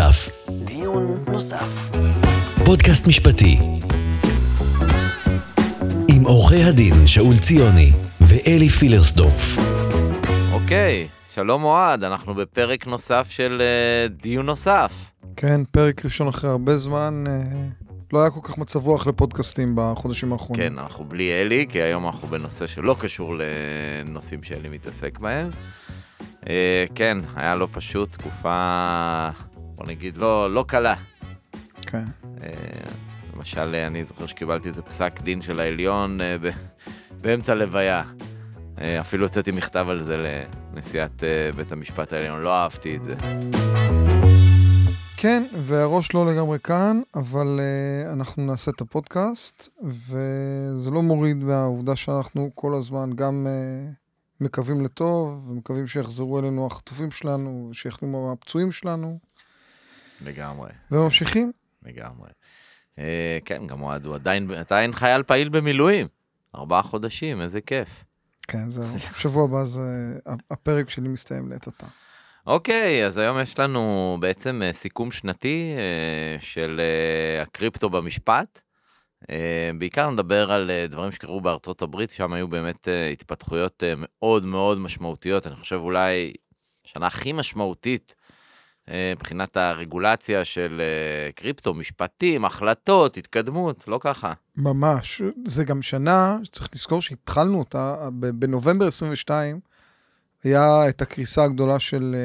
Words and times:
נוסף. 0.00 0.30
דיון 0.50 1.16
נוסף. 1.32 1.90
פודקאסט 2.64 3.06
משפטי. 3.06 3.58
עם 6.08 6.24
עורכי 6.24 6.62
הדין 6.62 7.06
שאול 7.06 7.38
ציוני 7.38 7.92
ואלי 8.20 8.68
פילרסדורף. 8.68 9.56
אוקיי, 10.52 11.08
שלום 11.34 11.64
אוהד, 11.64 12.04
אנחנו 12.04 12.34
בפרק 12.34 12.86
נוסף 12.86 13.26
של 13.30 13.58
אה, 13.60 14.08
דיון 14.08 14.46
נוסף. 14.46 14.92
כן, 15.36 15.60
פרק 15.70 16.04
ראשון 16.04 16.28
אחרי 16.28 16.50
הרבה 16.50 16.78
זמן. 16.78 17.24
אה, 17.26 17.32
לא 18.12 18.20
היה 18.20 18.30
כל 18.30 18.40
כך 18.42 18.58
מצב 18.58 18.86
רוח 18.86 19.06
לפודקאסטים 19.06 19.72
בחודשים 19.74 20.32
האחרונים. 20.32 20.62
כן, 20.62 20.78
אנחנו 20.78 21.04
בלי 21.04 21.32
אלי, 21.32 21.66
כי 21.68 21.82
היום 21.82 22.06
אנחנו 22.06 22.28
בנושא 22.28 22.66
שלא 22.66 22.96
קשור 23.00 23.34
לנושאים 24.04 24.42
שאלי 24.42 24.68
מתעסק 24.68 25.18
בהם. 25.18 25.50
אה, 26.48 26.84
כן, 26.94 27.18
היה 27.36 27.54
לא 27.54 27.68
פשוט, 27.72 28.12
תקופה, 28.12 29.28
בוא 29.80 29.88
נגיד, 29.88 30.16
לא, 30.16 30.54
לא 30.54 30.64
קלה. 30.68 30.94
כן. 31.82 32.04
אה, 32.42 32.50
למשל, 33.34 33.74
אה, 33.74 33.86
אני 33.86 34.04
זוכר 34.04 34.26
שקיבלתי 34.26 34.68
איזה 34.68 34.82
פסק 34.82 35.20
דין 35.20 35.42
של 35.42 35.60
העליון 35.60 36.20
אה, 36.20 36.36
באמצע 37.22 37.54
לוויה. 37.54 38.02
אפילו 39.00 39.26
הוצאתי 39.26 39.50
מכתב 39.50 39.86
על 39.90 40.00
זה 40.00 40.40
לנשיאת 40.72 41.24
בית 41.56 41.72
המשפט 41.72 42.12
העליון, 42.12 42.40
לא 42.40 42.54
אהבתי 42.54 42.96
את 42.96 43.04
זה. 43.04 43.14
כן, 45.16 45.42
והראש 45.64 46.14
לא 46.14 46.32
לגמרי 46.32 46.58
כאן, 46.58 47.00
אבל 47.14 47.60
uh, 47.60 48.12
אנחנו 48.12 48.46
נעשה 48.46 48.70
את 48.70 48.80
הפודקאסט, 48.80 49.68
וזה 49.82 50.90
לא 50.90 51.02
מוריד 51.02 51.36
מהעובדה 51.36 51.96
שאנחנו 51.96 52.50
כל 52.54 52.74
הזמן 52.74 53.10
גם 53.14 53.46
uh, 53.46 54.44
מקווים 54.44 54.84
לטוב, 54.84 55.50
ומקווים 55.50 55.86
שיחזרו 55.86 56.38
אלינו 56.38 56.66
החטופים 56.66 57.10
שלנו, 57.10 57.68
ושיחלימו 57.70 58.32
הפצועים 58.32 58.72
שלנו, 58.72 59.18
לגמרי. 60.24 60.70
וממשיכים. 60.90 61.52
לגמרי. 61.82 62.28
אה, 62.98 63.38
כן, 63.44 63.66
גם 63.66 63.82
אוהד 63.82 64.04
הוא 64.04 64.14
עדיין, 64.14 64.50
עדיין 64.50 64.92
חייל 64.92 65.22
פעיל 65.22 65.48
במילואים. 65.48 66.06
ארבעה 66.54 66.82
חודשים, 66.82 67.40
איזה 67.40 67.60
כיף. 67.60 68.04
כן, 68.42 68.70
זהו. 68.70 68.98
שבוע 69.20 69.44
הבא 69.44 69.64
זה 69.64 70.18
הפרק 70.50 70.90
שלי 70.90 71.08
מסתיים 71.08 71.48
לעת 71.48 71.66
עתה. 71.68 71.86
אוקיי, 72.46 73.06
אז 73.06 73.18
היום 73.18 73.40
יש 73.40 73.58
לנו 73.58 74.16
בעצם 74.20 74.62
אה, 74.62 74.72
סיכום 74.72 75.12
שנתי 75.12 75.74
אה, 75.76 76.40
של 76.40 76.80
אה, 76.80 77.42
הקריפטו 77.42 77.90
במשפט. 77.90 78.60
בעיקר 79.78 80.10
נדבר 80.10 80.52
על 80.52 80.70
דברים 80.88 81.12
שקרו 81.12 81.40
בארצות 81.40 81.82
הברית, 81.82 82.10
שם 82.10 82.32
היו 82.32 82.48
באמת 82.48 82.88
התפתחויות 83.12 83.82
מאוד 83.96 84.44
מאוד 84.44 84.78
משמעותיות. 84.78 85.46
אני 85.46 85.56
חושב 85.56 85.76
אולי 85.76 86.32
השנה 86.86 87.06
הכי 87.06 87.32
משמעותית 87.32 88.14
מבחינת 89.16 89.56
הרגולציה 89.56 90.44
של 90.44 90.80
אה, 90.80 91.32
קריפטו, 91.32 91.74
משפטים, 91.74 92.44
החלטות, 92.44 93.16
התקדמות, 93.16 93.88
לא 93.88 93.98
ככה. 94.02 94.32
ממש. 94.56 95.22
זה 95.44 95.64
גם 95.64 95.82
שנה 95.82 96.38
שצריך 96.42 96.68
לזכור 96.74 97.02
שהתחלנו 97.02 97.58
אותה, 97.58 98.08
ב- 98.20 98.30
בנובמבר 98.30 98.86
22 98.86 99.60
היה 100.44 100.88
את 100.88 101.02
הקריסה 101.02 101.44
הגדולה 101.44 101.78
של 101.78 102.16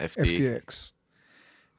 אה, 0.00 0.06
FTX. 0.06 0.92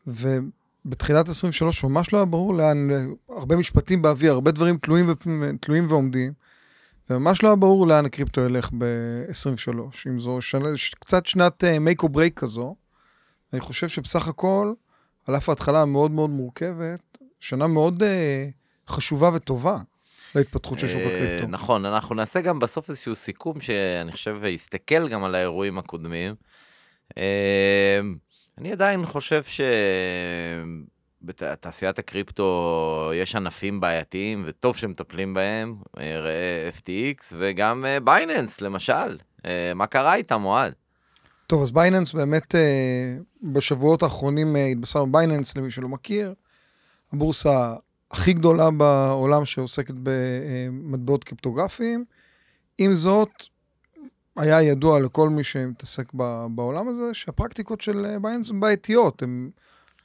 ובתחילת 0.08 1.30
23 1.30 1.83
ממש 1.83 2.13
לא 2.13 2.17
היה 2.17 2.25
ברור 2.25 2.53
לאן, 2.53 2.89
הרבה 3.30 3.55
משפטים 3.55 4.02
באוויר, 4.02 4.31
הרבה 4.31 4.52
דברים 4.52 4.77
תלויים, 4.77 5.09
ו- 5.09 5.58
תלויים 5.61 5.85
ועומדים, 5.89 6.33
וממש 7.09 7.43
לא 7.43 7.47
היה 7.47 7.55
ברור 7.55 7.88
לאן 7.88 8.05
הקריפטו 8.05 8.41
ילך 8.41 8.69
ב-23. 8.77 9.80
אם 10.09 10.19
זו 10.19 10.41
שנה, 10.41 10.69
קצת 10.99 11.25
שנת 11.25 11.63
אה, 11.63 11.77
make 11.77 12.03
or 12.03 12.09
break 12.09 12.30
כזו, 12.35 12.75
אני 13.53 13.62
חושב 13.62 13.88
שבסך 13.88 14.28
הכל, 14.28 14.73
על 15.28 15.38
אף 15.38 15.50
ההתחלה 15.50 15.81
המאוד 15.81 16.12
מאוד 16.12 16.30
מורכבת, 16.30 17.17
שנה 17.39 17.67
מאוד 17.67 18.04
אה, 18.04 18.49
חשובה 18.88 19.30
וטובה 19.33 19.77
להתפתחות 20.36 20.80
של 20.80 20.88
שוק 20.88 21.02
אה, 21.02 21.08
הקריפטו. 21.08 21.48
נכון, 21.48 21.86
אנחנו 21.86 22.16
נעשה 22.16 22.42
גם 22.42 22.60
בסוף 22.60 22.89
איזשהו 22.89 23.16
סיכום 23.16 23.61
שאני 23.61 24.11
חושב 24.11 24.38
יסתכל 24.45 25.08
גם 25.10 25.23
על 25.23 25.36
האירועים 25.36 25.77
הקודמים. 25.77 26.36
אה, 27.17 27.99
אני 28.58 28.71
עדיין 28.71 29.05
חושב 29.05 29.44
שבתעשיית 31.23 32.00
הקריפטו 32.00 33.11
יש 33.16 33.36
ענפים 33.36 33.80
בעייתיים 33.80 34.44
וטוב 34.45 34.77
שמטפלים 34.77 35.33
בהם, 35.33 35.76
אה, 36.00 36.70
FTX 36.77 37.33
וגם 37.38 37.86
בייננס 38.04 38.61
למשל. 38.61 39.17
מה 39.76 39.88
קרה 39.88 40.16
איתם, 40.16 40.45
אוהד? 40.45 40.73
טוב, 41.47 41.61
אז 41.61 41.71
בייננס 41.71 42.13
באמת 42.13 42.55
אה, 42.55 43.17
בשבועות 43.43 44.03
האחרונים 44.03 44.55
אה, 44.55 44.65
התבשרנו 44.65 45.11
בייננס, 45.11 45.58
למי 45.58 45.71
שלא 45.71 45.87
מכיר, 45.87 46.33
הבורסה 47.13 47.75
הכי 48.11 48.33
גדולה 48.33 48.71
בעולם 48.71 49.45
שעוסקת 49.45 49.93
במטבעות 50.03 51.23
קריפטוגרפיים. 51.23 52.05
עם 52.77 52.93
זאת, 52.93 53.30
היה 54.35 54.61
ידוע 54.61 54.99
לכל 54.99 55.30
מי 55.30 55.43
שמתעסק 55.43 56.13
בעולם 56.49 56.87
הזה, 56.87 57.13
שהפרקטיקות 57.13 57.81
של 57.81 58.05
אה, 58.05 58.19
בייננס 58.19 58.49
הן 58.49 58.59
בעייתיות, 58.59 59.21
הן 59.21 59.49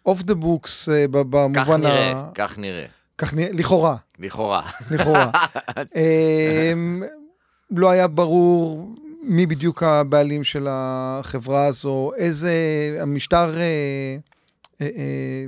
off 0.07 0.23
the 0.23 0.35
books 0.35 0.89
במובן 1.11 1.53
כך 1.55 1.69
נראה, 1.69 2.31
כך 2.35 2.59
נראה, 2.59 2.87
כך 3.19 3.35
נראה, 3.35 3.53
לכאורה, 3.53 3.97
לכאורה. 4.19 4.63
לכאורה. 4.91 5.31
לא 7.71 7.91
היה 7.91 8.09
ברור 8.09 8.95
מי 9.23 9.47
בדיוק 9.47 9.83
הבעלים 9.83 10.45
של 10.45 10.67
החברה 10.71 11.67
הזו, 11.67 12.11
איזה 12.17 12.53
המשטר 13.01 13.57
אה, 13.59 13.63
אה, 14.81 14.87
אה, 14.97 15.45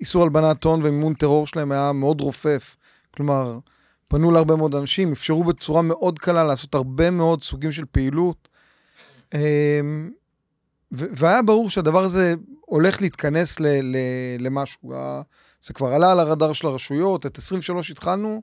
איסור 0.00 0.22
הלבנת 0.22 0.64
הון 0.64 0.80
ומימון 0.82 1.14
טרור 1.14 1.46
שלהם 1.46 1.72
היה 1.72 1.92
מאוד 1.92 2.20
רופף. 2.20 2.76
כלומר, 3.14 3.58
פנו 4.08 4.30
להרבה 4.30 4.56
מאוד 4.56 4.74
אנשים, 4.74 5.12
אפשרו 5.12 5.44
בצורה 5.44 5.82
מאוד 5.82 6.18
קלה 6.18 6.44
לעשות 6.44 6.74
הרבה 6.74 7.10
מאוד 7.10 7.42
סוגים 7.42 7.72
של 7.72 7.84
פעילות. 7.92 8.48
ו- 10.94 11.06
והיה 11.16 11.42
ברור 11.42 11.70
שהדבר 11.70 12.04
הזה 12.04 12.34
הולך 12.60 13.00
להתכנס 13.02 13.60
ל- 13.60 13.66
ל- 13.66 13.96
למשהו. 14.38 14.92
זה 15.60 15.74
כבר 15.74 15.92
עלה 15.92 16.12
על 16.12 16.20
הרדאר 16.20 16.52
של 16.52 16.66
הרשויות, 16.66 17.26
את 17.26 17.38
23 17.38 17.90
התחלנו, 17.90 18.42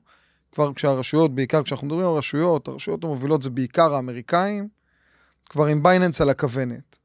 כבר 0.52 0.72
כשהרשויות, 0.74 1.34
בעיקר 1.34 1.62
כשאנחנו 1.62 1.86
מדברים 1.86 2.06
על 2.06 2.12
רשויות, 2.12 2.68
הרשויות 2.68 3.04
המובילות 3.04 3.42
זה 3.42 3.50
בעיקר 3.50 3.94
האמריקאים, 3.94 4.68
כבר 5.50 5.66
עם 5.66 5.82
בייננס 5.82 6.20
על 6.20 6.30
הכוונת. 6.30 6.98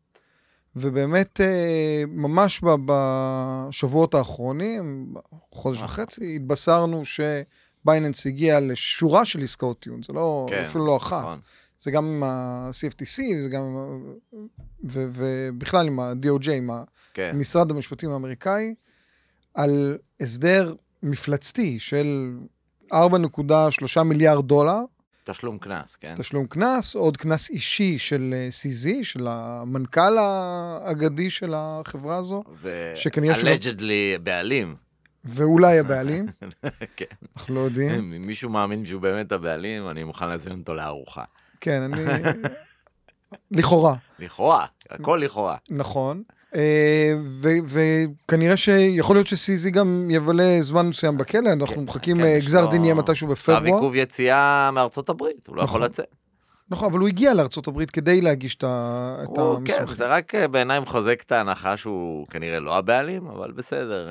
ובאמת, 0.75 1.41
אה, 1.41 2.03
ממש 2.07 2.61
בשבועות 2.85 4.13
האחרונים, 4.13 5.13
חודש 5.51 5.81
וחצי, 5.81 6.35
התבשרנו 6.35 7.03
שבייננס 7.05 8.27
הגיע 8.27 8.59
לשורה 8.59 9.25
של 9.25 9.43
עסקאות 9.43 9.79
טיעון, 9.79 10.03
זה 10.03 10.13
לא, 10.13 10.45
כן, 10.49 10.63
אפילו 10.65 10.85
לא 10.85 10.97
אחת. 10.97 11.21
נכון. 11.21 11.39
זה 11.79 11.91
גם 11.91 12.05
עם 12.05 12.23
ה-CFTC, 12.23 13.21
זה 13.41 13.49
גם 13.49 13.61
עם 13.61 13.77
ה... 13.77 13.87
ו- 14.89 15.09
ובכלל 15.13 15.87
עם 15.87 15.99
ה-DOJ, 15.99 16.51
עם 16.51 16.69
כן. 17.13 17.37
משרד 17.37 17.71
המשפטים 17.71 18.11
האמריקאי, 18.11 18.75
על 19.53 19.97
הסדר 20.19 20.75
מפלצתי 21.03 21.79
של 21.79 22.37
4.3 22.93 22.97
מיליארד 24.03 24.47
דולר, 24.47 24.79
תשלום 25.23 25.57
קנס, 25.57 25.95
כן? 25.95 26.15
תשלום 26.17 26.47
קנס, 26.47 26.95
עוד 26.95 27.17
קנס 27.17 27.49
אישי 27.49 27.99
של 27.99 28.33
אה, 28.37 28.47
CZ, 28.51 29.03
של 29.03 29.27
המנכ"ל 29.29 30.17
האגדי 30.17 31.29
של 31.29 31.53
החברה 31.55 32.17
הזו, 32.17 32.43
שכנראה 32.95 33.39
שלא- 33.39 33.49
ו-allegedly 33.49 34.19
בעלים. 34.23 34.75
ואולי 35.23 35.79
הבעלים, 35.79 36.25
כן. 36.97 37.05
אנחנו 37.37 37.55
לא 37.55 37.59
יודעים. 37.59 37.89
אם 38.13 38.21
מישהו 38.27 38.49
מאמין 38.49 38.85
שהוא 38.85 39.01
באמת 39.01 39.31
הבעלים, 39.31 39.89
אני 39.89 40.03
מוכן 40.03 40.29
להזמין 40.29 40.59
אותו 40.59 40.73
לארוחה. 40.73 41.23
כן, 41.61 41.81
אני... 41.81 42.03
לכאורה, 43.51 43.95
לכאורה, 44.19 44.65
הכל 44.89 45.21
לכאורה. 45.23 45.57
נכון. 45.69 46.23
אה, 46.55 47.13
וכנראה 47.67 48.57
שיכול 48.57 49.15
להיות 49.15 49.27
ש-CZ 49.27 49.69
גם 49.69 50.07
יבלה 50.11 50.57
זמן 50.61 50.87
מסוים 50.87 51.17
בכלא, 51.17 51.49
אנחנו 51.53 51.81
מחכים, 51.81 52.17
כן, 52.17 52.23
אה, 52.23 52.39
גזר 52.39 52.65
דין 52.71 52.83
יהיה 52.85 52.93
מתישהו 52.95 53.27
צו 53.27 53.31
בפברואר. 53.33 53.63
עיכוב 53.75 53.95
יציאה 53.95 54.69
מארצות 54.73 55.09
הברית, 55.09 55.47
הוא 55.47 55.55
לא 55.55 55.61
יכול 55.61 55.79
נכון. 55.79 55.91
לצאת. 55.91 56.05
נכון, 56.69 56.91
אבל 56.91 56.99
הוא 56.99 57.07
הגיע 57.07 57.33
לארה"ב 57.33 57.85
כדי 57.85 58.21
להגיש 58.21 58.55
את 58.55 58.63
ה- 58.63 59.17
את 59.23 59.27
הוא, 59.37 59.59
כן, 59.65 59.73
המסמכים. 59.73 59.97
זה 59.97 60.07
רק 60.07 60.35
אה, 60.35 60.47
בעיניי 60.47 60.79
מחזק 60.79 61.21
את 61.25 61.31
ההנחה 61.31 61.77
שהוא 61.77 62.27
כנראה 62.27 62.59
לא 62.59 62.77
הבעלים, 62.77 63.27
אבל 63.27 63.51
בסדר. 63.51 64.07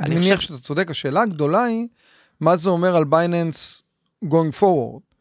אני 0.00 0.14
מניח 0.14 0.40
שאתה 0.40 0.58
צודק, 0.58 0.90
השאלה 0.90 1.22
הגדולה 1.22 1.64
היא, 1.64 1.86
מה 2.40 2.56
זה 2.56 2.70
אומר 2.70 2.96
על 2.96 3.04
בייננס 3.04 3.82
going 4.24 4.60
forward? 4.60 5.15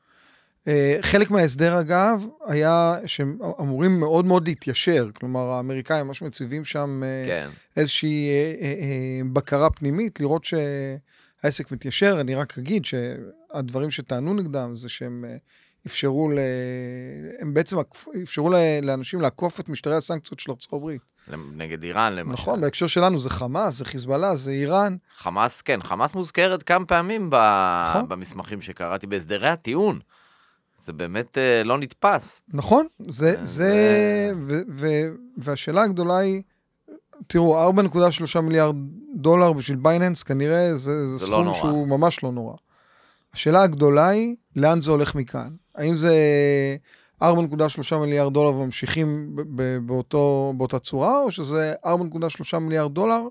אה, 0.68 0.98
חלק 1.02 1.32
מההסדר, 1.32 1.80
אגב, 1.80 2.26
היה 2.46 2.96
שהם 3.06 3.38
אמורים 3.60 4.00
מאוד 4.00 4.26
מאוד 4.26 4.48
להתיישר. 4.48 5.10
כלומר, 5.14 5.40
האמריקאים 5.40 6.08
ממש 6.08 6.22
מציבים 6.22 6.66
שם 6.66 7.02
אה, 7.04 7.24
כן, 7.28 7.50
איזושהי 7.78 8.30
אה, 8.62 9.22
בקרה 9.34 9.70
פנימית, 9.70 10.20
לראות 10.20 10.46
שהעסק 10.46 11.72
מתיישר. 11.72 12.22
אני 12.22 12.36
רק 12.36 12.58
אגיד 12.58 12.86
שהדברים 12.86 13.92
שטענו 13.92 14.34
נגדם 14.34 14.76
זה 14.76 14.90
שהם 14.90 15.26
אפשרו, 15.88 16.30
ל... 16.30 16.40
הם 17.40 17.54
בעצם 17.54 17.78
אפשרו 18.24 18.50
לאנשים 18.82 19.22
לעקוף 19.22 19.60
את 19.60 19.70
משטרי 19.70 19.96
הסנקציות 19.96 20.40
של 20.40 20.52
הברית. 20.74 21.02
נגד 21.56 21.84
איראן 21.84 22.14
למשל. 22.14 22.34
נכון, 22.34 22.62
בהקשר 22.62 22.88
שלנו 22.88 23.20
זה 23.20 23.30
חמאס, 23.30 23.76
זה 23.76 23.86
חיזבאללה, 23.86 24.36
זה 24.36 24.52
איראן. 24.52 24.96
חמאס, 25.18 25.62
כן, 25.62 25.82
חמאס 25.84 26.14
מוזכרת 26.14 26.64
כמה 26.64 26.86
פעמים 26.86 27.30
ב... 27.30 27.36
נכון. 27.90 28.10
במסמכים 28.10 28.62
שקראתי, 28.62 29.08
בהסדרי 29.08 29.48
הטיעון. 29.48 30.00
זה 30.86 30.94
באמת 30.94 31.38
אה, 31.38 31.64
לא 31.64 31.78
נתפס. 31.78 32.42
נכון, 32.54 32.88
זה, 33.10 33.36
אה, 33.40 33.46
זה, 33.46 34.32
ו, 34.48 34.60
ו, 34.70 34.88
והשאלה 35.38 35.82
הגדולה 35.84 36.18
היא, 36.18 36.42
תראו, 37.28 37.72
4.3 38.36 38.42
מיליארד 38.42 38.76
דולר 39.16 39.54
בשביל 39.54 39.78
בייננס, 39.78 40.24
כנראה 40.24 40.76
זה, 40.76 41.08
זה, 41.08 41.18
זה 41.18 41.28
לא 41.28 41.36
סכום 41.36 41.46
נורא. 41.46 41.58
שהוא 41.58 41.88
ממש 41.88 42.24
לא 42.24 42.32
נורא. 42.32 42.56
השאלה 43.34 43.64
הגדולה 43.64 44.08
היא, 44.08 44.36
לאן 44.56 44.82
זה 44.82 44.92
הולך 44.92 45.16
מכאן? 45.16 45.50
האם 45.76 45.96
זה 45.96 46.16
4.3 47.24 47.96
מיליארד 47.98 48.34
דולר 48.34 48.56
וממשיכים 48.56 49.36
ב- 49.36 49.42
ב- 49.56 49.78
באותו, 49.88 50.54
באותה 50.58 50.80
צורה, 50.80 51.22
או 51.22 51.32
שזה 51.32 51.74
4.3 51.86 52.60
מיליארד 52.60 52.94
דולר 52.94 53.22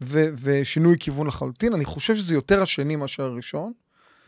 ו, 0.00 0.28
ושינוי 0.42 0.96
כיוון 1.00 1.26
לחלוטין? 1.26 1.74
אני 1.74 1.84
חושב 1.84 2.16
שזה 2.16 2.34
יותר 2.34 2.62
השני 2.62 2.96
מאשר 2.96 3.22
הראשון. 3.22 3.72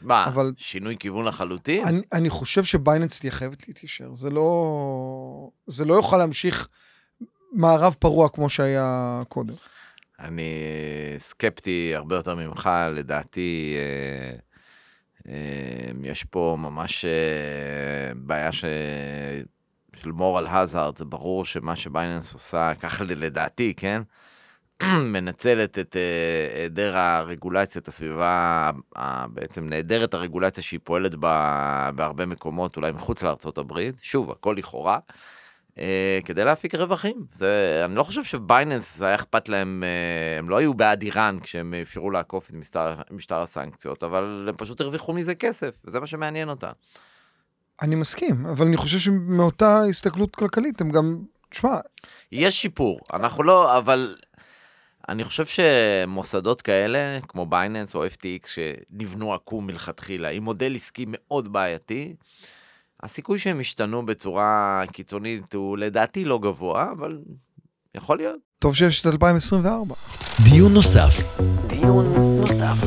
מה, 0.03 0.27
אבל- 0.27 0.53
שינוי 0.56 0.97
כיוון 0.99 1.25
לחלוטין? 1.25 1.87
אני, 1.87 2.00
אני 2.12 2.31
חושב 2.31 2.65
שבייננס 2.65 3.21
תהיה 3.21 3.33
חייבת 3.33 3.69
להתיישר. 3.69 4.12
זה 4.12 4.31
לא, 4.31 5.50
זה 5.67 5.85
לא 5.85 5.95
יוכל 5.95 6.17
להמשיך 6.17 6.69
מערב 7.53 7.97
פרוע 7.99 8.29
כמו 8.29 8.49
שהיה 8.49 9.23
קודם. 9.29 9.55
אני 10.19 10.53
סקפטי 11.19 11.93
הרבה 11.95 12.17
יותר 12.17 12.35
ממך, 12.35 12.71
לדעתי 12.91 13.77
אה, 13.77 14.37
אה, 15.33 15.91
יש 16.03 16.25
פה 16.25 16.56
ממש 16.59 17.05
אה, 17.05 18.15
בעיה 18.17 18.53
ש... 18.53 18.65
של 19.97 20.12
מורל 20.12 20.47
הזארד, 20.47 20.99
זה 20.99 21.05
ברור 21.05 21.44
שמה 21.44 21.77
שבייננס 21.77 22.35
עושה, 22.35 22.73
ככה 22.81 23.05
לדעתי, 23.05 23.75
כן? 23.77 24.03
מנצלת 25.13 25.79
את 25.79 25.97
אה, 25.97 26.59
היעדר 26.59 26.97
הרגולציה, 26.97 27.81
את 27.81 27.89
הסביבה, 27.89 28.71
בעצם 29.29 29.69
נעדרת 29.69 30.15
הרגולציה 30.15 30.63
שהיא 30.63 30.81
פועלת 30.85 31.15
בה 31.15 31.91
בהרבה 31.95 32.27
מקומות, 32.27 32.77
אולי 32.77 32.93
מחוץ 32.93 33.23
לארצות 33.23 33.59
הברית, 33.59 34.01
שוב, 34.03 34.31
הכל 34.31 34.55
לכאורה, 34.59 34.99
אה, 35.79 36.19
כדי 36.25 36.45
להפיק 36.45 36.75
רווחים. 36.75 37.25
זה, 37.33 37.83
אני 37.85 37.95
לא 37.95 38.03
חושב 38.03 38.25
שבייננס, 38.25 39.03
היה 39.03 39.15
אכפת 39.15 39.49
להם, 39.49 39.85
אה, 39.87 40.39
הם 40.39 40.49
לא 40.49 40.57
היו 40.57 40.75
בעד 40.75 41.03
איראן 41.03 41.39
כשהם 41.43 41.75
אפשרו 41.83 42.11
לעקוף 42.11 42.51
את 42.51 42.55
משטר, 42.55 42.95
משטר 43.11 43.43
הסנקציות, 43.43 44.03
אבל 44.03 44.47
הם 44.49 44.57
פשוט 44.57 44.81
הרוויחו 44.81 45.13
מזה 45.13 45.35
כסף, 45.35 45.71
וזה 45.85 46.01
מה 46.01 46.07
שמעניין 46.07 46.49
אותם. 46.49 46.73
אני 47.83 47.95
מסכים, 47.95 48.47
אבל 48.47 48.67
אני 48.67 48.77
חושב 48.77 48.99
שמאותה 48.99 49.83
הסתכלות 49.89 50.37
כלכלית 50.37 50.81
הם 50.81 50.91
גם, 50.91 51.19
תשמע, 51.51 51.77
יש 52.33 52.63
שיפור, 52.63 53.01
אנחנו 53.13 53.43
לא, 53.43 53.79
אבל 53.79 54.17
אני 55.08 55.25
חושב 55.25 55.44
שמוסדות 55.46 56.62
כאלה, 56.62 57.19
כמו 57.28 57.46
בייננס 57.46 57.94
או 57.94 58.06
FTX, 58.06 58.49
שנבנו 58.49 59.34
עקום 59.34 59.66
מלכתחילה, 59.66 60.28
עם 60.28 60.43
מודל 60.43 60.75
עסקי 60.76 61.05
מאוד 61.08 61.52
בעייתי, 61.52 62.14
הסיכוי 63.02 63.38
שהם 63.38 63.60
ישתנו 63.60 64.06
בצורה 64.06 64.82
קיצונית 64.93 65.55
הוא 65.55 65.78
לדעתי 65.78 66.25
לא 66.25 66.38
גבוה, 66.38 66.93
אבל 66.93 67.19
יכול 67.94 68.16
להיות. 68.16 68.37
טוב 68.58 68.75
שיש 68.75 69.00
את 69.00 69.06
2024. 69.06 69.94
דיון 70.44 70.75
נוסף. 70.75 71.40
דיון 71.66 72.06
נוסף. 72.40 72.78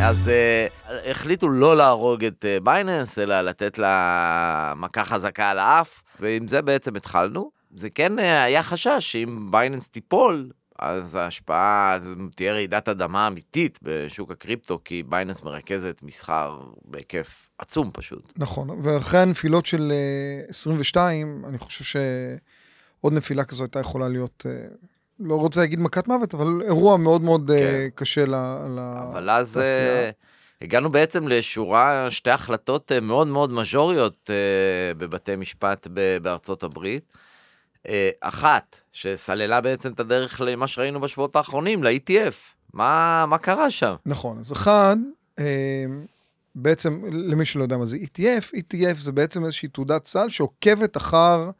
אז 0.00 0.30
uh, 0.30 0.92
החליטו 1.10 1.48
לא 1.48 1.76
להרוג 1.76 2.24
את 2.24 2.44
uh, 2.44 2.64
בייננס, 2.64 3.18
אלא 3.18 3.40
לתת 3.40 3.78
לה 3.78 4.72
מכה 4.76 5.04
חזקה 5.04 5.50
על 5.50 5.58
האף, 5.58 6.02
ועם 6.20 6.48
זה 6.48 6.62
בעצם 6.62 6.96
התחלנו. 6.96 7.50
זה 7.74 7.90
כן 7.90 8.18
uh, 8.18 8.22
היה 8.22 8.62
חשש 8.62 8.98
שאם 8.98 9.50
בייננס 9.50 9.90
תיפול, 9.90 10.48
אז 10.78 11.14
ההשפעה, 11.14 11.98
תהיה 12.36 12.52
רעידת 12.52 12.88
אדמה 12.88 13.26
אמיתית 13.26 13.78
בשוק 13.82 14.30
הקריפטו, 14.30 14.78
כי 14.84 15.02
בייננס 15.02 15.42
מרכזת 15.42 16.00
מסחר 16.02 16.58
בהיקף 16.84 17.48
עצום 17.58 17.90
פשוט. 17.92 18.32
נכון, 18.36 18.70
ואחרי 18.82 19.20
הנפילות 19.20 19.66
של 19.66 19.92
אה, 19.92 20.48
22, 20.48 21.44
אני 21.48 21.58
חושב 21.58 21.84
שעוד 21.84 23.12
נפילה 23.12 23.44
כזו 23.44 23.62
הייתה 23.62 23.80
יכולה 23.80 24.08
להיות, 24.08 24.46
אה, 24.48 24.66
לא 25.20 25.34
רוצה 25.34 25.60
להגיד 25.60 25.80
מכת 25.80 26.08
מוות, 26.08 26.34
אבל 26.34 26.62
אירוע 26.64 26.96
מאוד 26.96 27.22
מאוד 27.22 27.50
אה, 27.50 27.58
כן. 27.58 27.88
קשה 27.94 28.26
ל- 28.26 28.34
ל- 28.68 28.78
אבל 29.12 29.30
אז 29.30 29.56
לתעשייה. 29.56 30.10
הגענו 30.62 30.92
בעצם 30.92 31.28
לשורה, 31.28 32.10
שתי 32.10 32.30
החלטות 32.30 32.92
מאוד 33.02 33.28
מאוד 33.28 33.50
מז'וריות 33.50 34.30
בבתי 34.98 35.36
משפט 35.36 35.86
בארצות 36.22 36.62
הברית. 36.62 37.12
Uh, 37.84 37.86
אחת, 38.20 38.80
שסללה 38.92 39.60
בעצם 39.60 39.92
את 39.92 40.00
הדרך 40.00 40.40
למה 40.40 40.66
שראינו 40.66 41.00
בשבועות 41.00 41.36
האחרונים, 41.36 41.84
ל-ETF. 41.84 42.34
מה, 42.72 43.24
מה 43.28 43.38
קרה 43.38 43.70
שם? 43.70 43.94
נכון, 44.06 44.38
אז 44.38 44.52
אחד, 44.52 44.96
אה, 45.38 45.44
בעצם, 46.54 47.02
למי 47.12 47.44
שלא 47.44 47.62
יודע 47.62 47.76
מה 47.76 47.86
זה 47.86 47.96
ETF, 47.96 48.54
ETF 48.56 48.96
זה 48.98 49.12
בעצם 49.12 49.44
איזושהי 49.44 49.68
תעודת 49.68 50.06
סל 50.06 50.28
שעוקבת 50.28 50.96
אחר... 50.96 51.50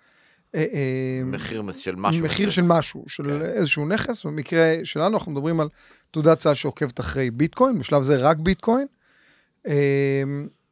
אה, 0.54 0.64
אה, 0.72 1.24
מחיר 1.24 1.72
של 1.72 1.94
משהו. 1.96 2.24
מחיר 2.24 2.50
של. 2.50 2.62
משהו, 2.62 3.04
של 3.08 3.24
כן. 3.24 3.42
איזשהו 3.42 3.86
נכס. 3.86 4.24
במקרה 4.26 4.74
שלנו 4.84 5.16
אנחנו 5.16 5.32
מדברים 5.32 5.60
על 5.60 5.68
תעודת 6.10 6.38
סל 6.38 6.54
שעוקבת 6.54 7.00
אחרי 7.00 7.30
ביטקוין, 7.30 7.78
בשלב 7.78 8.02
זה 8.02 8.16
רק 8.16 8.36
ביטקוין. 8.36 8.86
אה, 9.66 10.22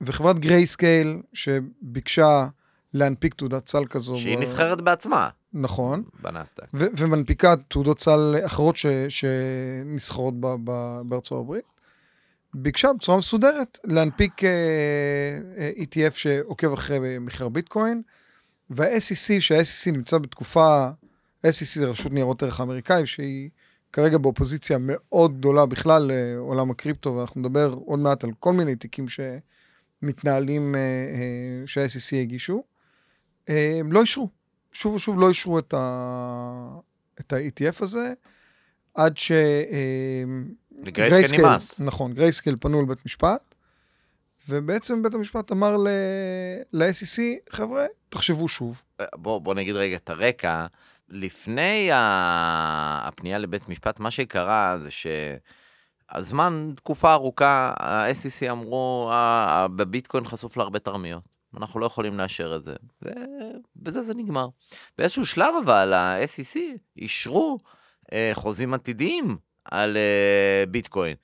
וחברת 0.00 0.38
גרייסקייל 0.38 1.16
שביקשה 1.32 2.46
להנפיק 2.94 3.34
תעודת 3.34 3.68
סל 3.68 3.86
כזו. 3.86 4.16
שהיא 4.16 4.38
ב- 4.38 4.40
נסחרת 4.40 4.80
בעצמה 4.80 5.28
נכון. 5.54 6.02
בנסדק. 6.22 6.64
ו- 6.74 6.86
ומנפיקה 6.96 7.56
תעודות 7.56 8.00
סל 8.00 8.36
אחרות 8.46 8.76
ש- 8.76 8.86
שנסחרות 9.08 10.34
ב- 10.40 10.56
ב- 10.64 11.00
בארצות 11.04 11.40
הברית. 11.40 11.64
ביקשה 12.54 12.92
בצורה 12.92 13.18
מסודרת 13.18 13.78
להנפיק 13.84 14.44
אה, 14.44 14.50
אה, 15.58 15.70
ETF 15.76 16.14
שעוקב 16.14 16.72
אחרי 16.72 17.18
מחיר 17.18 17.48
ביטקוין, 17.48 18.02
וה-SEC, 18.70 19.40
שה-SEC 19.40 19.92
נמצא 19.92 20.18
בתקופה, 20.18 20.88
SEC 21.46 21.78
זה 21.78 21.86
רשות 21.86 22.12
ניירות 22.12 22.42
ערך 22.42 22.60
האמריקאי, 22.60 23.06
שהיא 23.06 23.50
כרגע 23.92 24.18
באופוזיציה 24.18 24.78
מאוד 24.80 25.38
גדולה 25.38 25.66
בכלל 25.66 26.12
לעולם 26.12 26.70
הקריפטו, 26.70 27.14
ואנחנו 27.14 27.40
נדבר 27.40 27.74
עוד 27.84 27.98
מעט 27.98 28.24
על 28.24 28.30
כל 28.38 28.52
מיני 28.52 28.76
תיקים 28.76 29.06
שמתנהלים, 29.08 30.74
אה, 30.74 30.80
אה, 30.80 31.66
שה-SEC 31.66 32.16
הגישו, 32.16 32.62
הם 33.48 33.92
לא 33.92 34.00
אישרו. 34.00 34.41
שוב 34.72 34.94
ושוב 34.94 35.20
לא 35.20 35.28
אישרו 35.28 35.58
את, 35.58 35.74
ה... 35.76 36.78
את 37.20 37.32
ה-ETF 37.32 37.76
הזה, 37.82 38.12
עד 38.94 39.18
ש... 39.18 39.32
אה, 39.32 40.24
לגרייסקל 40.84 41.36
נמאס. 41.38 41.80
נכון, 41.80 42.12
גרייסקל 42.12 42.56
פנו 42.60 42.82
לבית 42.82 43.06
משפט, 43.06 43.54
ובעצם 44.48 45.02
בית 45.02 45.14
המשפט 45.14 45.52
אמר 45.52 45.76
ל- 45.76 45.88
ל-SEC, 46.72 47.20
חבר'ה, 47.50 47.84
תחשבו 48.08 48.48
שוב. 48.48 48.82
בוא, 49.14 49.38
בוא 49.40 49.54
נגיד 49.54 49.74
רגע 49.76 49.96
את 49.96 50.10
הרקע. 50.10 50.66
לפני 51.08 51.92
ה- 51.92 53.02
הפנייה 53.08 53.38
לבית 53.38 53.68
משפט, 53.68 54.00
מה 54.00 54.10
שקרה 54.10 54.78
זה 54.78 54.88
שהזמן, 56.10 56.72
תקופה 56.76 57.12
ארוכה, 57.12 57.74
ה-SEC 57.80 58.50
אמרו, 58.50 59.08
"ה- 59.12 59.16
ה- 59.48 59.68
בביטקוין 59.68 60.24
חשוף 60.24 60.56
להרבה 60.56 60.78
תרמיות. 60.78 61.22
אנחנו 61.56 61.80
לא 61.80 61.86
יכולים 61.86 62.18
לאשר 62.18 62.56
את 62.56 62.64
זה. 62.64 62.74
ובזה 63.02 64.02
זה 64.02 64.14
נגמר. 64.14 64.48
באיזשהו 64.98 65.26
שלב 65.26 65.54
אבל, 65.64 65.92
ה-SEC 65.92 66.58
אישרו 66.96 67.58
אה, 68.12 68.30
חוזים 68.34 68.74
עתידיים 68.74 69.36
על 69.64 69.96
אה, 69.96 70.64
ביטקוין. 70.68 71.16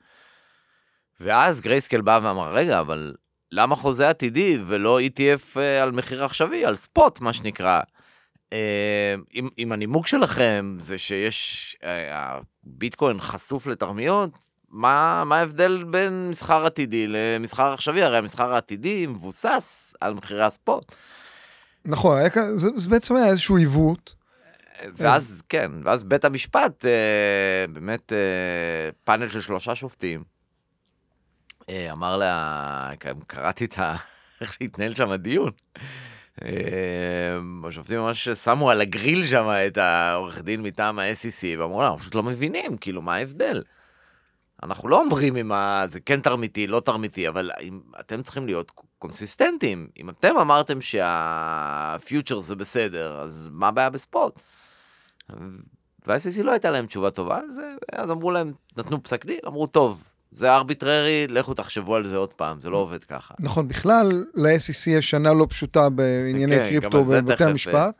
ואז 1.21 1.61
גרייסקל 1.61 2.01
בא 2.01 2.21
ואמר, 2.23 2.53
רגע, 2.53 2.81
אבל 2.81 3.15
למה 3.53 3.77
חוזה 3.77 4.09
עתידי 4.09 4.59
ולא 4.67 5.01
ETF 5.01 5.61
אה, 5.61 5.83
על 5.83 5.93
מחיר 5.93 6.25
עכשווי, 6.25 6.65
על 6.65 6.77
ספוט, 6.77 7.21
מה 7.21 7.33
שנקרא? 7.33 7.81
אה, 8.53 9.15
אם, 9.35 9.49
אם 9.59 9.73
הנימוק 9.73 10.07
שלכם 10.07 10.77
זה 10.81 10.99
שיש, 10.99 11.77
אה, 11.85 12.39
הביטקוין 12.65 13.21
חשוף 13.21 13.67
לתרמיות, 13.67 14.31
מה, 14.71 15.23
מה 15.27 15.39
ההבדל 15.39 15.85
בין 15.85 16.29
מסחר 16.31 16.67
עתידי 16.67 17.07
למסחר 17.09 17.73
עכשווי? 17.73 18.03
הרי 18.03 18.17
המסחר 18.19 18.53
העתידי 18.53 19.07
מבוסס 19.07 19.95
על 20.01 20.15
מחירי 20.15 20.43
הספוט. 20.43 20.95
נכון, 21.85 22.19
היה, 22.19 22.29
זה, 22.57 22.69
זה 22.77 22.89
בעצם 22.89 23.17
היה 23.17 23.27
איזשהו 23.27 23.57
עיוות. 23.57 24.15
ואז, 24.95 25.43
כן, 25.49 25.71
ואז 25.85 26.03
בית 26.03 26.25
המשפט, 26.25 26.85
אה, 26.85 27.65
באמת 27.73 28.13
אה, 28.13 28.91
פאנל 29.05 29.29
של 29.29 29.41
שלושה 29.41 29.75
שופטים, 29.75 30.25
אה, 31.71 31.93
אמר 31.93 32.17
לה, 32.17 32.91
קראתי 33.27 33.65
את 33.65 33.79
ה... 33.79 33.97
איך 34.41 34.53
שהתנהל 34.53 34.95
שם 34.95 35.11
הדיון. 35.11 35.51
אה, 36.45 37.39
השופטים 37.69 38.01
ממש 38.01 38.29
שמו 38.29 38.71
על 38.71 38.81
הגריל 38.81 39.27
שם 39.27 39.49
את 39.67 39.79
העורך 39.79 40.43
דין 40.43 40.63
מטעם 40.63 40.99
ה-SEC, 40.99 41.59
ואמרו 41.59 41.81
לה, 41.81 41.99
פשוט 41.99 42.15
לא 42.15 42.23
מבינים, 42.23 42.77
כאילו, 42.77 43.03
מה 43.03 43.15
ההבדל? 43.15 43.63
אנחנו 44.63 44.89
לא 44.89 45.01
אומרים 45.01 45.37
אם 45.37 45.53
ה- 45.53 45.83
זה 45.87 46.01
כן 46.01 46.21
תרמיתי, 46.21 46.67
לא 46.67 46.81
תרמיתי, 46.81 47.29
אבל 47.29 47.51
אם, 47.63 47.81
אתם 48.01 48.23
צריכים 48.23 48.47
להיות 48.47 48.73
קונסיסטנטים. 48.99 49.89
אם 50.01 50.11
אתם 50.11 50.37
אמרתם 50.41 50.81
שהפיוטר 50.81 52.41
זה 52.41 52.57
בסדר, 52.57 53.21
אז 53.21 53.49
מה 53.53 53.69
הבעיה 53.69 53.91
בספורט? 53.91 54.41
וה-SEC 56.07 56.43
לא 56.43 56.51
הייתה 56.51 56.71
להם 56.71 56.87
תשובה 56.87 57.11
טובה 57.11 57.39
על 57.39 57.51
זה, 57.51 57.75
אז 57.93 58.11
אמרו 58.11 58.31
להם, 58.31 58.53
נתנו 58.77 59.03
פסק 59.03 59.27
דין, 59.27 59.39
אמרו, 59.47 59.67
טוב, 59.67 60.05
זה 60.31 60.55
ארביטררי, 60.55 61.27
לכו 61.29 61.55
תחשבו 61.55 61.97
על 61.97 62.07
זה 62.07 62.17
עוד 62.17 62.33
פעם, 62.33 62.61
זה 62.61 62.71
לא 62.71 62.77
עובד 62.77 63.05
ככה. 63.05 63.35
נכון, 63.39 63.69
בכלל, 63.69 64.25
ל-SEC 64.35 64.91
יש 64.91 65.11
שנה 65.11 65.33
לא 65.33 65.47
פשוטה 65.51 65.89
בענייני 65.89 66.57
כן, 66.57 66.69
קריפטו 66.69 67.05
בבתי 67.05 67.33
תכף, 67.33 67.41
אה. 67.43 67.49
המשפט. 67.51 67.95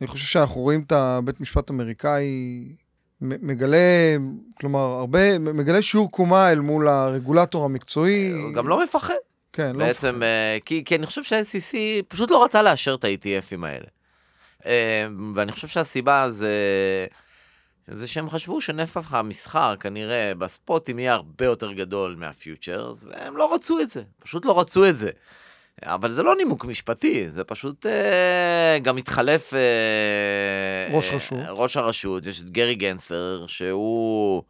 אני 0.00 0.08
חושב 0.08 0.26
שאנחנו 0.26 0.60
רואים 0.60 0.82
את 0.86 0.92
הבית 0.92 1.40
משפט 1.40 1.70
האמריקאי 1.70 2.24
מ- 2.24 2.83
מגלה, 3.24 4.16
כלומר, 4.60 4.80
הרבה, 4.80 5.38
מגלה 5.38 5.82
שיעור 5.82 6.10
קומה 6.10 6.52
אל 6.52 6.60
מול 6.60 6.88
הרגולטור 6.88 7.64
המקצועי. 7.64 8.30
הוא 8.30 8.52
גם 8.52 8.68
לא 8.68 8.82
מפחד. 8.82 9.14
כן, 9.52 9.76
לא 9.76 9.84
בעצם, 9.84 10.08
מפחד. 10.08 10.22
אה, 10.22 10.58
כי, 10.64 10.84
כי 10.84 10.96
אני 10.96 11.06
חושב 11.06 11.22
שה-SEC 11.22 11.76
פשוט 12.08 12.30
לא 12.30 12.44
רצה 12.44 12.62
לאשר 12.62 12.94
את 12.94 13.04
ה-ETFים 13.04 13.66
האלה. 13.66 13.86
אה, 14.66 15.06
ואני 15.34 15.52
חושב 15.52 15.68
שהסיבה 15.68 16.30
זה, 16.30 16.52
זה 17.88 18.06
שהם 18.06 18.30
חשבו 18.30 18.60
שנפח 18.60 19.14
המסחר 19.14 19.76
כנראה 19.76 20.32
בספוטים 20.38 20.98
יהיה 20.98 21.12
הרבה 21.12 21.44
יותר 21.44 21.72
גדול 21.72 22.14
מהפיוטרס, 22.18 23.04
והם 23.04 23.36
לא 23.36 23.54
רצו 23.54 23.80
את 23.80 23.90
זה, 23.90 24.02
פשוט 24.18 24.44
לא 24.44 24.60
רצו 24.60 24.88
את 24.88 24.96
זה. 24.96 25.10
אבל 25.82 26.10
זה 26.12 26.22
לא 26.22 26.36
נימוק 26.36 26.64
משפטי, 26.64 27.28
זה 27.28 27.44
פשוט 27.44 27.86
אה, 27.86 28.78
גם 28.82 28.96
התחלף... 28.96 29.54
אה, 29.54 30.94
ראש 30.96 31.10
אה, 31.10 31.16
רשות. 31.16 31.38
ראש 31.48 31.76
הרשות, 31.76 32.26
יש 32.26 32.40
את 32.42 32.50
גרי 32.50 32.74
גנסלר, 32.74 33.44
שהוא... 33.46 34.42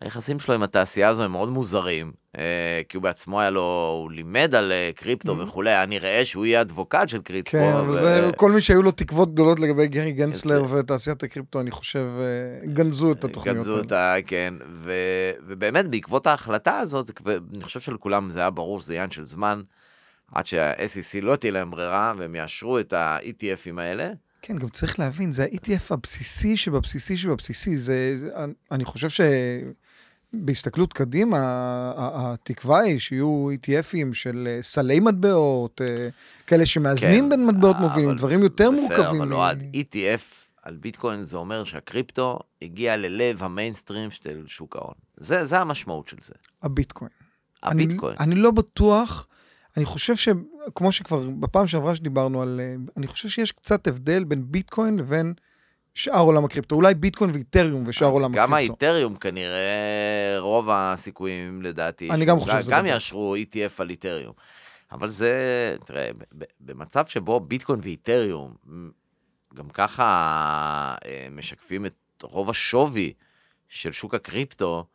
היחסים 0.00 0.40
שלו 0.40 0.54
עם 0.54 0.62
התעשייה 0.62 1.08
הזו 1.08 1.22
הם 1.22 1.32
מאוד 1.32 1.48
מוזרים, 1.48 2.12
אה, 2.38 2.42
כי 2.88 2.96
הוא 2.96 3.02
בעצמו 3.02 3.40
היה 3.40 3.50
לו, 3.50 3.96
הוא 4.02 4.10
לימד 4.10 4.54
על 4.54 4.72
אה, 4.72 4.90
קריפטו 4.96 5.32
Mhm. 5.34 5.42
וכולי, 5.42 5.70
היה 5.70 5.86
נראה 5.86 6.24
שהוא 6.24 6.46
יהיה 6.46 6.60
אדבוקט 6.60 7.08
של 7.08 7.22
קריפטו. 7.22 7.50
כן, 7.50 7.72
ו- 7.74 7.80
אבל 7.80 7.92
זה, 7.92 8.30
כל 8.36 8.52
מי 8.52 8.60
שהיו 8.60 8.82
לו 8.82 8.90
תקוות 8.90 9.32
גדולות 9.34 9.60
לגבי 9.60 9.86
גרי 9.86 10.12
גנסלר 10.12 10.64
ותעשיית 10.70 11.22
הקריפטו, 11.22 11.60
אני 11.60 11.70
חושב, 11.70 12.06
אה, 12.18 12.66
גנזו 12.72 13.12
את 13.12 13.24
התוכניות 13.24 13.56
גנזו. 13.56 13.78
אותה, 13.78 14.14
כן, 14.26 14.54
ו, 14.74 14.92
ובאמת 15.46 15.88
בעקבות 15.88 16.26
ההחלטה 16.26 16.78
הזאת, 16.78 17.06
זה, 17.06 17.12
אני 17.54 17.64
חושב 17.64 17.80
שלכולם 17.80 18.30
זה 18.30 18.40
היה 18.40 18.50
ברור 18.50 18.80
שזה 18.80 18.92
עניין 18.92 19.10
של 19.10 19.24
זמן, 19.24 19.62
עד 20.32 20.46
שה-SEC 20.46 20.80
לא 21.22 21.36
תהיה 21.36 21.52
להם 21.52 21.70
ברירה, 21.70 22.14
והם 22.18 22.34
יאשרו 22.34 22.78
את 22.78 22.92
ה-ETFים 22.92 23.78
האלה. 23.80 24.10
כן, 24.42 24.58
גם 24.58 24.68
צריך 24.68 24.98
להבין, 24.98 25.32
זה 25.32 25.44
ה-ETF 25.44 25.82
הבסיסי 25.94 26.56
שבבסיסי 26.56 27.16
שבבסיסי. 27.16 27.76
זה, 27.76 28.16
אני- 28.36 28.52
אני 28.72 28.84
חושב 28.84 29.08
שבהסתכלות 30.34 30.92
קדימה, 30.92 31.38
התקווה 31.96 32.78
היא 32.80 32.98
שיהיו 32.98 33.48
ETFים 33.54 34.12
של 34.14 34.48
אה, 34.50 34.58
סלי 34.62 35.00
מטבעות, 35.00 35.80
אה, 35.80 36.08
כאלה 36.46 36.66
שמאזנים 36.66 37.24
כן, 37.24 37.30
בין 37.30 37.46
מטבעות 37.46 37.76
אבל- 37.76 37.84
מובילים, 37.88 38.16
דברים 38.16 38.42
יותר 38.42 38.70
בסדר, 38.70 38.96
מורכבים. 38.96 39.20
אבל 39.22 39.30
מ- 39.30 39.32
אוהד, 39.32 39.62
ETF 39.76 40.22
על 40.62 40.76
ביטקוין 40.76 41.24
זה 41.24 41.36
אומר 41.36 41.64
שהקריפטו 41.64 42.38
הגיע 42.62 42.96
ללב 42.96 43.42
המיינסטרים 43.42 44.10
של 44.10 44.44
שוק 44.46 44.76
ההון. 44.76 44.94
זה, 45.16 45.44
זה 45.44 45.58
המשמעות 45.58 46.08
של 46.08 46.16
זה. 46.22 46.32
הביטקוין. 46.62 47.10
אני- 47.64 47.84
הביטקוין. 47.84 48.16
אני 48.20 48.34
לא 48.34 48.50
בטוח, 48.50 49.26
אני 49.76 49.84
חושב 49.84 50.16
שכמו 50.16 50.92
שכבר 50.92 51.30
בפעם 51.30 51.66
שעברה 51.66 51.94
שדיברנו 51.94 52.42
על, 52.42 52.60
אה, 52.62 52.74
אני 52.96 53.06
חושב 53.06 53.28
שיש 53.28 53.52
קצת 53.52 53.86
הבדל 53.86 54.24
בין 54.24 54.44
ביטקוין 54.46 54.98
לבין 54.98 55.34
שאר 55.94 56.20
עולם 56.20 56.44
הקריפטו. 56.44 56.74
אולי 56.74 56.94
ביטקוין 56.94 57.30
ואיתריום 57.30 57.84
ושאר 57.86 58.06
אז 58.06 58.12
עולם 58.12 58.32
גם 58.32 58.52
הקריפטו. 58.54 58.86
האיתריום 58.86 59.16
כנראה, 59.16 60.36
רוב 60.38 60.68
הסיכויים 60.70 61.62
לדעתי, 61.62 62.10
אני 62.10 62.24
גם 62.24 62.38
חושב 62.38 62.62
שזה 62.62 62.72
גם 62.72 62.78
בטוח. 62.78 62.94
יאשרו 62.94 63.36
ETF 63.36 63.72
על 63.78 63.90
איתריום. 63.90 64.32
אבל 64.92 65.10
זה, 65.10 65.76
תראה, 65.84 66.10
במצב 66.60 67.06
שבו 67.06 67.40
ביטקוין 67.40 67.80
ואיתריום 67.82 68.54
גם 69.54 69.68
ככה 69.70 70.04
אה, 71.04 71.26
משקפים 71.30 71.86
את 71.86 71.94
רוב 72.22 72.50
השווי 72.50 73.12
של 73.68 73.92
שוק 73.92 74.14
הקריפטו, 74.14 74.86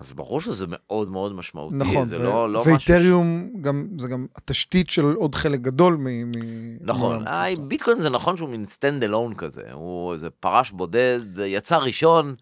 אז 0.00 0.12
ברור 0.12 0.40
שזה 0.40 0.66
מאוד 0.68 1.10
מאוד 1.10 1.34
משמעותי. 1.34 1.76
נכון, 1.76 2.04
זה 2.04 2.20
ו- 2.20 2.22
לא, 2.22 2.52
לא 2.52 2.60
משהו... 2.60 2.80
ש- 2.80 2.90
ואיתריום 2.90 3.48
גם, 3.60 3.88
זה 3.98 4.08
גם 4.08 4.26
התשתית 4.36 4.90
של 4.90 5.04
עוד 5.04 5.34
חלק 5.34 5.60
גדול 5.60 5.96
מ... 5.96 6.04
מ- 6.30 6.32
נכון, 6.80 7.10
מעולם 7.16 7.26
אה. 7.26 7.44
ביטקוין 7.68 8.00
זה 8.00 8.10
נכון 8.10 8.36
שהוא 8.36 8.48
מין 8.48 8.66
stand 8.66 9.04
alone 9.04 9.34
כזה, 9.34 9.62
הוא 9.72 10.12
איזה 10.12 10.30
פרש 10.30 10.70
בודד, 10.70 11.20
יצא 11.46 11.76
ראשון, 11.76 12.34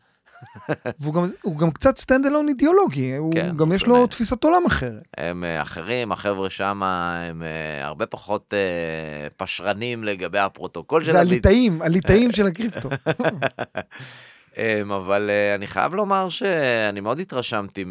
והוא 1.01 1.15
גם, 1.15 1.25
הוא 1.43 1.57
גם 1.59 1.71
קצת 1.71 1.97
stand 1.97 2.27
alone 2.27 2.49
אידיאולוגי, 2.49 3.17
הוא 3.17 3.33
כן, 3.35 3.57
גם 3.57 3.73
יש 3.73 3.87
לו 3.87 3.95
שונה. 3.95 4.07
תפיסת 4.07 4.45
עולם 4.45 4.67
אחרת. 4.67 5.03
הם 5.19 5.45
אה, 5.45 5.63
אחרים, 5.63 6.13
החבר'ה 6.13 6.51
שם 6.51 6.83
הם 6.83 7.43
אה, 7.43 7.87
הרבה 7.87 8.07
פחות 8.07 8.55
אה, 8.55 9.29
פשרנים 9.37 10.05
לגבי 10.05 10.39
הפרוטוקול 10.39 11.05
של 11.05 11.13
זה. 11.13 11.21
הליטאים, 11.21 11.83
הליטאים 11.83 12.33
של 12.37 12.47
הקריפטו. 12.47 12.89
אמ, 14.57 14.93
אבל 14.93 15.31
אה, 15.31 15.55
אני 15.55 15.67
חייב 15.67 15.95
לומר 15.95 16.29
שאני 16.29 17.01
מאוד 17.01 17.19
התרשמתי 17.19 17.85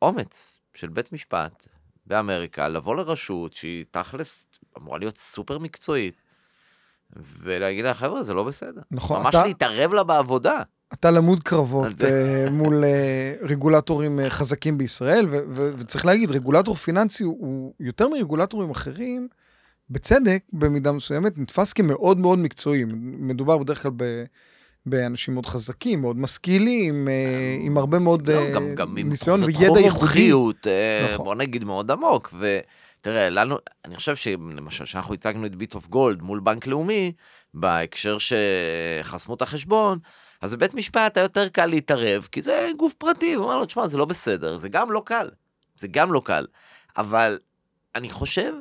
מהאומץ 0.00 0.58
של 0.74 0.88
בית 0.88 1.12
משפט 1.12 1.66
באמריקה 2.06 2.68
לבוא 2.68 2.96
לרשות 2.96 3.52
שהיא 3.52 3.84
תכלס 3.90 4.46
אמורה 4.78 4.98
להיות 4.98 5.18
סופר 5.18 5.58
מקצועית. 5.58 6.22
ולהגיד 7.16 7.84
לה, 7.84 7.94
חבר'ה, 7.94 8.22
זה 8.22 8.34
לא 8.34 8.44
בסדר. 8.44 8.80
נכון, 8.90 9.22
ממש 9.22 9.34
אתה- 9.34 9.46
להתערב 9.46 9.94
לה 9.94 10.04
בעבודה. 10.04 10.62
אתה 10.92 11.10
למוד 11.10 11.42
קרבות. 11.42 11.86
אה, 12.04 12.46
מול 12.50 12.84
אה, 12.84 13.34
רגולטורים 13.42 14.20
אה, 14.20 14.30
חזקים 14.30 14.78
בישראל, 14.78 15.26
ו- 15.30 15.38
ו- 15.50 15.70
וצריך 15.78 16.06
להגיד, 16.06 16.30
רגולטור 16.30 16.74
פיננסי 16.74 17.24
הוא- 17.24 17.36
הוא 17.40 17.74
יותר 17.80 18.08
מרגולטורים 18.08 18.70
אחרים, 18.70 19.28
בצדק, 19.90 20.42
במידה 20.52 20.92
מסוימת, 20.92 21.38
נתפס 21.38 21.72
כמאוד 21.72 22.18
מאוד 22.18 22.38
מקצועי. 22.38 22.84
מדובר 23.02 23.58
בדרך 23.58 23.82
כלל 23.82 23.90
ב... 23.96 24.24
באנשים 24.90 25.34
מאוד 25.34 25.46
חזקים, 25.46 26.00
מאוד 26.00 26.18
משכילים, 26.18 27.08
אה, 27.08 27.56
עם 27.60 27.78
הרבה 27.78 27.98
מאוד 27.98 28.26
לא, 28.26 28.38
אה, 28.38 28.50
גם, 28.50 28.74
גם 28.74 28.96
עם 28.96 29.08
ניסיון 29.08 29.44
וידע 29.44 29.58
תחום 29.58 29.78
ייחודי. 29.78 30.32
אה, 30.66 31.10
נכון. 31.12 31.24
בוא 31.24 31.34
נגיד 31.34 31.64
מאוד 31.64 31.90
עמוק. 31.90 32.34
ותראה, 33.00 33.30
לנו, 33.30 33.56
אני 33.84 33.96
חושב 33.96 34.16
שלמשל, 34.16 34.84
שאנחנו 34.84 35.14
הצגנו 35.14 35.46
את 35.46 35.56
ביטס 35.56 35.74
אוף 35.74 35.88
גולד 35.88 36.22
מול 36.22 36.40
בנק 36.40 36.66
לאומי, 36.66 37.12
בהקשר 37.54 38.16
שחסמו 38.18 39.34
את 39.34 39.42
החשבון, 39.42 39.98
אז 40.42 40.54
בבית 40.54 40.74
משפט 40.74 41.16
היה 41.16 41.24
יותר 41.24 41.48
קל 41.48 41.66
להתערב, 41.66 42.28
כי 42.32 42.42
זה 42.42 42.68
גוף 42.76 42.92
פרטי, 42.92 43.34
הוא 43.34 43.44
אומר 43.44 43.58
לו, 43.58 43.64
תשמע, 43.64 43.88
זה 43.88 43.98
לא 43.98 44.04
בסדר, 44.04 44.56
זה 44.56 44.68
גם 44.68 44.92
לא 44.92 45.02
קל, 45.04 45.30
זה 45.76 45.88
גם 45.88 46.12
לא 46.12 46.22
קל. 46.24 46.46
אבל 46.96 47.38
אני 47.94 48.10
חושב 48.10 48.52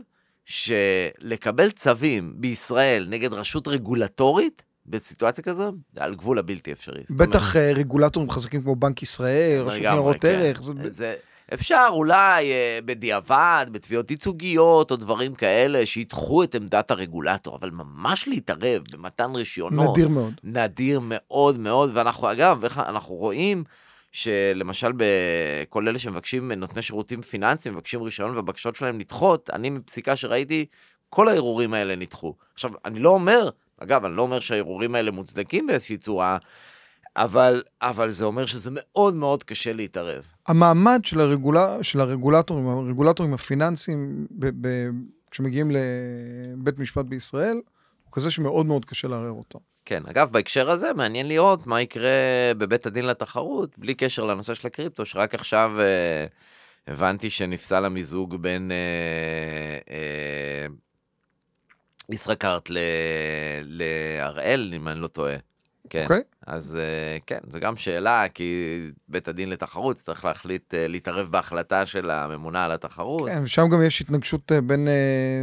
שלקבל 0.45 1.71
צווים 1.71 2.33
בישראל 2.35 3.05
נגד 3.09 3.33
רשות 3.33 3.67
רגולטורית, 3.67 4.63
בסיטואציה 4.87 5.43
כזו, 5.43 5.71
זה 5.93 6.03
על 6.03 6.15
גבול 6.15 6.39
הבלתי 6.39 6.71
אפשרי. 6.71 7.01
זאת 7.07 7.19
אומרת, 7.19 7.29
בטח 7.29 7.55
אה, 7.55 7.71
רגולטורים 7.75 8.29
חזקים 8.29 8.61
כמו 8.61 8.75
בנק 8.75 9.03
ישראל, 9.03 9.61
רשות 9.61 9.81
ניירות 9.81 10.17
כן. 10.21 10.27
ערך. 10.27 10.61
זה... 10.61 10.73
זה 10.89 11.15
אפשר 11.53 11.87
אולי 11.89 12.51
אה, 12.51 12.79
בדיעבד, 12.85 13.65
בתביעות 13.71 14.11
ייצוגיות 14.11 14.91
או 14.91 14.95
דברים 14.95 15.35
כאלה, 15.35 15.85
שידחו 15.85 16.43
את 16.43 16.55
עמדת 16.55 16.91
הרגולטור, 16.91 17.55
אבל 17.55 17.69
ממש 17.69 18.27
להתערב 18.27 18.81
במתן 18.91 19.35
רישיונות, 19.35 19.97
נדיר 19.97 20.09
מאוד. 20.09 20.33
נדיר 20.43 20.99
מאוד 21.03 21.59
מאוד, 21.59 21.91
ואנחנו 21.93 22.31
אגב, 22.31 22.65
אנחנו 22.77 23.15
רואים 23.15 23.63
שלמשל 24.11 24.91
בכל 24.97 25.87
אלה 25.87 25.99
שמבקשים, 25.99 26.51
נותני 26.51 26.81
שירותים 26.81 27.21
פיננסיים, 27.21 27.75
מבקשים 27.75 28.01
רישיון 28.01 28.35
והבקשות 28.35 28.75
שלהם 28.75 28.97
נדחות, 28.97 29.49
אני 29.53 29.69
מפסיקה 29.69 30.15
שראיתי, 30.15 30.65
כל 31.09 31.27
הערעורים 31.27 31.73
האלה 31.73 31.95
נדחו. 31.95 32.33
עכשיו, 32.53 32.71
אני 32.85 32.99
לא 32.99 33.09
אומר, 33.09 33.49
אגב, 33.79 34.05
אני 34.05 34.15
לא 34.15 34.21
אומר 34.21 34.39
שהערעורים 34.39 34.95
האלה 34.95 35.11
מוצדקים 35.11 35.67
באיזושהי 35.67 35.97
צורה, 35.97 36.37
אבל, 37.15 37.63
אבל 37.81 38.09
זה 38.09 38.25
אומר 38.25 38.45
שזה 38.45 38.69
מאוד 38.73 39.15
מאוד 39.15 39.43
קשה 39.43 39.73
להתערב. 39.73 40.23
המעמד 40.47 40.99
של, 41.03 41.21
הרגולה, 41.21 41.83
של 41.83 42.01
הרגולטורים, 42.01 42.67
הרגולטורים 42.67 43.33
הפיננסיים, 43.33 44.27
ב, 44.31 44.67
ב, 44.67 44.89
כשמגיעים 45.31 45.71
לבית 45.71 46.79
משפט 46.79 47.05
בישראל, 47.05 47.61
הוא 48.03 48.11
כזה 48.11 48.31
שמאוד 48.31 48.65
מאוד 48.65 48.85
קשה 48.85 49.07
לערער 49.07 49.31
אותו. 49.31 49.59
כן, 49.85 50.03
אגב, 50.09 50.31
בהקשר 50.31 50.71
הזה 50.71 50.93
מעניין 50.93 51.27
לראות 51.27 51.67
מה 51.67 51.81
יקרה 51.81 52.09
בבית 52.57 52.85
הדין 52.85 53.05
לתחרות, 53.05 53.77
בלי 53.77 53.93
קשר 53.93 54.23
לנושא 54.23 54.53
של 54.53 54.67
הקריפטו, 54.67 55.05
שרק 55.05 55.35
עכשיו 55.35 55.71
אה, 55.79 56.25
הבנתי 56.87 57.29
שנפסל 57.29 57.85
המיזוג 57.85 58.35
בין 58.35 58.71
אה, 58.71 59.95
אה, 59.95 60.67
ישראכרט 62.09 62.69
להראל, 63.63 64.71
אם 64.75 64.87
אני 64.87 64.99
לא 64.99 65.07
טועה. 65.07 65.35
כן. 65.89 66.03
אוקיי? 66.03 66.21
אז 66.47 66.77
אה, 66.77 67.17
כן, 67.25 67.39
זו 67.49 67.59
גם 67.59 67.77
שאלה, 67.77 68.25
כי 68.33 68.79
בית 69.07 69.27
הדין 69.27 69.49
לתחרות 69.49 69.95
צריך 69.95 70.25
להחליט, 70.25 70.73
אה, 70.73 70.87
להתערב 70.87 71.27
בהחלטה 71.31 71.85
של 71.85 72.09
הממונה 72.09 72.65
על 72.65 72.71
התחרות. 72.71 73.29
כן, 73.29 73.43
ושם 73.43 73.69
גם 73.69 73.81
יש 73.81 74.01
התנגשות 74.01 74.51
אה, 74.51 74.61
בין 74.61 74.87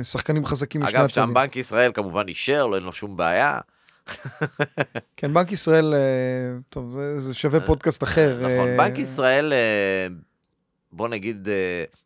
שחקנים 0.02 0.44
חזקים 0.44 0.82
משני 0.82 0.98
אגב, 0.98 1.04
הצדדים. 1.04 1.28
שם 1.28 1.34
בנק 1.34 1.56
ישראל 1.56 1.92
כמובן 1.94 2.28
אישר, 2.28 2.66
לא 2.66 2.76
אין 2.76 2.84
לו 2.84 2.92
שום 2.92 3.16
בעיה. 3.16 3.58
כן, 5.16 5.34
בנק 5.34 5.52
ישראל, 5.52 5.94
טוב, 6.68 6.92
זה, 6.94 7.20
זה 7.20 7.34
שווה 7.34 7.60
פודקאסט 7.60 8.02
אחר. 8.02 8.38
נכון, 8.42 8.76
בנק 8.76 8.98
ישראל, 8.98 9.52
בוא 10.92 11.08
נגיד, 11.08 11.48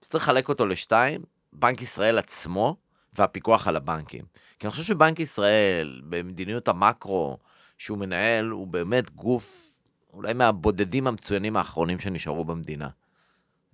צריך 0.00 0.24
לחלק 0.24 0.48
אותו 0.48 0.66
לשתיים, 0.66 1.20
בנק 1.52 1.82
ישראל 1.82 2.18
עצמו 2.18 2.76
והפיקוח 3.18 3.68
על 3.68 3.76
הבנקים. 3.76 4.24
כי 4.58 4.66
אני 4.66 4.70
חושב 4.70 4.82
שבנק 4.82 5.20
ישראל, 5.20 6.00
במדיניות 6.08 6.68
המקרו 6.68 7.38
שהוא 7.78 7.98
מנהל, 7.98 8.50
הוא 8.50 8.66
באמת 8.66 9.10
גוף, 9.10 9.74
אולי 10.12 10.32
מהבודדים 10.32 11.06
המצוינים 11.06 11.56
האחרונים 11.56 11.98
שנשארו 11.98 12.44
במדינה. 12.44 12.88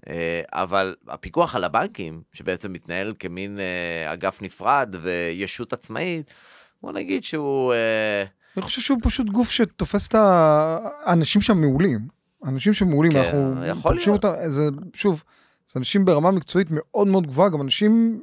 אה, 0.09 0.43
אבל 0.53 0.95
הפיקוח 1.09 1.57
על 1.57 1.65
הבנקים, 1.65 2.23
שבעצם 2.33 2.73
מתנהל 2.73 3.15
כמין 3.19 3.59
אה, 3.61 4.13
אגף 4.13 4.43
נפרד 4.43 4.95
וישות 5.03 5.73
עצמאית, 5.73 6.35
בוא 6.83 6.93
נגיד 6.93 7.25
שהוא... 7.25 7.73
אה, 7.73 8.25
אני 8.57 8.63
חושב 8.63 8.81
שהוא 8.81 8.99
פשוט 9.03 9.27
גוף 9.27 9.51
שתופס 9.51 10.09
את 10.09 10.15
האנשים 10.15 11.43
שם 11.43 11.61
מעולים. 11.61 12.09
אנשים 12.45 12.73
שמעולים, 12.73 13.13
כן, 13.13 13.35
אנחנו 13.63 13.83
פוגשים. 13.83 14.13
אותם, 14.13 14.33
זה, 14.49 14.69
שוב, 14.95 15.23
זה 15.67 15.79
אנשים 15.79 16.05
ברמה 16.05 16.31
מקצועית 16.31 16.69
מאוד 16.71 17.07
מאוד 17.07 17.27
גבוהה, 17.27 17.49
גם 17.49 17.61
אנשים, 17.61 18.23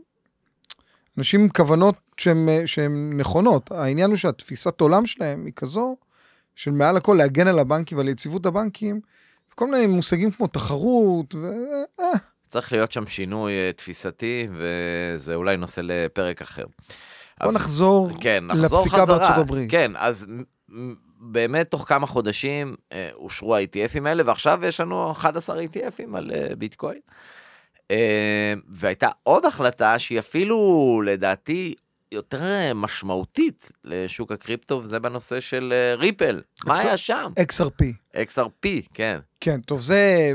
אנשים 1.18 1.42
עם 1.42 1.50
כוונות 1.50 1.96
שהן 2.22 2.48
שהן 2.66 3.14
נכונות. 3.18 3.72
העניין 3.72 4.10
הוא 4.10 4.18
שהתפיסת 4.18 4.82
עולם 4.82 5.06
שלהם 5.06 5.46
היא 5.46 5.54
כזו, 5.56 5.96
של 6.56 6.72
מעל 6.72 6.98
הכל 6.98 7.14
להגן 7.14 7.48
על 7.48 7.60
הבנקים 7.60 7.98
ועל 7.98 8.08
יציבות 8.10 8.46
הבנקים, 8.46 9.02
וכל 9.54 9.72
מיני 9.72 9.86
מושגים 9.88 10.32
כמו 10.32 10.48
תחרות, 10.48 11.36
ו... 11.36 11.52
אה, 12.00 12.06
צריך 12.48 12.72
להיות 12.72 12.92
שם 12.92 13.08
שינוי 13.08 13.52
אה, 13.54 13.72
תפיסתי, 13.72 14.48
וזה 14.54 15.36
אולי 15.36 15.58
נושא 15.58 15.82
לפרק 15.84 16.42
אחר. 16.42 16.66
בוא 16.66 17.46
אבל- 17.48 17.54
נחזור 17.56 18.10
כן, 18.22 18.44
נחזור 18.48 18.80
לפסיקה. 18.80 19.06
בארצות 19.06 19.38
הברית. 19.38 19.72
כן, 19.72 19.92
אז 19.96 20.26
באמת 21.20 21.72
תוך 21.72 21.86
כמה 21.88 22.08
חודשים 22.08 22.76
אה, 22.92 23.10
אושרו 23.14 23.56
ה-ETFים 23.56 24.08
האלה, 24.08 24.24
ועכשיו 24.26 24.60
יש 24.66 24.80
לנו 24.80 25.12
11 25.12 25.62
ETFים 25.64 26.18
על 26.18 26.32
אה, 26.34 26.56
ביטקוין. 26.58 27.00
אה, 27.92 28.54
והייתה 28.70 29.10
עוד 29.24 29.46
החלטה 29.46 30.00
שהיא 30.00 30.20
אפילו, 30.20 30.58
לדעתי, 31.06 31.76
יותר 32.12 32.44
אה, 32.44 32.74
משמעותית 32.74 33.72
לשוק 33.84 34.32
הקריפטו, 34.32 34.82
וזה 34.84 35.00
בנושא 35.00 35.40
של 35.40 35.74
אה, 35.76 35.96
ריפל. 35.96 36.42
מה 36.66 36.76
אקס- 36.76 36.86
היה 36.86 36.98
שם? 36.98 37.32
XRP. 37.40 37.84
XRP, 38.18 38.68
כן. 38.94 39.20
כן, 39.40 39.62
טוב, 39.62 39.82
זה 39.82 40.32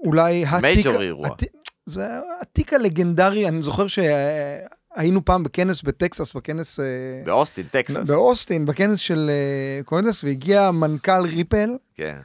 אולי 0.00 0.44
התיק... 0.50 0.86
Major 0.86 1.00
אירוע. 1.00 1.26
הת- 1.26 1.42
זה 1.86 2.06
התיק 2.40 2.72
הלגנדרי, 2.72 3.48
אני 3.48 3.62
זוכר 3.62 3.86
שהיינו 3.86 5.24
פעם 5.24 5.42
בכנס 5.42 5.82
בטקסס, 5.82 6.32
בכנס... 6.34 6.80
אה, 6.80 6.84
באוסטין, 7.24 7.66
טקסס. 7.70 7.96
באוסטין, 7.96 8.66
בכנס 8.66 8.98
של 8.98 9.30
אה, 9.30 9.82
CoinDesk, 9.84 10.24
והגיע 10.24 10.70
מנכ"ל 10.70 11.22
ריפל 11.26 11.70
כן. 11.94 12.18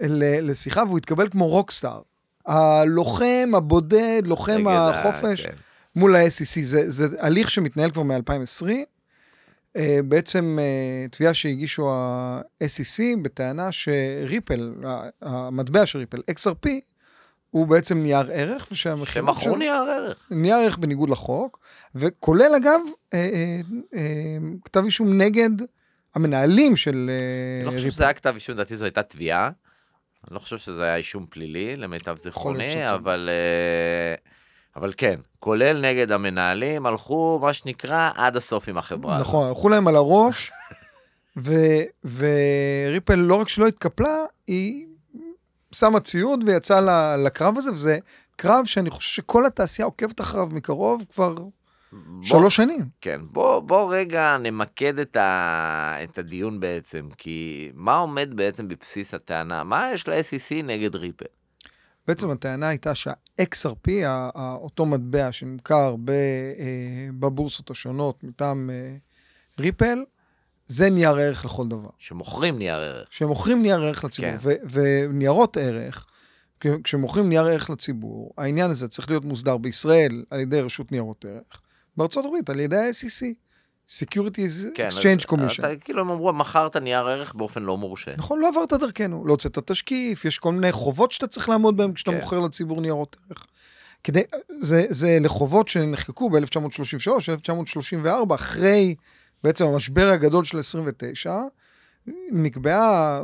לשיחה, 0.00 0.82
והוא 0.84 0.98
התקבל 0.98 1.28
כמו 1.28 1.46
rockstar. 1.48 2.00
הלוחם 2.46 3.50
הבודד, 3.56 4.22
לוחם 4.24 4.64
החופש, 4.68 5.46
כן. 5.46 5.52
מול 5.96 6.16
ה-SEC. 6.16 6.62
זה, 6.62 6.90
זה 6.90 7.06
הליך 7.18 7.50
שמתנהל 7.50 7.90
כבר 7.90 8.02
מ-2020. 8.02 8.66
אה, 9.76 9.98
בעצם 10.04 10.58
אה, 10.60 11.08
תביעה 11.08 11.34
שהגישו 11.34 11.90
ה-SEC 11.92 13.02
בטענה 13.22 13.72
שריפל, 13.72 14.72
המטבע 15.22 15.86
של 15.86 15.98
ריפל, 15.98 16.22
XRP, 16.30 16.68
הוא 17.50 17.66
בעצם 17.66 17.98
נייר 17.98 18.30
ערך, 18.32 18.68
ושהמכירות 18.72 19.28
שמכרו 19.28 19.42
שלו- 19.42 19.56
נייר 19.56 19.74
ערך. 19.74 20.18
נייר 20.30 20.56
ערך 20.56 20.78
בניגוד 20.78 21.10
לחוק, 21.10 21.58
וכולל 21.94 22.52
אגב 22.56 22.80
אה, 23.14 23.18
אה, 23.18 23.60
אה, 23.94 24.36
כתב 24.64 24.84
אישום 24.84 25.18
נגד 25.22 25.50
המנהלים 26.14 26.76
של 26.76 27.10
אה, 27.12 27.66
אני 27.66 27.74
לא 27.74 27.78
חושב 27.78 27.90
שזה 27.90 28.04
היה 28.04 28.12
כתב 28.12 28.32
אישום, 28.34 28.54
לדעתי 28.54 28.76
זו 28.76 28.84
הייתה 28.84 29.02
תביעה. 29.02 29.50
אני 30.28 30.34
לא 30.34 30.38
חושב 30.38 30.58
שזה 30.58 30.84
היה 30.84 30.96
אישום 30.96 31.26
פלילי, 31.30 31.76
למיטב 31.76 32.16
זיכרוני. 32.18 32.90
אבל... 32.94 33.28
אה, 33.32 34.14
אבל 34.76 34.92
כן, 34.96 35.20
כולל 35.38 35.80
נגד 35.80 36.12
המנהלים, 36.12 36.86
הלכו, 36.86 37.38
מה 37.42 37.52
שנקרא, 37.52 38.10
עד 38.16 38.36
הסוף 38.36 38.68
עם 38.68 38.78
החברה. 38.78 39.20
נכון, 39.20 39.48
הלכו 39.48 39.68
להם 39.68 39.88
על 39.88 39.96
הראש, 39.96 40.52
ו- 41.36 41.82
וריפל 42.04 43.14
לא 43.14 43.34
רק 43.34 43.48
שלא 43.48 43.66
התקפלה, 43.66 44.24
היא 44.46 44.86
שמה 45.72 46.00
ציוד 46.00 46.44
ויצאה 46.46 46.80
לקרב 47.16 47.58
הזה, 47.58 47.72
וזה 47.72 47.98
קרב 48.36 48.64
שאני 48.64 48.90
חושב 48.90 49.14
שכל 49.14 49.46
התעשייה 49.46 49.86
עוקבת 49.86 50.20
אחריו 50.20 50.46
מקרוב 50.46 51.04
כבר 51.14 51.34
בוא- 51.34 51.50
שלוש 52.22 52.56
שנים. 52.56 52.84
כן, 53.00 53.20
בוא, 53.32 53.60
בוא 53.60 53.94
רגע 53.94 54.38
נמקד 54.38 54.98
את, 54.98 55.16
ה, 55.16 55.96
את 56.04 56.18
הדיון 56.18 56.60
בעצם, 56.60 57.08
כי 57.18 57.70
מה 57.74 57.96
עומד 57.96 58.28
בעצם 58.34 58.68
בבסיס 58.68 59.14
הטענה? 59.14 59.64
מה 59.64 59.90
יש 59.94 60.08
ל-SEC 60.08 60.54
נגד 60.64 60.94
ריפל? 60.96 61.24
בעצם 62.08 62.30
הטענה 62.30 62.68
הייתה 62.68 62.94
שה-XRP, 62.94 63.90
אותו 64.36 64.86
מטבע 64.86 65.32
שנמכר 65.32 65.94
אה, 66.08 67.08
בבורסות 67.18 67.70
השונות 67.70 68.24
מטעם 68.24 68.70
אה, 68.70 68.96
ריפל, 69.58 70.04
זה 70.66 70.90
נייר 70.90 71.16
ערך 71.16 71.44
לכל 71.44 71.68
דבר. 71.68 71.88
שמוכרים 71.98 72.58
נייר 72.58 72.76
ערך. 72.76 73.08
שמוכרים 73.10 73.62
נייר 73.62 73.82
ערך 73.82 74.04
לציבור, 74.04 74.38
כן. 74.38 74.56
וניירות 74.70 75.56
ערך, 75.56 76.06
כשמוכרים 76.84 77.28
נייר 77.28 77.46
ערך 77.46 77.70
לציבור, 77.70 78.32
העניין 78.38 78.70
הזה 78.70 78.88
צריך 78.88 79.10
להיות 79.10 79.24
מוסדר 79.24 79.56
בישראל 79.56 80.24
על 80.30 80.40
ידי 80.40 80.60
רשות 80.60 80.92
ניירות 80.92 81.24
ערך, 81.24 81.60
בארצות 81.96 82.24
הברית 82.24 82.50
על 82.50 82.60
ידי 82.60 82.76
ה-SEC, 82.76 83.26
Securities 83.88 84.74
כן, 84.74 84.88
Exchange 84.88 85.26
Commission. 85.26 85.58
אתה, 85.58 85.76
כאילו 85.76 86.00
הם 86.00 86.10
אמרו, 86.10 86.32
מכרת 86.32 86.76
נייר 86.76 87.08
ערך 87.08 87.34
באופן 87.34 87.62
לא 87.62 87.76
מורשה. 87.76 88.10
נכון, 88.16 88.40
לא 88.40 88.48
עברת 88.48 88.72
דרכנו, 88.72 89.26
לא 89.26 89.32
הוצאת 89.32 89.58
תשקיף, 89.58 90.24
יש 90.24 90.38
כל 90.38 90.52
מיני 90.52 90.72
חובות 90.72 91.12
שאתה 91.12 91.26
צריך 91.26 91.48
לעמוד 91.48 91.76
בהם 91.76 91.92
כשאתה 91.92 92.10
כן. 92.10 92.20
מוכר 92.20 92.40
לציבור 92.40 92.80
ניירות 92.80 93.16
ערך. 93.30 93.46
כדי, 94.04 94.22
זה, 94.60 94.86
זה 94.88 95.18
לחובות 95.20 95.68
שנחקקו 95.68 96.30
ב-1933, 96.30 97.12
1934, 97.28 98.34
אחרי 98.34 98.94
בעצם 99.44 99.66
המשבר 99.66 100.10
הגדול 100.12 100.44
של 100.44 100.58
29, 100.58 101.40
נקבעה 102.30 103.20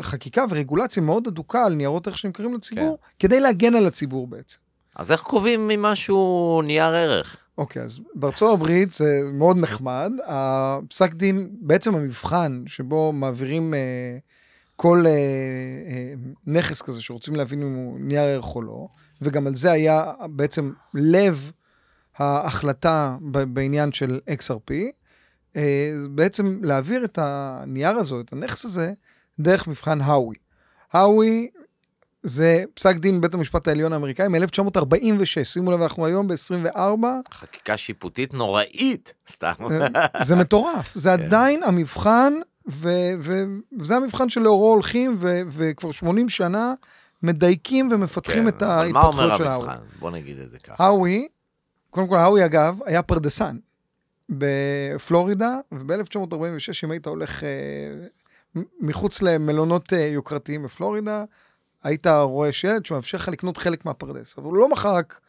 חקיקה 0.00 0.44
ורגולציה 0.50 1.02
מאוד 1.02 1.26
אדוקה 1.26 1.64
על 1.64 1.74
ניירות 1.74 2.06
ערך 2.06 2.18
שנמכרים 2.18 2.54
לציבור, 2.54 2.98
כן. 3.02 3.08
כדי 3.18 3.40
להגן 3.40 3.74
על 3.74 3.86
הציבור 3.86 4.26
בעצם. 4.26 4.58
אז 4.96 5.12
איך 5.12 5.20
קובעים 5.20 5.68
ממשהו 5.68 6.62
נייר 6.64 6.94
ערך? 6.94 7.36
אוקיי, 7.58 7.82
אז 7.82 8.00
בארצות 8.14 8.58
הברית 8.58 8.92
זה 8.92 9.20
מאוד 9.32 9.56
נחמד. 9.56 10.12
הפסק 10.26 11.14
דין, 11.14 11.50
בעצם 11.60 11.94
המבחן 11.94 12.62
שבו 12.66 13.12
מעבירים 13.12 13.74
אה, 13.74 14.18
כל 14.76 15.04
אה, 15.06 15.12
אה, 15.12 16.14
נכס 16.46 16.82
כזה 16.82 17.00
שרוצים 17.02 17.36
להבין 17.36 17.62
אם 17.62 17.74
הוא 17.74 18.00
נייר 18.00 18.22
ערך 18.22 18.54
או 18.54 18.62
לא, 18.62 18.88
וגם 19.22 19.46
על 19.46 19.54
זה 19.54 19.72
היה 19.72 20.12
בעצם 20.30 20.72
לב 20.94 21.52
ההחלטה 22.18 23.16
בעניין 23.48 23.92
של 23.92 24.20
XRP, 24.30 24.72
אה, 25.56 25.92
בעצם 26.10 26.58
להעביר 26.62 27.04
את 27.04 27.18
הנייר 27.22 27.96
הזה, 27.96 28.14
את 28.20 28.32
הנכס 28.32 28.64
הזה, 28.64 28.92
דרך 29.40 29.68
מבחן 29.68 30.00
האווי. 30.00 30.36
האווי 30.92 31.50
זה 32.22 32.64
פסק 32.74 32.96
דין 32.96 33.20
בית 33.20 33.34
המשפט 33.34 33.68
העליון 33.68 33.92
האמריקאי 33.92 34.28
מ-1946, 34.28 35.44
שימו 35.44 35.72
לב, 35.72 35.82
אנחנו 35.82 36.06
היום 36.06 36.28
ב-24, 36.28 36.78
חקיקה 37.32 37.76
שיפוטית 37.76 38.34
נוראית, 38.34 39.12
סתם. 39.30 39.52
זה 40.22 40.36
מטורף, 40.36 40.92
זה 40.94 41.08
כן. 41.16 41.22
עדיין 41.22 41.62
המבחן, 41.62 42.32
וזה 42.66 43.96
המבחן 43.96 44.28
שלאורו 44.28 44.70
הולכים, 44.70 45.16
וכבר 45.48 45.90
80 45.90 46.28
שנה 46.28 46.74
מדייקים 47.22 47.88
ומפתחים 47.92 48.48
את 48.48 48.60
כן, 48.60 48.66
מה 48.92 49.02
אומר 49.02 49.22
ההתפתחות 49.22 49.36
של 49.36 49.46
האווי. 49.46 49.68
המבחן? 49.70 49.98
בוא 49.98 50.10
נגיד 50.10 50.38
את 50.40 50.50
זה 50.50 50.58
ככה. 50.58 50.84
האווי, 50.84 51.28
קודם 51.90 52.08
כל 52.08 52.16
האווי 52.16 52.44
אגב, 52.44 52.78
היה 52.86 53.02
פרדסן 53.02 53.56
בפלורידה, 54.28 55.58
וב-1946, 55.72 56.36
אם 56.84 56.90
היית 56.90 57.06
הולך 57.06 57.44
אה, 57.44 58.60
מחוץ 58.80 59.22
למלונות 59.22 59.92
אה, 59.92 59.98
יוקרתיים 59.98 60.62
בפלורידה, 60.62 61.24
היית 61.82 62.06
רואה 62.06 62.52
שלט 62.52 62.86
שמאפשר 62.86 63.18
לך 63.18 63.28
לקנות 63.28 63.56
חלק 63.56 63.84
מהפרדס. 63.84 64.38
אבל 64.38 64.46
הוא 64.46 64.56
לא 64.56 64.68
מכר 64.68 64.94
רק, 64.94 65.20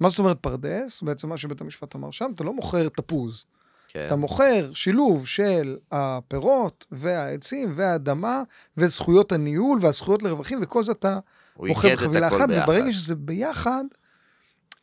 מה 0.00 0.10
זאת 0.10 0.18
אומרת 0.18 0.38
פרדס? 0.40 1.02
בעצם 1.02 1.28
מה 1.28 1.36
שבית 1.36 1.60
המשפט 1.60 1.96
אמר 1.96 2.10
שם, 2.10 2.30
אתה 2.34 2.44
לא 2.44 2.52
מוכר 2.52 2.88
תפוז. 2.88 3.44
כן. 3.88 4.04
אתה 4.06 4.16
מוכר 4.16 4.70
שילוב 4.72 5.26
של 5.26 5.76
הפירות 5.92 6.86
והעצים 6.90 7.72
והאדמה 7.74 8.42
וזכויות 8.76 9.32
הניהול 9.32 9.78
והזכויות 9.82 10.22
לרווחים, 10.22 10.58
וכל 10.62 10.82
זה 10.82 10.92
אתה 10.92 11.18
מוכר 11.58 11.88
בחבילה 11.92 12.28
אחת, 12.28 12.48
ביחד. 12.48 12.68
וברגע 12.68 12.92
שזה 12.92 13.14
ביחד, 13.14 13.84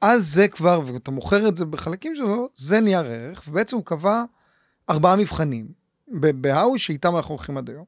אז 0.02 0.28
זה 0.28 0.48
כבר, 0.48 0.82
ואתה 0.86 1.12
מוכר 1.12 1.48
את 1.48 1.58
זה 1.58 1.66
בחלקים 1.66 2.16
שלו, 2.16 2.50
זה 2.56 2.80
נייר 2.80 3.06
ערך, 3.06 3.44
ובעצם 3.48 3.76
הוא 3.76 3.86
קבע 3.86 4.24
ארבעה 4.90 5.16
מבחנים 5.16 5.68
ב- 6.20 6.42
בהאווי 6.42 6.80
שאיתם 6.80 7.16
אנחנו 7.16 7.36
הולכים 7.36 7.58
עד 7.58 7.70
היום. 7.70 7.86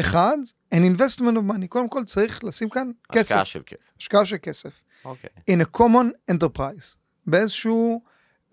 אחד, 0.00 0.36
an 0.74 0.78
investment 0.78 1.36
of 1.36 1.50
money, 1.50 1.66
קודם 1.68 1.88
כל 1.88 2.04
צריך 2.04 2.44
לשים 2.44 2.68
כאן 2.68 2.90
כסף, 3.12 3.20
השקעה 3.32 3.44
של 3.44 3.62
כסף. 3.66 3.90
השקעה 3.98 4.24
של 4.24 4.36
כסף. 4.42 4.80
אוקיי. 5.04 5.30
in 5.50 5.62
a 5.62 5.78
common 5.78 6.34
enterprise, 6.34 6.96
באיזשהו 7.26 8.02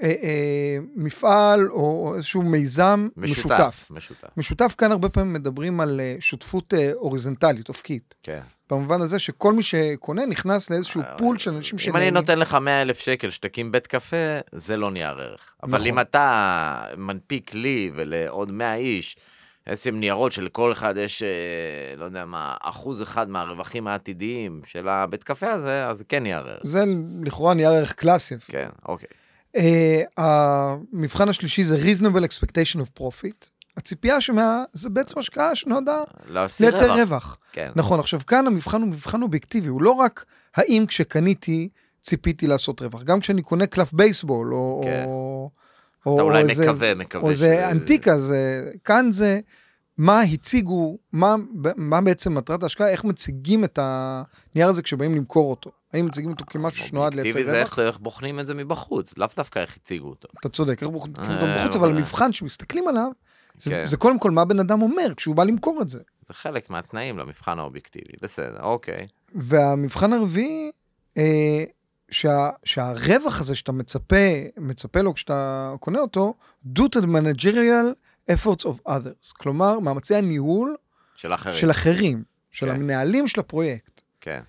אה, 0.02 0.08
אה, 0.24 0.78
מפעל 0.96 1.68
או 1.72 2.14
איזשהו 2.16 2.42
מיזם 2.42 3.08
משותף. 3.18 3.42
משותף. 3.50 3.88
משותף. 3.92 4.38
משותף 4.38 4.76
כאן 4.78 4.92
הרבה 4.92 5.10
פעמים 5.10 5.34
מדברים 5.34 5.80
על 5.80 6.00
אה, 6.00 6.16
שותפות 6.20 6.74
אה, 6.74 6.92
הוריזנטלית, 6.94 7.70
אופקית. 7.70 8.16
כן. 8.24 8.42
במובן 8.70 9.02
הזה 9.02 9.20
שכל 9.20 9.54
מי 9.54 9.64
שקונה 9.64 10.26
נכנס 10.26 10.70
לאיזשהו 10.70 11.02
פול 11.18 11.38
של 11.38 11.54
אנשים 11.54 11.80
אם 11.80 11.96
אני 11.96 12.06
שנהנים. 12.06 12.14
נותן 12.14 12.40
לך 12.40 12.54
100 12.54 12.82
אלף 12.82 13.00
שקל 13.00 13.30
שתקים 13.30 13.72
בית 13.72 13.88
קפה, 13.88 14.40
זה 14.52 14.78
לא 14.78 14.92
נייר 14.92 15.20
ערך. 15.20 15.54
אבל 15.64 15.78
נכון. 15.78 15.88
אם 15.88 16.00
אתה 16.00 16.84
מנפיק 16.98 17.54
לי 17.54 17.92
ולעוד 17.96 18.52
100 18.52 18.76
איש 18.76 19.18
איזשהם 19.70 20.00
ניירות 20.00 20.32
שלכל 20.32 20.72
אחד 20.72 20.98
יש, 20.98 21.24
אה, 21.24 21.96
לא 21.98 22.06
יודע 22.06 22.26
מה, 22.26 22.56
אחוז 22.62 23.02
אחד 23.02 23.30
מהרווחים 23.30 23.88
העתידיים 23.88 24.62
של 24.66 24.88
הבית 24.88 25.24
קפה 25.24 25.52
הזה, 25.52 25.88
אז 25.88 25.98
זה 25.98 26.04
כן 26.04 26.24
נייר 26.24 26.48
ערך. 26.48 26.62
זה 26.64 26.84
לכאורה 27.24 27.54
נייר 27.54 27.70
ערך 27.70 27.94
קלאסי. 27.94 28.36
כן, 28.48 28.70
אוקיי. 28.88 29.08
אה, 29.56 30.02
המבחן 30.18 31.30
השלישי 31.30 31.64
זה 31.64 31.78
reasonable 31.78 32.24
expectation 32.24 32.80
of 32.80 33.00
profit. 33.00 33.50
הציפייה 33.78 34.22
שמה, 34.22 34.64
זה 34.74 34.90
בעצם 34.90 35.20
השקעה 35.20 35.56
שנועדה 35.56 36.04
לייצר 36.60 36.86
רווח. 36.86 37.00
רווח. 37.00 37.38
כן. 37.52 37.72
נכון, 37.76 38.00
עכשיו 38.00 38.20
כאן 38.28 38.48
המבחן 38.48 38.82
הוא 38.82 38.90
מבחן 38.90 39.22
אובייקטיבי, 39.22 39.68
הוא 39.68 39.82
לא 39.82 39.92
רק 39.92 40.26
האם 40.56 40.86
כשקניתי 40.88 41.70
ציפיתי 42.02 42.48
לעשות 42.48 42.82
רווח, 42.82 43.04
גם 43.04 43.20
כשאני 43.20 43.42
קונה 43.42 43.68
קלף 43.68 43.94
בייסבול, 43.94 44.54
או... 44.54 44.82
כן. 44.86 45.04
או 45.08 45.50
אתה 46.02 46.10
או 46.10 46.22
אולי 46.22 46.42
איזה- 46.50 46.64
מקווה, 46.64 46.96
מקווה 46.96 47.30
או 47.30 47.34
זה 47.34 47.72
אנטיקה, 47.72 48.18
זה, 48.18 48.72
כאן 48.86 49.12
זה 49.12 49.40
מה 49.98 50.22
הציגו, 50.22 50.98
מה, 51.14 51.36
מה 51.76 52.02
בעצם 52.02 52.36
מטרת 52.36 52.64
ההשקעה, 52.64 52.90
איך 52.90 53.04
מציגים 53.04 53.64
את 53.64 53.80
הנייר 53.82 54.70
הזה 54.70 54.82
כשבאים 54.82 55.16
למכור 55.16 55.50
אותו. 55.50 55.72
האם 55.94 56.06
מציגים 56.06 56.30
אותו 56.32 56.46
כמשהו 56.48 56.88
שנועד 56.88 57.14
לייצר 57.14 57.30
אובייקטיבי 57.30 57.52
זה 57.56 57.62
רווח? 57.64 57.80
איך, 57.80 57.98
בוחנים 58.00 58.40
את 58.40 58.48
זה 58.48 58.54
מבחוץ, 58.54 59.18
לאו 59.18 59.28
דווקא 59.38 59.60
איך 59.60 59.78
הציגו 59.78 60.10
אותו. 60.10 60.28
אתה 60.40 60.50
צודק, 60.50 60.82
איך 60.84 60.90
בוחנים 60.90 61.16
אותו 61.18 61.32
אה, 61.46 61.58
בחוץ, 61.62 61.76
אבל 61.76 61.88
אבל- 61.88 61.98
המבחן 61.98 62.34
שמסתכלים 62.34 62.88
עליו, 62.88 63.10
זה, 63.58 63.70
כן. 63.72 63.88
זה 63.88 63.98
קודם 63.98 64.20
כל 64.20 64.32
מה 64.32 64.46
בן 64.46 64.60
אדם 64.60 64.82
אומר 64.82 65.14
כשהוא 65.18 65.36
בא 65.36 65.44
למכור 65.44 65.82
את 65.82 65.90
זה. 65.90 66.00
זה 66.28 66.34
חלק 66.34 66.70
מהתנאים 66.70 67.18
למבחן 67.18 67.60
האובייקטיבי, 67.60 68.14
בסדר, 68.22 68.62
אוקיי. 68.64 69.08
והמבחן 69.36 70.14
הרביעי, 70.14 70.72
אה, 71.18 71.64
שה, 72.12 72.50
שהרווח 72.64 73.42
הזה 73.42 73.56
שאתה 73.56 73.72
מצפה, 73.72 74.16
מצפה 74.58 75.02
לו 75.02 75.14
כשאתה 75.14 75.74
קונה 75.80 76.00
אותו, 76.00 76.34
due 76.76 76.90
to 76.96 77.00
the 77.00 77.06
managerial 77.06 77.96
efforts 78.32 78.64
of 78.64 78.90
others. 78.90 79.34
כלומר, 79.38 79.80
מאמצי 79.80 80.16
הניהול 80.16 80.76
של 81.16 81.34
אחרים. 81.34 81.56
של 81.56 81.72
אחרים, 81.72 82.24
של 82.52 82.66
כן. 82.66 82.76
המנהלים 82.76 83.28
של 83.28 83.40
הפרויקט. 83.40 84.02
כן. 84.22 84.42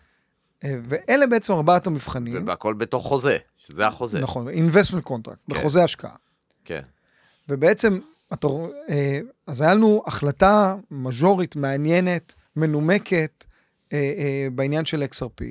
אה, 0.65 0.75
ואלה 0.83 1.27
בעצם 1.27 1.53
ארבעת 1.53 1.87
המבחנים. 1.87 2.49
והכל 2.49 2.75
בתוך 2.75 3.07
חוזה, 3.07 3.37
שזה 3.57 3.87
החוזה. 3.87 4.21
נכון, 4.21 4.49
investment 4.49 5.09
contract, 5.09 5.51
כן. 5.51 5.55
בחוזה 5.55 5.85
השקעה. 5.85 6.15
כן. 6.65 6.83
ובעצם, 7.49 7.99
אתה, 8.33 8.47
אה, 8.89 9.21
אז 9.47 9.61
היה 9.61 9.75
לנו 9.75 10.03
החלטה 10.07 10.77
מז'ורית, 10.91 11.57
מעניינת, 11.57 12.35
מנומקת, 12.57 13.45
אה, 13.93 14.49
בעניין 14.53 14.85
של 14.85 15.03
XRP. 15.03 15.45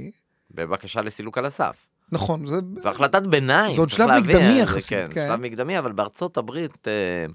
בבקשה 0.51 1.01
לסילוק 1.01 1.37
על 1.37 1.45
הסף. 1.45 1.88
נכון, 2.11 2.47
זה... 2.47 2.55
זו 2.77 2.89
החלטת 2.89 3.27
ביניים. 3.27 3.75
זה 3.75 3.81
עוד 3.81 3.89
שלב 3.89 4.07
להבין, 4.07 4.35
מקדמי 4.37 4.59
יחסית, 4.59 4.89
כן, 4.89 5.07
כן. 5.11 5.27
שלב 5.27 5.39
מקדמי, 5.39 5.79
אבל 5.79 5.91
בארצות 5.91 6.37
הברית, 6.37 6.87
אה, 6.87 7.25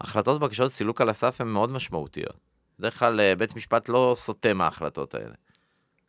החלטות 0.00 0.40
בבקשות 0.40 0.72
סילוק 0.72 1.00
על 1.00 1.08
הסף 1.08 1.40
הן 1.40 1.48
מאוד 1.48 1.72
משמעותיות. 1.72 2.36
בדרך 2.78 2.98
כלל 2.98 3.20
אה, 3.20 3.36
בית 3.36 3.56
משפט 3.56 3.88
לא 3.88 4.14
סוטה 4.18 4.54
מההחלטות 4.54 5.14
האלה. 5.14 5.34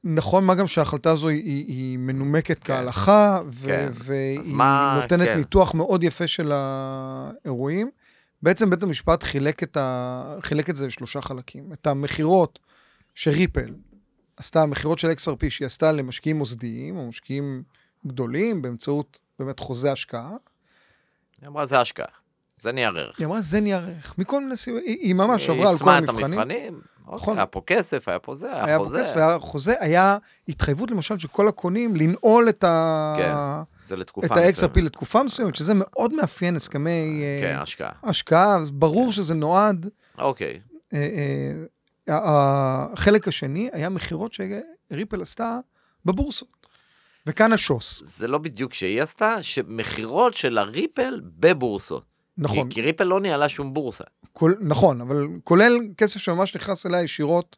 נכון, 0.03 0.45
מה 0.45 0.55
גם 0.55 0.67
שההחלטה 0.67 1.11
הזו 1.11 1.27
היא, 1.27 1.43
היא, 1.43 1.65
היא 1.67 1.97
מנומקת 1.97 2.63
כן. 2.63 2.73
כהלכה, 2.73 3.41
ו- 3.51 3.67
כן. 3.67 3.89
והיא 3.93 4.53
מה- 4.55 4.99
נותנת 5.01 5.27
כן. 5.27 5.37
ניתוח 5.37 5.73
מאוד 5.73 6.03
יפה 6.03 6.27
של 6.27 6.51
האירועים. 6.53 7.89
בעצם 8.41 8.69
בית 8.69 8.83
המשפט 8.83 9.23
חילק 9.23 9.63
את, 9.63 9.77
ה... 9.77 10.35
חילק 10.41 10.69
את 10.69 10.75
זה 10.75 10.87
לשלושה 10.87 11.21
חלקים. 11.21 11.73
את 11.73 11.87
המכירות 11.87 12.59
שריפל 13.15 13.73
עשתה, 14.37 14.61
המכירות 14.61 14.99
של 14.99 15.11
XRP 15.11 15.49
שהיא 15.49 15.65
עשתה 15.65 15.91
למשקיעים 15.91 16.37
מוסדיים, 16.37 16.97
או 16.97 17.07
משקיעים 17.07 17.63
גדולים, 18.07 18.61
באמצעות 18.61 19.19
באמת 19.39 19.59
חוזה 19.59 19.91
השקעה. 19.91 20.35
היא 21.41 21.47
אמרה, 21.47 21.65
זה 21.65 21.79
השקעה. 21.79 22.05
זה 22.61 22.71
נייר 22.71 22.97
ערך. 22.97 23.19
היא 23.19 23.27
אמרה, 23.27 23.41
זה 23.41 23.61
נייר 23.61 23.77
ערך. 23.77 24.15
מכל 24.17 24.43
מיני 24.43 24.57
סיבות, 24.57 24.81
היא, 24.85 24.97
היא 24.99 25.15
ממש 25.15 25.49
עברה 25.49 25.69
על 25.69 25.77
כל 25.77 25.89
יישמה 25.89 25.97
את 25.97 26.09
המבחנים. 26.09 26.39
המבחנים. 26.39 26.81
נכון. 27.13 27.37
היה 27.37 27.45
פה 27.45 27.61
כסף, 27.67 28.07
היה 28.07 28.19
פה 28.19 28.35
זה, 28.35 28.53
היה 28.55 28.65
היה 28.65 28.77
פה 28.77 28.83
חוזה. 28.83 29.01
כסף, 29.01 29.15
והיה 29.15 29.39
חוזה, 29.39 29.73
היה 29.79 30.17
התחייבות 30.47 30.91
למשל 30.91 31.19
של 31.19 31.27
כל 31.27 31.47
הקונים 31.47 31.95
לנעול 31.95 32.49
את 32.49 32.63
ה... 32.63 33.13
כן, 33.17 33.33
זה 33.87 33.95
את 33.95 33.99
לתקופה 33.99 34.35
ה-XRP 34.35 34.81
לתקופה 34.81 35.23
מסוימת, 35.23 35.55
שזה 35.55 35.73
מאוד 35.75 36.13
מאפיין 36.13 36.55
הסכמי 36.55 37.23
אה, 37.23 37.39
כן, 37.41 37.57
השקעה. 37.61 37.91
השקעה, 38.03 38.57
ברור 38.73 39.11
שזה 39.11 39.33
נועד. 39.33 39.89
אוקיי. 40.17 40.59
אה, 40.93 41.07
אה, 42.09 42.15
החלק 42.93 43.27
השני 43.27 43.69
היה 43.73 43.89
מכירות 43.89 44.33
שריפל 44.33 45.21
עשתה 45.21 45.59
בבורסות. 46.05 46.58
וכאן 47.29 47.53
השוס, 47.53 48.03
זה 48.05 48.27
לא 48.27 48.37
בדיוק 48.37 48.73
שהיא 48.73 49.01
עשתה, 49.01 49.43
שמכירות 49.43 50.33
של 50.33 50.57
הריפל 50.57 51.21
בבורסות. 51.23 52.03
נכון, 52.37 52.69
כי, 52.69 52.75
כי 52.75 52.81
ריפל 52.81 53.03
לא 53.03 53.19
ניהלה 53.21 53.49
שום 53.49 53.73
בורסה. 53.73 54.03
כל, 54.33 54.53
נכון, 54.61 55.01
אבל 55.01 55.27
כולל 55.43 55.77
כסף 55.97 56.19
שממש 56.19 56.55
נכנס 56.55 56.85
אליה 56.85 57.01
ישירות 57.03 57.57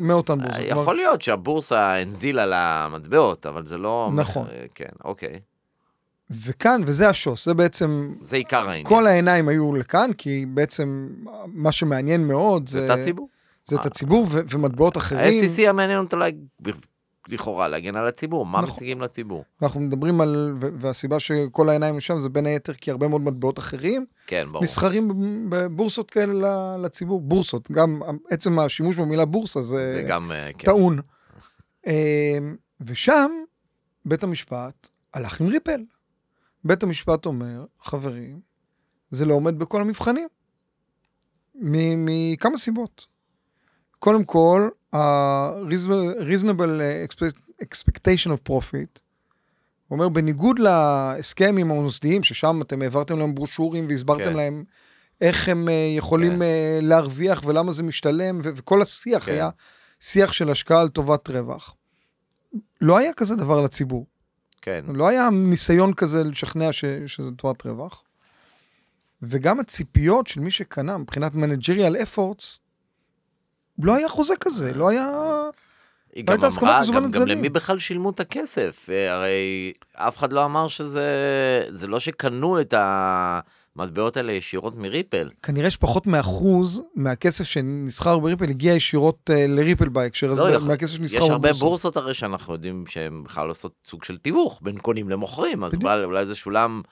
מאותן 0.00 0.38
בורסות. 0.40 0.56
כלומר, 0.68 0.82
יכול 0.82 0.96
להיות 0.96 1.22
שהבורסה 1.22 1.94
הנזילה 1.96 2.44
למטבעות, 2.48 3.46
אבל 3.46 3.66
זה 3.66 3.78
לא... 3.78 4.10
נכון. 4.14 4.46
מכ- 4.46 4.68
כן, 4.74 4.88
אוקיי. 5.04 5.40
וכאן, 6.30 6.82
וזה 6.86 7.08
השוס, 7.08 7.44
זה 7.44 7.54
בעצם, 7.54 8.14
זה 8.20 8.36
עיקר 8.36 8.68
העניין. 8.68 8.86
כל 8.86 9.06
העיניים 9.06 9.48
היו 9.48 9.74
לכאן, 9.74 10.10
כי 10.18 10.46
בעצם 10.48 11.08
מה 11.46 11.72
שמעניין 11.72 12.26
מאוד 12.28 12.68
זה 12.68 12.86
זה, 12.86 12.92
את 12.94 12.98
הציבור. 12.98 13.28
זה 13.64 13.76
את 13.76 13.86
הציבור 13.86 14.26
ו- 14.30 14.40
ומטבעות 14.50 14.96
אחרים. 14.96 15.44
ה-SEC 15.44 15.68
המעניין 15.68 15.98
אותו 15.98 16.16
לה- 16.16 16.26
לכאורה 17.28 17.68
להגן 17.68 17.96
על 17.96 18.06
הציבור, 18.06 18.46
מה 18.46 18.60
נכון. 18.60 18.74
מציגים 18.74 19.00
לציבור? 19.00 19.44
אנחנו 19.62 19.80
מדברים 19.80 20.20
על, 20.20 20.54
והסיבה 20.60 21.20
שכל 21.20 21.68
העיניים 21.68 22.00
שם 22.00 22.20
זה 22.20 22.28
בין 22.28 22.46
היתר 22.46 22.74
כי 22.74 22.90
הרבה 22.90 23.08
מאוד 23.08 23.20
מטבעות 23.20 23.58
אחרים 23.58 24.06
כן, 24.26 24.46
ברור. 24.52 24.64
נסחרים 24.64 25.10
בבורסות 25.50 26.10
כאלה 26.10 26.76
לציבור, 26.76 27.20
בורסות, 27.20 27.70
גם 27.70 28.00
עצם 28.30 28.58
השימוש 28.58 28.98
במילה 28.98 29.24
בורסה 29.24 29.62
זה 29.62 29.94
זה 29.94 30.04
גם, 30.08 30.32
אה, 30.32 30.50
כן. 30.58 30.66
טעון. 30.66 31.00
אה, 31.86 32.38
ושם 32.80 33.30
בית 34.04 34.22
המשפט 34.22 34.88
הלך 35.14 35.40
עם 35.40 35.46
ריפל. 35.46 35.80
בית 36.64 36.82
המשפט 36.82 37.26
אומר, 37.26 37.64
חברים, 37.82 38.40
זה 39.10 39.24
לא 39.24 39.34
עומד 39.34 39.58
בכל 39.58 39.80
המבחנים. 39.80 40.28
מכמה 41.54 42.58
סיבות. 42.58 43.06
קודם 43.98 44.24
כל, 44.24 44.68
ה-reasonable 44.94 46.80
expectation 47.62 48.30
of 48.30 48.50
profit, 48.50 49.00
הוא 49.88 49.98
אומר, 49.98 50.08
בניגוד 50.08 50.58
להסכם 50.58 51.56
עם 51.56 51.70
המוסדיים, 51.70 52.22
ששם 52.22 52.62
אתם 52.62 52.82
העברתם 52.82 53.18
להם 53.18 53.34
ברושורים 53.34 53.86
והסברתם 53.88 54.24
כן. 54.24 54.36
להם 54.36 54.64
איך 55.20 55.48
הם 55.48 55.68
אה, 55.68 55.94
יכולים 55.96 56.32
כן. 56.32 56.42
אה, 56.42 56.78
להרוויח 56.82 57.42
ולמה 57.44 57.72
זה 57.72 57.82
משתלם, 57.82 58.40
ו- 58.44 58.50
וכל 58.56 58.82
השיח 58.82 59.26
כן. 59.26 59.32
היה 59.32 59.50
שיח 60.00 60.32
של 60.32 60.50
השקעה 60.50 60.80
על 60.80 60.88
טובת 60.88 61.28
רווח. 61.28 61.76
לא 62.80 62.98
היה 62.98 63.12
כזה 63.12 63.36
דבר 63.36 63.60
לציבור. 63.60 64.06
כן. 64.62 64.84
לא 64.88 65.08
היה 65.08 65.28
ניסיון 65.30 65.94
כזה 65.94 66.24
לשכנע 66.24 66.72
ש, 66.72 66.84
שזה 67.06 67.30
טובת 67.30 67.66
רווח. 67.66 68.02
וגם 69.22 69.60
הציפיות 69.60 70.26
של 70.26 70.40
מי 70.40 70.50
שקנה 70.50 70.98
מבחינת 70.98 71.32
managerial 71.32 71.94
efforts, 72.02 72.58
לא 73.82 73.94
היה 73.94 74.08
חוזה 74.08 74.34
כזה, 74.40 74.74
לא 74.74 74.88
היה... 74.88 75.10
היא 76.14 76.24
לא 76.28 76.36
גם 76.36 76.50
אמרה, 76.62 76.82
גם, 76.94 77.10
גם. 77.10 77.26
למי 77.26 77.48
בכלל 77.48 77.78
שילמו 77.78 78.10
את 78.10 78.20
הכסף? 78.20 78.86
אה, 78.90 79.14
הרי 79.14 79.72
אף 79.94 80.16
אחד 80.16 80.32
לא 80.32 80.44
אמר 80.44 80.68
שזה... 80.68 81.10
זה 81.68 81.86
לא 81.86 82.00
שקנו 82.00 82.60
את 82.60 82.74
המטבעות 82.76 84.16
האלה 84.16 84.32
ישירות 84.32 84.76
מריפל. 84.76 85.28
כנראה 85.42 85.70
שפחות 85.70 86.06
מאחוז 86.06 86.82
מהכסף 86.94 87.44
שנסחר 87.44 88.18
בריפל 88.18 88.50
הגיע 88.50 88.74
ישירות 88.74 89.30
uh, 89.30 89.34
לריפל 89.48 89.88
בהקשר 89.88 90.32
הזה, 90.32 90.42
לא, 90.42 90.66
מהכסף 90.66 90.96
שנסחר 90.96 91.24
יש 91.24 91.30
הרבה 91.30 91.48
בבורסות. 91.48 91.68
בורסות 91.68 91.96
הרי 91.96 92.14
שאנחנו 92.14 92.52
יודעים 92.52 92.84
שהן 92.88 93.22
בכלל 93.24 93.48
עושות 93.48 93.72
סוג 93.84 94.04
של 94.04 94.16
תיווך 94.16 94.58
בין 94.62 94.78
קונים 94.78 95.08
למוכרים, 95.08 95.64
אז 95.64 95.74
בדיוק. 95.74 95.92
אולי 96.04 96.26
זה 96.26 96.34
שולם 96.34 96.82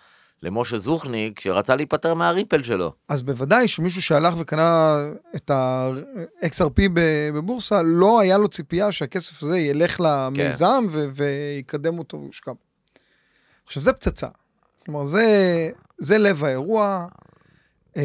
למשה 0.42 0.78
זוכניק 0.78 1.40
שרצה 1.40 1.76
להיפטר 1.76 2.14
מהריפל 2.14 2.62
שלו. 2.62 2.92
אז 3.09 3.22
בוודאי 3.22 3.68
שמישהו 3.68 4.02
שהלך 4.02 4.35
וקנה 4.38 4.96
את 5.37 5.50
ה-XRP 5.50 6.83
בבורסה, 7.35 7.83
לא 7.83 8.20
היה 8.20 8.38
לו 8.38 8.48
ציפייה 8.48 8.92
שהכסף 8.92 9.42
הזה 9.42 9.59
ילך 9.59 10.00
למיזם 10.00 10.85
ו- 10.90 11.09
ויקדם 11.14 11.98
אותו 11.98 12.20
ויושקע. 12.22 12.52
עכשיו, 13.66 13.83
זה 13.83 13.92
פצצה. 13.92 14.26
כלומר, 14.85 15.05
זה, 15.05 15.26
זה 15.98 16.18
לב 16.18 16.44
האירוע. 16.44 17.07
אה, 17.96 18.02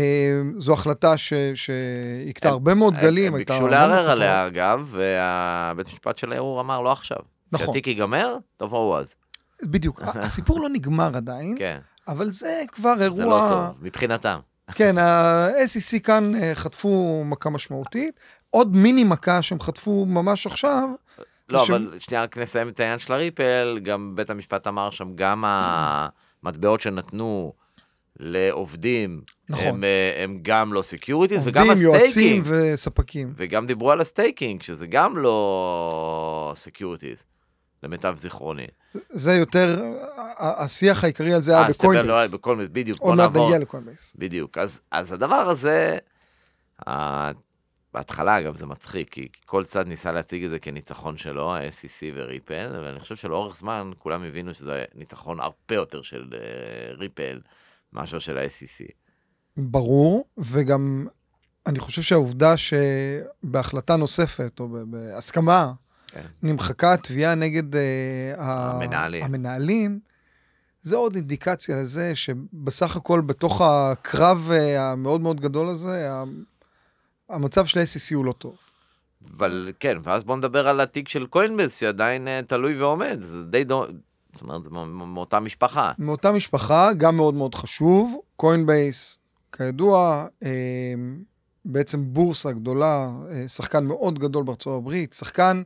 זו 0.57 0.73
החלטה 0.73 1.17
ש- 1.17 1.33
שהכתה 1.53 2.47
הם- 2.47 2.53
הרבה 2.53 2.73
מאוד 2.73 2.93
גלים. 2.93 3.33
הם 3.33 3.39
ביקשו 3.39 3.67
לערער. 3.67 4.09
עליה 4.09 4.47
אגב, 4.47 4.87
והבית 4.91 5.87
משפט 5.87 6.17
של 6.17 6.31
הערעור 6.31 6.61
אמר 6.61 6.81
לא 6.81 6.91
עכשיו. 6.91 7.17
נכון, 7.51 7.65
כשהתיק 7.65 7.87
ייגמר, 7.87 8.37
תבואו 8.57 8.97
אז. 8.97 9.15
בדיוק. 9.63 10.01
הסיפור 10.15 10.59
לא 10.61 10.69
נגמר 10.69 11.17
עדיין, 11.17 11.55
כן, 11.57 11.79
אבל 12.07 12.31
זה 12.31 12.63
כבר 12.71 12.93
אירוע... 13.01 13.15
זה 13.17 13.25
לא 13.25 13.39
טוב, 13.49 13.85
מבחינתם. 13.85 14.39
כן, 14.71 14.97
ה-SEC 14.97 15.99
כאן 15.99 16.35
אה, 16.35 16.51
חטפו 16.55 17.23
מכה 17.25 17.49
משמעותית. 17.49 18.19
עוד 18.49 18.75
מיני 18.75 19.03
מכה 19.03 19.41
שהם 19.41 19.59
חטפו 19.59 20.05
ממש 20.05 20.47
עכשיו. 20.47 20.89
לא, 21.49 21.65
ש- 21.65 21.69
אבל 21.69 21.95
שנייה 21.99 22.23
רק 22.23 22.37
נסיים 22.37 22.69
את 22.69 22.79
העניין 22.79 22.99
של 22.99 23.13
הריפל, 23.13 23.79
גם 23.83 24.13
בית 24.15 24.29
המשפט 24.29 24.67
אמר 24.67 24.89
שם, 24.89 25.07
גם 25.15 25.43
המטבעות 25.47 26.81
שנתנו 26.81 27.53
לעובדים, 28.19 29.21
נכון. 29.49 29.65
הם, 29.65 29.83
אה, 29.83 30.23
הם 30.23 30.39
גם 30.41 30.73
לא 30.73 30.81
securities, 30.81 31.47
וגם 31.47 31.67
עובדים, 31.67 31.83
יועצים 31.83 32.07
ה 32.07 32.12
staking, 32.12 32.45
וספקים. 32.73 33.33
וגם 33.37 33.65
דיברו 33.65 33.91
על 33.91 34.01
ה 34.01 34.08
staking, 34.08 34.61
שזה 34.61 34.87
גם 34.87 35.17
לא 35.17 36.53
securities, 36.55 37.23
למיטב 37.83 38.15
זיכרוני. 38.17 38.67
זה 39.09 39.33
יותר, 39.33 39.93
השיח 40.37 41.03
העיקרי 41.03 41.33
על 41.33 41.41
זה 41.41 41.51
היה 41.57 41.67
אה, 41.67 41.73
stable, 41.73 41.91
לא, 41.91 42.01
בקוינבייס. 42.01 42.33
בקוינבייס, 42.33 42.69
בדיוק, 42.71 42.99
עוד 42.99 43.15
מעט. 43.15 43.29
נגיע 43.29 43.59
לקוינבייס. 43.59 44.13
בדיוק. 44.17 44.57
אז, 44.57 44.81
אז 44.91 45.11
הדבר 45.11 45.35
הזה, 45.35 45.97
בהתחלה, 47.93 48.39
אגב, 48.39 48.55
זה 48.55 48.65
מצחיק, 48.65 49.09
כי 49.09 49.27
כל 49.45 49.63
צד 49.63 49.87
ניסה 49.87 50.11
להציג 50.11 50.43
את 50.43 50.49
זה 50.49 50.59
כניצחון 50.59 51.17
שלו, 51.17 51.55
ה-SEC 51.55 52.03
וריפל, 52.15 52.81
ואני 52.83 52.99
חושב 52.99 53.15
שלאורך 53.15 53.55
זמן 53.55 53.91
כולם 53.97 54.23
הבינו 54.23 54.53
שזה 54.53 54.85
ניצחון 54.95 55.39
הרבה 55.39 55.75
יותר 55.75 56.01
של 56.01 56.29
אה, 56.33 56.95
ריפל 56.97 57.39
מאשר 57.93 58.19
של 58.19 58.37
ה-SEC. 58.37 58.91
ברור, 59.57 60.27
וגם 60.37 61.07
אני 61.67 61.79
חושב 61.79 62.01
שהעובדה 62.01 62.53
שבהחלטה 62.57 63.95
נוספת, 63.95 64.59
או 64.59 64.67
בהסכמה, 64.87 65.73
כן. 66.21 66.47
נמחקה 66.47 66.93
התביעה 66.93 67.35
נגד 67.35 67.75
אה, 67.75 67.81
המנהלים. 68.37 69.23
המנהלים, 69.23 69.99
זה 70.81 70.95
עוד 70.95 71.15
אינדיקציה 71.15 71.75
לזה 71.75 72.15
שבסך 72.15 72.95
הכל 72.95 73.21
בתוך 73.21 73.61
הקרב 73.61 74.49
אה, 74.51 74.91
המאוד 74.91 75.21
מאוד 75.21 75.41
גדול 75.41 75.69
הזה, 75.69 76.09
המצב 77.29 77.65
של 77.65 77.79
ה-SEC 77.79 78.15
הוא 78.15 78.25
לא 78.25 78.31
טוב. 78.31 78.55
אבל 79.37 79.71
כן, 79.79 79.97
ואז 80.03 80.23
בואו 80.23 80.37
נדבר 80.37 80.67
על 80.67 80.81
התיק 80.81 81.09
של 81.09 81.25
קוינבס, 81.25 81.75
שעדיין 81.75 82.27
אה, 82.27 82.41
תלוי 82.47 82.81
ועומד, 82.81 83.17
זה 83.19 83.43
די 83.43 83.63
דו... 83.63 83.85
זאת 84.33 84.41
אומרת, 84.41 84.63
זה 84.63 84.69
מאותה 84.69 85.39
משפחה. 85.39 85.91
מאותה 85.99 86.31
משפחה, 86.31 86.89
גם 86.97 87.15
מאוד 87.15 87.33
מאוד 87.33 87.55
חשוב, 87.55 88.15
קוינבייס, 88.35 89.19
כידוע, 89.51 90.25
אה, 90.43 90.49
בעצם 91.65 92.13
בורסה 92.13 92.51
גדולה, 92.51 93.09
אה, 93.31 93.47
שחקן 93.47 93.85
מאוד 93.85 94.19
גדול 94.19 94.43
בארצות 94.43 94.77
הברית, 94.77 95.13
שחקן 95.13 95.61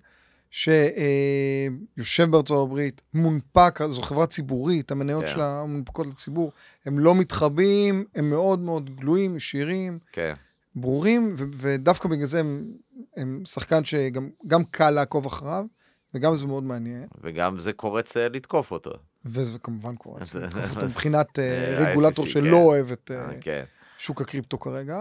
שיושב 0.52 2.32
בארצות 2.32 2.68
הברית, 2.68 3.02
מונפק, 3.14 3.80
זו 3.90 4.02
חברה 4.02 4.28
ציבורית, 4.28 4.92
המניות 4.92 5.26
כן. 5.26 5.32
שלה 5.32 5.64
מונפקות 5.68 6.08
לציבור, 6.08 6.52
הם 6.86 7.00
לא 7.00 7.16
מתחבאים, 7.16 8.06
הם 8.16 8.30
מאוד 8.30 8.60
מאוד 8.60 8.96
גלויים, 8.96 9.36
ישירים, 9.36 10.00
כן. 10.12 10.34
ברורים, 10.76 11.34
ו- 11.38 11.46
ודווקא 11.54 12.10
בגלל 12.10 12.26
זה 12.26 12.40
הם, 12.40 12.72
הם 13.18 13.42
שחקן 13.46 13.84
שגם 13.84 14.30
גם 14.48 14.64
קל 14.64 14.90
לעקוב 14.90 15.26
אחריו, 15.26 15.66
וגם 16.14 16.36
זה 16.36 16.48
מאוד 16.48 16.64
מעניין. 16.64 17.08
וגם 17.24 17.60
זה 17.60 17.74
קורץ 17.74 18.18
אה, 18.18 18.30
לתקוף 18.30 18.72
אותו. 18.72 18.92
וזה 19.26 19.60
כמובן 19.60 19.96
קורה, 19.96 20.26
זה- 20.26 20.40
לתקוף 20.46 20.76
אותו 20.76 20.86
מבחינת 20.86 21.40
אה, 21.40 21.76
רגולטור 21.78 22.26
ה-SEC, 22.26 22.32
שלא 22.32 22.58
כן. 22.58 22.64
אוהב 22.64 22.92
את 22.92 23.12
אה, 23.14 23.28
כן. 23.42 23.64
שוק 23.98 24.22
הקריפטו 24.22 24.60
כרגע. 24.60 25.00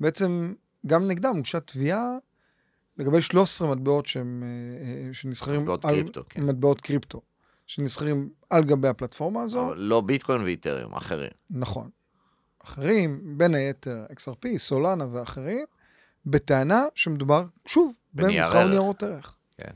בעצם 0.00 0.54
גם 0.86 1.08
נגדם 1.08 1.36
הוגשה 1.36 1.60
תביעה 1.60 2.16
לגבי 2.98 3.22
13 3.22 3.74
מטבעות 3.74 4.06
שהם, 4.06 4.42
אה, 4.42 5.06
אה, 5.08 5.14
שנסחרים 5.14 5.60
מטבעות 5.60 5.84
על... 5.84 5.94
קריפטו, 5.94 6.22
כן. 6.28 6.42
מטבעות 6.42 6.80
קריפטו, 6.80 7.20
שנסחרים 7.66 8.28
על 8.50 8.64
גבי 8.64 8.88
הפלטפורמה 8.88 9.42
הזו. 9.42 9.66
אבל 9.66 9.78
לא 9.78 10.00
ביטקוין 10.00 10.42
ואיתריום, 10.42 10.94
אחרים. 10.94 11.30
נכון. 11.50 11.90
אחרים, 12.64 13.38
בין 13.38 13.54
היתר 13.54 14.06
XRP, 14.10 14.58
סולנה 14.58 15.06
ואחרים, 15.12 15.64
בטענה 16.26 16.84
שמדובר, 16.94 17.44
שוב, 17.66 17.92
במסחר. 18.14 18.68
ניירות 18.68 19.02
ערך. 19.02 19.34
כן. 19.58 19.70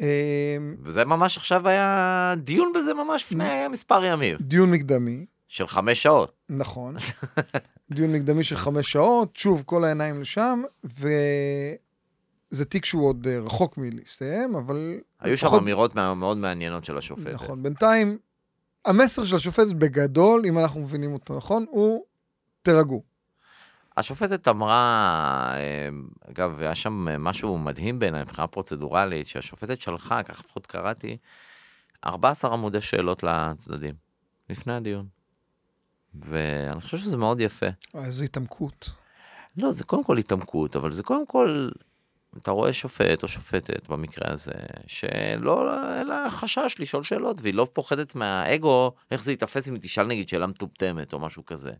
אה, 0.00 0.56
וזה 0.82 1.04
ממש 1.04 1.36
עכשיו 1.36 1.68
היה 1.68 2.34
דיון 2.36 2.72
בזה 2.74 2.94
ממש 2.94 3.24
לפני 3.24 3.68
מספר 3.68 4.04
ימים, 4.04 4.36
דיון 4.40 4.70
מקדמי, 4.70 5.26
של 5.48 5.66
חמש 5.66 6.02
שעות. 6.02 6.32
נכון. 6.48 6.94
דיון 7.94 8.12
מקדמי 8.12 8.44
של 8.44 8.56
חמש 8.56 8.92
שעות, 8.92 9.36
שוב, 9.36 9.62
כל 9.66 9.84
העיניים 9.84 10.20
לשם, 10.20 10.62
וזה 12.52 12.64
תיק 12.64 12.84
שהוא 12.84 13.08
עוד 13.08 13.26
אה, 13.26 13.40
רחוק 13.40 13.78
מלהסתיים, 13.78 14.54
אבל... 14.54 14.98
היו 15.20 15.38
שם 15.38 15.46
אמירות 15.46 15.94
מאוד 15.94 16.36
מעניינות 16.36 16.84
של 16.84 16.98
השופטת. 16.98 17.34
נכון, 17.34 17.62
בינתיים, 17.62 18.18
המסר 18.84 19.24
של 19.24 19.36
השופטת 19.36 19.72
בגדול, 19.72 20.46
אם 20.46 20.58
אנחנו 20.58 20.80
מבינים 20.80 21.12
אותו 21.12 21.36
נכון, 21.36 21.66
הוא 21.68 22.04
תירגעו. 22.62 23.02
השופטת 23.96 24.48
אמרה, 24.48 25.52
אה, 25.54 25.88
אגב, 26.30 26.60
היה 26.60 26.74
שם 26.74 26.92
משהו 27.18 27.58
מדהים 27.58 27.98
בעיניי 27.98 28.22
מבחינה 28.22 28.46
פרוצדורלית, 28.46 29.26
שהשופטת 29.26 29.80
שלחה, 29.80 30.22
כך 30.22 30.40
לפחות 30.40 30.66
קראתי, 30.66 31.16
14 32.04 32.52
עמודי 32.52 32.80
שאלות 32.80 33.22
לצדדים, 33.22 33.94
לפני 34.50 34.72
הדיון. 34.72 35.06
ואני 36.14 36.80
חושב 36.80 36.98
שזה 36.98 37.16
מאוד 37.16 37.40
יפה. 37.40 37.66
איזו 37.94 38.24
התעמקות. 38.24 38.90
לא, 39.56 39.72
זה 39.72 39.84
קודם 39.84 40.04
כל 40.04 40.18
התעמקות, 40.18 40.76
אבל 40.76 40.92
זה 40.92 41.02
קודם 41.02 41.26
כל, 41.26 41.70
אתה 42.38 42.50
רואה 42.50 42.72
שופט 42.72 43.22
או 43.22 43.28
שופטת 43.28 43.88
במקרה 43.88 44.32
הזה, 44.32 44.52
שלא, 44.86 45.74
אין 45.98 46.06
לה 46.06 46.26
חשש 46.30 46.76
לשאול 46.78 47.02
שאלות, 47.02 47.40
והיא 47.42 47.54
לא 47.54 47.68
פוחדת 47.72 48.14
מהאגו, 48.14 48.92
איך 49.10 49.22
זה 49.22 49.30
ייתפס 49.30 49.68
אם 49.68 49.74
היא 49.74 49.82
תשאל 49.82 50.06
נגיד 50.06 50.28
שאלה 50.28 50.46
מטומטמת 50.46 51.12
או 51.12 51.18
משהו 51.18 51.46
כזה. 51.46 51.72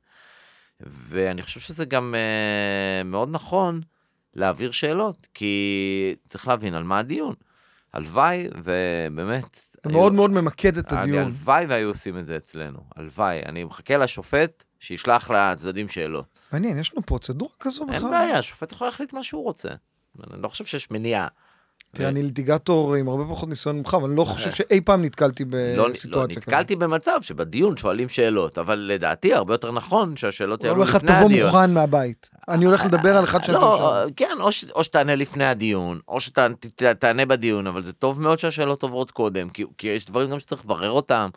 ואני 0.80 1.42
חושב 1.42 1.60
שזה 1.60 1.84
גם 1.84 2.14
אה, 2.14 3.02
מאוד 3.04 3.28
נכון 3.32 3.80
להעביר 4.34 4.70
שאלות, 4.70 5.26
כי 5.34 6.14
צריך 6.28 6.48
להבין 6.48 6.74
על 6.74 6.82
מה 6.82 6.98
הדיון. 6.98 7.34
הלוואי, 7.92 8.48
ובאמת... 8.62 9.60
זה 9.82 9.90
היו- 9.90 9.98
מאוד 9.98 10.12
מאוד 10.12 10.30
ממקד 10.30 10.76
את 10.76 10.92
הדיון. 10.92 11.24
הלוואי 11.24 11.66
והיו 11.66 11.88
עושים 11.88 12.18
את 12.18 12.26
זה 12.26 12.36
אצלנו, 12.36 12.78
הלוואי. 12.96 13.42
אני 13.46 13.64
מחכה 13.64 13.96
לשופט 13.96 14.64
שישלח 14.80 15.30
לצדדים 15.30 15.88
שאלות. 15.88 16.38
מעניין, 16.52 16.78
יש 16.78 16.92
לנו 16.94 17.06
פרוצדורה 17.06 17.52
כזו 17.60 17.86
בכלל? 17.86 17.94
אין 17.94 18.10
בעיה, 18.10 18.38
השופט 18.38 18.72
יכול 18.72 18.86
להחליט 18.86 19.12
מה 19.12 19.22
שהוא 19.22 19.44
רוצה. 19.44 19.68
אני 20.32 20.42
לא 20.42 20.48
חושב 20.48 20.64
שיש 20.64 20.90
מניעה. 20.90 21.28
תראה, 21.92 22.08
אני 22.08 22.22
ליטיגטור 22.22 22.94
עם 22.94 23.08
הרבה 23.08 23.24
פחות 23.34 23.48
ניסיון 23.48 23.78
ממך, 23.78 23.94
אבל 23.94 24.08
אני 24.08 24.16
לא 24.16 24.24
חושב 24.24 24.50
שאי 24.50 24.80
פעם 24.80 25.04
נתקלתי 25.04 25.44
לא, 25.44 25.76
לא, 25.76 25.88
בסיטואציה 25.88 26.36
כזאת. 26.36 26.48
נתקלתי 26.48 26.76
במצב 26.76 27.18
שבדיון 27.22 27.76
שואלים 27.76 28.08
שאלות, 28.08 28.58
אבל 28.58 28.78
לדעתי 28.78 29.34
הרבה 29.34 29.54
יותר 29.54 29.72
נכון 29.72 30.16
שהשאלות 30.16 30.60
הוא 30.60 30.66
יעלו 30.66 30.80
אומר 30.80 30.90
לך, 30.90 30.96
לפני 30.96 31.08
תבוא 31.08 31.26
הדיון. 31.26 31.46
מוכן 31.46 31.74
מהבית. 31.74 32.30
אני 32.48 32.64
הולך 32.64 32.84
לדבר 32.84 33.16
על 33.16 33.24
אחד 33.24 33.44
שאני 33.44 33.54
לא, 33.54 34.04
כן, 34.16 34.36
או, 34.74 34.84
שתענה 34.84 35.14
לפני 35.14 35.44
הדיון, 35.44 36.00
או 36.08 36.20
שתענה 36.20 37.26
בדיון, 37.26 37.66
אבל 37.66 37.84
זה 37.84 37.92
טוב 37.92 38.20
מאוד 38.20 38.38
שהשאלות 38.38 38.82
עוברות 38.82 39.10
קודם, 39.10 39.48
כי, 39.48 39.64
יש 39.88 40.06
דברים 40.06 40.30
גם 40.30 40.40
שצריך 40.40 40.64
לברר 40.64 40.90
אותם. 40.90 41.28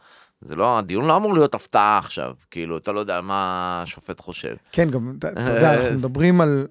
זה 0.41 0.55
לא, 0.55 0.77
הדיון 0.77 1.05
לא 1.05 1.17
אמור 1.17 1.33
להיות 1.33 1.55
הפתעה 1.55 1.97
עכשיו, 1.97 2.33
כאילו, 2.51 2.77
אתה 2.77 2.91
לא 2.91 2.99
יודע 2.99 3.21
מה 3.21 3.79
השופט 3.83 4.19
חושב. 4.19 4.55
כן, 4.71 4.89
גם, 4.89 5.13
אתה 5.19 5.27
יודע, 5.27 5.73
אנחנו 5.73 5.97
מדברים 5.97 6.41
על 6.41 6.67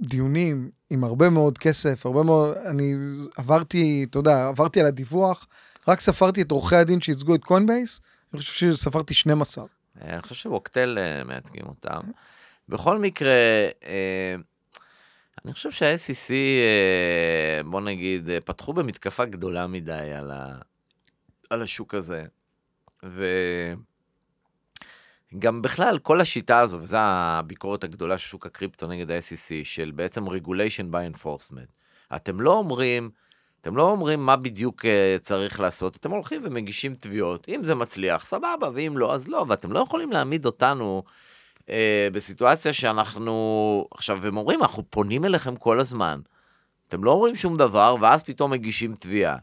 דיונים 0.00 0.70
עם 0.92 1.04
הרבה 1.04 1.30
מאוד 1.30 1.58
כסף, 1.58 2.06
הרבה 2.06 2.22
מאוד, 2.22 2.56
אני 2.56 2.94
עברתי, 3.36 4.06
אתה 4.10 4.18
יודע, 4.18 4.48
עברתי 4.48 4.80
על 4.80 4.86
הדיווח, 4.86 5.46
רק 5.88 6.00
ספרתי 6.00 6.42
את 6.42 6.50
עורכי 6.50 6.76
הדין 6.76 7.00
שייצגו 7.00 7.34
את 7.34 7.44
קוינבייס, 7.44 8.00
אני 8.32 8.40
חושב 8.40 8.72
שספרתי 8.72 9.14
12. 9.14 9.64
אה, 9.64 10.14
אני 10.14 10.22
חושב 10.22 10.34
שווקטל 10.34 10.98
אה, 10.98 11.24
מייצגים 11.24 11.64
אותם. 11.66 12.00
בכל 12.68 12.98
מקרה, 12.98 13.30
אה, 13.84 14.34
אני 15.44 15.52
חושב 15.52 15.70
שה-SEC, 15.70 16.30
אה, 16.32 17.62
בוא 17.64 17.80
נגיד, 17.80 18.30
פתחו 18.44 18.72
במתקפה 18.72 19.24
גדולה 19.24 19.66
מדי 19.66 20.12
על, 20.18 20.30
ה... 20.30 20.54
על 21.50 21.62
השוק 21.62 21.94
הזה. 21.94 22.24
וגם 25.34 25.62
בכלל, 25.62 25.98
כל 25.98 26.20
השיטה 26.20 26.60
הזו, 26.60 26.78
וזו 26.80 26.96
הביקורת 27.00 27.84
הגדולה 27.84 28.18
של 28.18 28.28
שוק 28.28 28.46
הקריפטו 28.46 28.86
נגד 28.86 29.10
ה-SEC, 29.10 29.64
של 29.64 29.90
בעצם 29.94 30.28
regulation 30.28 30.92
by 30.92 31.16
enforcement. 31.16 31.72
אתם 32.16 32.40
לא 32.40 32.52
אומרים, 32.52 33.10
אתם 33.60 33.76
לא 33.76 33.90
אומרים 33.90 34.26
מה 34.26 34.36
בדיוק 34.36 34.84
אה, 34.84 35.16
צריך 35.20 35.60
לעשות, 35.60 35.96
אתם 35.96 36.10
הולכים 36.10 36.42
ומגישים 36.44 36.94
תביעות. 36.94 37.48
אם 37.48 37.64
זה 37.64 37.74
מצליח, 37.74 38.24
סבבה, 38.24 38.68
ואם 38.74 38.98
לא, 38.98 39.14
אז 39.14 39.28
לא. 39.28 39.44
ואתם 39.48 39.72
לא 39.72 39.78
יכולים 39.78 40.12
להעמיד 40.12 40.46
אותנו 40.46 41.02
אה, 41.68 42.08
בסיטואציה 42.12 42.72
שאנחנו... 42.72 43.86
עכשיו, 43.90 44.26
הם 44.26 44.36
אומרים, 44.36 44.62
אנחנו 44.62 44.82
פונים 44.90 45.24
אליכם 45.24 45.56
כל 45.56 45.80
הזמן. 45.80 46.20
אתם 46.88 47.04
לא 47.04 47.10
אומרים 47.10 47.36
שום 47.36 47.56
דבר, 47.56 47.96
ואז 48.00 48.22
פתאום 48.22 48.50
מגישים 48.50 48.94
תביעה. 48.94 49.36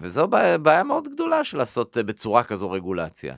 וזו 0.00 0.28
בעיה 0.62 0.84
מאוד 0.84 1.08
גדולה 1.14 1.44
של 1.44 1.58
לעשות 1.58 1.98
אה, 1.98 2.02
בצורה 2.02 2.42
כזו 2.42 2.70
רגולציה. 2.70 3.34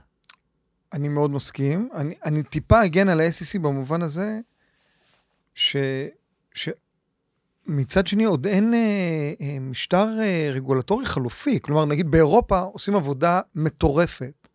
אני 0.92 1.08
מאוד 1.08 1.30
מסכים. 1.30 1.88
אני, 1.94 2.14
אני 2.24 2.42
טיפה 2.42 2.84
אגן 2.84 3.08
על 3.08 3.20
ה-SEC 3.20 3.58
במובן 3.58 4.02
הזה, 4.02 4.40
ש, 5.54 5.76
שמצד 6.54 8.06
שני 8.06 8.24
עוד 8.24 8.46
אין 8.46 8.74
אה, 8.74 9.32
אה, 9.40 9.58
משטר 9.60 10.08
אה, 10.20 10.50
רגולטורי 10.52 11.06
חלופי. 11.06 11.60
כלומר, 11.62 11.84
נגיד 11.84 12.10
באירופה 12.10 12.58
עושים 12.58 12.96
עבודה 12.96 13.40
מטורפת 13.54 14.48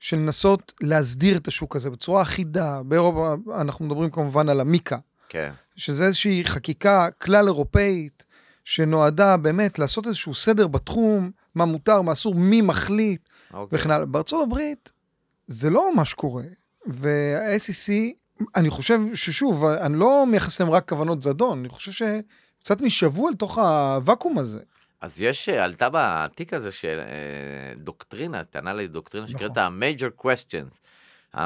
של 0.00 0.16
לנסות 0.16 0.72
להסדיר 0.80 1.36
את 1.36 1.48
השוק 1.48 1.76
הזה 1.76 1.90
בצורה 1.90 2.22
אחידה. 2.22 2.82
באירופה 2.82 3.34
אנחנו 3.60 3.84
מדברים 3.84 4.10
כמובן 4.10 4.48
על 4.48 4.60
המיקה, 4.60 4.98
כן. 5.28 5.52
שזה 5.76 6.06
איזושהי 6.06 6.44
חקיקה 6.44 7.08
כלל 7.20 7.46
אירופאית, 7.46 8.24
שנועדה 8.64 9.36
באמת 9.36 9.78
לעשות 9.78 10.06
איזשהו 10.06 10.34
סדר 10.34 10.66
בתחום, 10.66 11.30
מה 11.54 11.64
מותר, 11.64 12.02
מה 12.02 12.12
אסור, 12.12 12.34
מי 12.34 12.60
מחליט. 12.60 13.28
אוקיי. 13.54 13.78
וכן 13.78 13.90
הלאה. 13.90 14.06
בארצות 14.06 14.42
הברית 14.42 14.92
זה 15.46 15.70
לא 15.70 15.94
ממש 15.94 16.14
קורה. 16.14 16.42
וה-SEC, 16.86 17.92
אני 18.56 18.70
חושב 18.70 19.00
ששוב, 19.14 19.64
אני 19.64 19.98
לא 19.98 20.26
מייחס 20.26 20.60
להם 20.60 20.70
רק 20.70 20.88
כוונות 20.88 21.22
זדון, 21.22 21.58
אני 21.58 21.68
חושב 21.68 21.92
שקצת 21.92 22.80
נשאבו 22.80 23.28
אל 23.28 23.34
תוך 23.34 23.58
הוואקום 23.58 24.38
הזה. 24.38 24.60
אז 25.00 25.20
יש, 25.20 25.48
אה, 25.48 25.64
עלתה 25.64 25.88
בתיק 25.92 26.52
הזה 26.52 26.72
של 26.72 27.00
אה, 27.06 27.74
דוקטרינה, 27.76 28.44
טענה 28.44 28.72
לדוקטרינה 28.72 29.26
נכון. 29.26 29.40
שנקראת 29.40 29.56
ה-major 29.56 30.24
questions. 30.24 30.78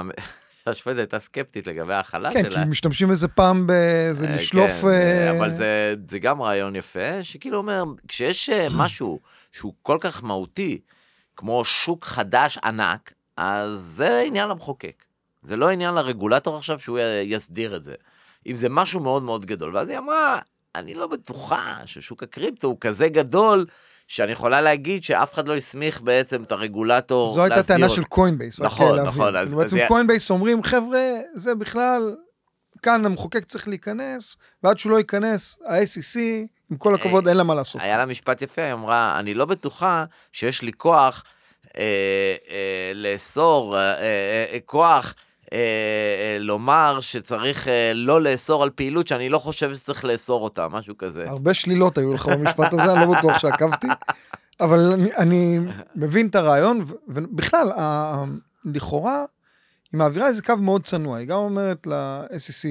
השופטת 0.66 0.98
הייתה 0.98 1.18
סקפטית 1.18 1.66
לגבי 1.66 1.94
ההכלה 1.94 2.32
כן, 2.32 2.44
שלה. 2.44 2.64
כי 2.64 2.70
משתמשים 2.70 3.08
בזה 3.08 3.28
פעם 3.28 3.66
באיזה 3.66 4.26
אה, 4.26 4.34
לשלוף... 4.34 4.80
כן, 4.80 5.34
אבל 5.38 5.52
זה, 5.52 5.94
זה 6.10 6.18
גם 6.18 6.42
רעיון 6.42 6.76
יפה, 6.76 7.24
שכאילו 7.24 7.58
אומר, 7.58 7.84
כשיש 8.08 8.50
משהו 8.80 9.20
שהוא 9.52 9.74
כל 9.82 9.98
כך 10.00 10.24
מהותי, 10.24 10.80
כמו 11.36 11.64
שוק 11.64 12.04
חדש 12.04 12.58
ענק, 12.64 13.12
אז 13.40 13.78
זה 13.78 14.22
עניין 14.26 14.48
למחוקק. 14.48 15.04
זה 15.42 15.56
לא 15.56 15.68
עניין 15.70 15.94
לרגולטור 15.94 16.56
עכשיו 16.56 16.78
שהוא 16.78 16.98
יסדיר 17.22 17.76
את 17.76 17.84
זה. 17.84 17.94
אם 18.46 18.56
זה 18.56 18.68
משהו 18.68 19.00
מאוד 19.00 19.22
מאוד 19.22 19.46
גדול. 19.46 19.76
ואז 19.76 19.88
היא 19.88 19.98
אמרה, 19.98 20.38
אני 20.74 20.94
לא 20.94 21.06
בטוחה 21.06 21.76
ששוק 21.86 22.22
הקריפטו 22.22 22.66
הוא 22.68 22.76
כזה 22.80 23.08
גדול, 23.08 23.66
שאני 24.08 24.32
יכולה 24.32 24.60
להגיד 24.60 25.04
שאף 25.04 25.34
אחד 25.34 25.48
לא 25.48 25.56
הסמיך 25.56 26.00
בעצם 26.00 26.42
את 26.42 26.52
הרגולטור 26.52 27.34
זו 27.34 27.42
הייתה 27.42 27.56
להסדיר 27.56 27.76
טענה. 27.76 27.88
של 27.88 28.04
קוינבייס. 28.04 28.60
נכון. 28.60 29.00
נכון, 29.00 29.36
אז- 29.36 29.54
בעצם 29.54 29.76
זה- 29.76 29.84
קוינבייס 29.88 30.30
אומרים, 30.30 30.62
חבר'ה, 30.62 31.00
זה 31.34 31.54
בכלל, 31.54 32.16
כאן 32.82 33.06
המחוקק 33.06 33.44
צריך 33.44 33.68
להיכנס, 33.68 34.36
ועד 34.62 34.78
שהוא 34.78 34.92
לא 34.92 34.98
ייכנס, 34.98 35.58
ה-SEC, 35.66 36.18
עם 36.70 36.76
כל 36.76 36.94
הכבוד, 36.94 37.28
אין 37.28 37.36
לה 37.36 37.42
מה 37.44 37.54
לעשות. 37.54 37.80
היה 37.80 37.98
לה 37.98 38.06
משפט 38.06 38.42
יפה, 38.42 38.62
היא 38.62 38.72
אמרה, 38.72 39.18
אני 39.18 39.34
לא 39.34 39.44
בטוחה 39.44 40.04
שיש 40.32 40.62
לי 40.62 40.72
כוח 40.72 41.24
אה, 41.78 41.82
אה, 42.50 42.92
לאסור, 42.94 43.78
אה, 43.78 44.58
כוח 44.66 45.14
לומר 46.40 46.98
שצריך 47.00 47.68
לא 47.94 48.22
לאסור 48.22 48.62
על 48.62 48.70
פעילות 48.70 49.06
שאני 49.06 49.28
לא 49.28 49.38
חושב 49.38 49.74
שצריך 49.74 50.04
לאסור 50.04 50.44
אותה, 50.44 50.68
משהו 50.68 50.98
כזה. 50.98 51.28
הרבה 51.30 51.54
שלילות 51.54 51.98
היו 51.98 52.14
לך 52.14 52.26
במשפט 52.26 52.72
הזה, 52.72 52.92
אני 52.92 53.00
לא 53.00 53.18
בטוח 53.18 53.38
שעקבתי, 53.38 53.86
אבל 54.60 54.78
אני, 54.92 55.14
אני 55.16 55.58
מבין 55.96 56.26
את 56.26 56.34
הרעיון, 56.34 56.84
ובכלל, 57.08 57.72
ה- 57.72 58.24
לכאורה, 58.64 59.24
היא 59.92 59.98
מעבירה 59.98 60.26
איזה 60.26 60.42
קו 60.42 60.56
מאוד 60.56 60.84
צנוע, 60.84 61.18
היא 61.18 61.26
גם 61.28 61.38
אומרת 61.38 61.86
ל-SEC, 61.86 62.68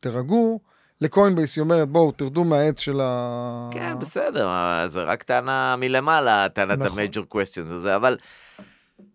תירגעו, 0.00 0.60
לקוינבייס 1.00 1.56
היא 1.56 1.62
אומרת, 1.62 1.88
בואו, 1.88 2.12
תרדו 2.12 2.44
מהעץ 2.44 2.80
של 2.80 3.00
ה... 3.00 3.70
כן, 3.72 3.98
בסדר, 3.98 4.48
אה, 4.48 4.88
זה 4.88 5.02
רק 5.02 5.22
טענה 5.22 5.76
מלמעלה, 5.78 6.48
טענת 6.48 6.78
נכון. 6.78 6.98
ה-major 6.98 7.34
questions 7.34 7.72
הזה, 7.72 7.96
אבל... 7.96 8.16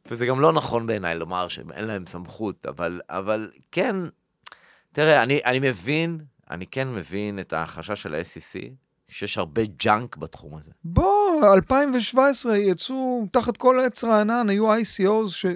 וזה 0.08 0.26
גם 0.26 0.40
לא 0.40 0.54
נכון 0.54 0.88
בעיניי 0.88 1.16
לומר 1.16 1.48
שאין 1.48 1.86
להם 1.86 2.08
סמכות, 2.08 2.66
אבל, 2.66 3.02
אבל 3.10 3.52
כן, 3.72 3.96
תראה, 4.92 5.24
אני, 5.24 5.40
אני 5.46 5.60
מבין, 5.60 6.20
אני 6.52 6.66
כן 6.66 6.88
מבין 6.94 7.40
את 7.40 7.54
החשש 7.54 8.04
של 8.04 8.16
ה-SEC, 8.16 8.60
שיש 9.08 9.38
הרבה 9.38 9.62
junk 9.78 10.18
בתחום 10.18 10.56
הזה. 10.56 10.72
בוא, 10.84 11.54
2017 11.54 12.58
יצאו 12.58 13.28
תחת 13.32 13.58
כל 13.58 13.80
עץ 13.80 14.04
רענן, 14.04 14.50
היו 14.50 14.74
ICOs 14.74 15.48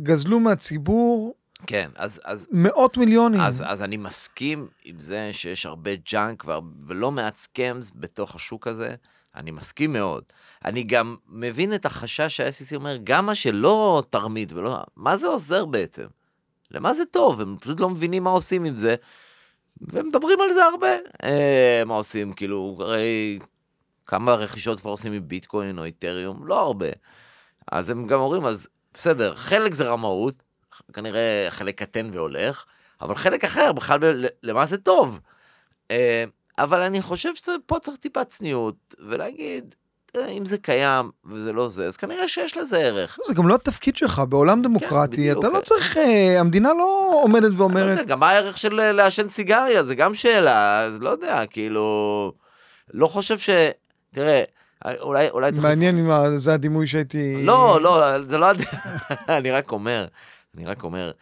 שגזלו 0.00 0.40
מהציבור 0.40 1.34
כן, 1.66 1.90
אז, 1.96 2.20
אז, 2.24 2.48
מאות 2.50 2.96
מיליונים. 2.96 3.40
אז, 3.40 3.64
אז 3.66 3.82
אני 3.82 3.96
מסכים 3.96 4.68
עם 4.84 5.00
זה 5.00 5.30
שיש 5.32 5.66
הרבה 5.66 5.90
junk 6.10 6.44
ולא 6.86 7.10
מעט 7.10 7.34
scams 7.34 7.90
בתוך 7.94 8.34
השוק 8.34 8.66
הזה, 8.66 8.94
אני 9.36 9.50
מסכים 9.50 9.92
מאוד. 9.92 10.24
אני 10.64 10.82
גם 10.82 11.16
מבין 11.28 11.74
את 11.74 11.86
החשש 11.86 12.36
שה-SEC 12.36 12.76
אומר, 12.76 12.96
גם 13.04 13.26
מה 13.26 13.34
שלא 13.34 14.02
תרמית 14.10 14.52
ולא... 14.52 14.78
מה 14.96 15.16
זה 15.16 15.26
עוזר 15.26 15.64
בעצם? 15.64 16.06
למה 16.70 16.94
זה 16.94 17.04
טוב? 17.04 17.40
הם 17.40 17.56
פשוט 17.60 17.80
לא 17.80 17.90
מבינים 17.90 18.24
מה 18.24 18.30
עושים 18.30 18.64
עם 18.64 18.76
זה, 18.76 18.94
ומדברים 19.80 20.40
על 20.40 20.52
זה 20.52 20.64
הרבה. 20.64 20.92
אה, 21.24 21.82
מה 21.86 21.94
עושים? 21.94 22.32
כאילו, 22.32 22.76
הרי 22.80 23.38
כמה 24.06 24.34
רכישות 24.34 24.80
כבר 24.80 24.90
עושים 24.90 25.12
מביטקוין 25.12 25.78
או 25.78 25.84
איתריום? 25.84 26.46
לא 26.46 26.60
הרבה. 26.60 26.88
אז 27.72 27.90
הם 27.90 28.06
גם 28.06 28.20
אומרים, 28.20 28.44
אז 28.44 28.68
בסדר, 28.94 29.34
חלק 29.34 29.74
זה 29.74 29.88
רמאות, 29.88 30.42
כנראה 30.92 31.46
חלק 31.50 31.78
קטן 31.82 32.08
והולך, 32.12 32.64
אבל 33.00 33.14
חלק 33.14 33.44
אחר, 33.44 33.72
בכלל 33.72 33.98
ב- 34.00 34.26
למה 34.42 34.66
זה 34.66 34.76
טוב. 34.78 35.20
אה, 35.90 36.24
אבל 36.58 36.80
אני 36.80 37.02
חושב 37.02 37.30
שפה 37.34 37.78
צריך 37.78 37.96
טיפה 37.96 38.24
צניעות, 38.24 38.94
ולהגיד, 39.08 39.74
"תראה, 40.12 40.28
אם 40.28 40.46
זה 40.46 40.58
קיים 40.58 41.10
וזה 41.26 41.52
לא 41.52 41.68
זה, 41.68 41.86
אז 41.86 41.96
כנראה 41.96 42.28
שיש 42.28 42.56
לזה 42.56 42.78
ערך. 42.78 43.18
זה 43.26 43.34
גם 43.34 43.48
לא 43.48 43.54
התפקיד 43.54 43.96
שלך, 43.96 44.22
בעולם 44.28 44.62
דמוקרטי, 44.62 45.16
בדיוק. 45.16 45.38
אתה 45.44 45.48
לא 45.48 45.60
צריך, 45.60 45.96
אה, 45.96 46.40
המדינה 46.40 46.72
לא 46.78 47.20
עומדת 47.22 47.44
אני 47.50 47.56
לא 47.56 47.60
ואומרת, 47.60 47.98
יודע, 47.98 48.02
גם 48.02 48.20
מה 48.20 48.30
הערך 48.30 48.58
של 48.58 48.80
אה, 48.80 48.92
לעשן 48.92 49.28
סיגריה, 49.28 49.84
זה 49.84 49.94
גם 49.94 50.14
שאלה, 50.14 50.80
אז 50.82 51.00
לא 51.00 51.10
יודע, 51.10 51.46
כאילו... 51.46 52.32
לא 52.94 53.06
חושב 53.06 53.38
ש... 53.38 53.50
תראה, 54.14 54.42
אולי, 55.00 55.30
אולי 55.30 55.52
צריך... 55.52 55.64
מעניין 55.64 55.98
אם 56.10 56.36
זה 56.38 56.54
הדימוי 56.54 56.86
שהייתי... 56.86 57.44
לא, 57.46 57.78
לא, 57.82 58.22
זה 58.22 58.38
לא... 58.38 58.46
הד- 58.46 58.64
אני 59.28 59.50
רק 59.50 59.72
אומר, 59.72 60.06
אני 60.54 60.66
רק 60.66 60.82
אומר, 60.82 61.12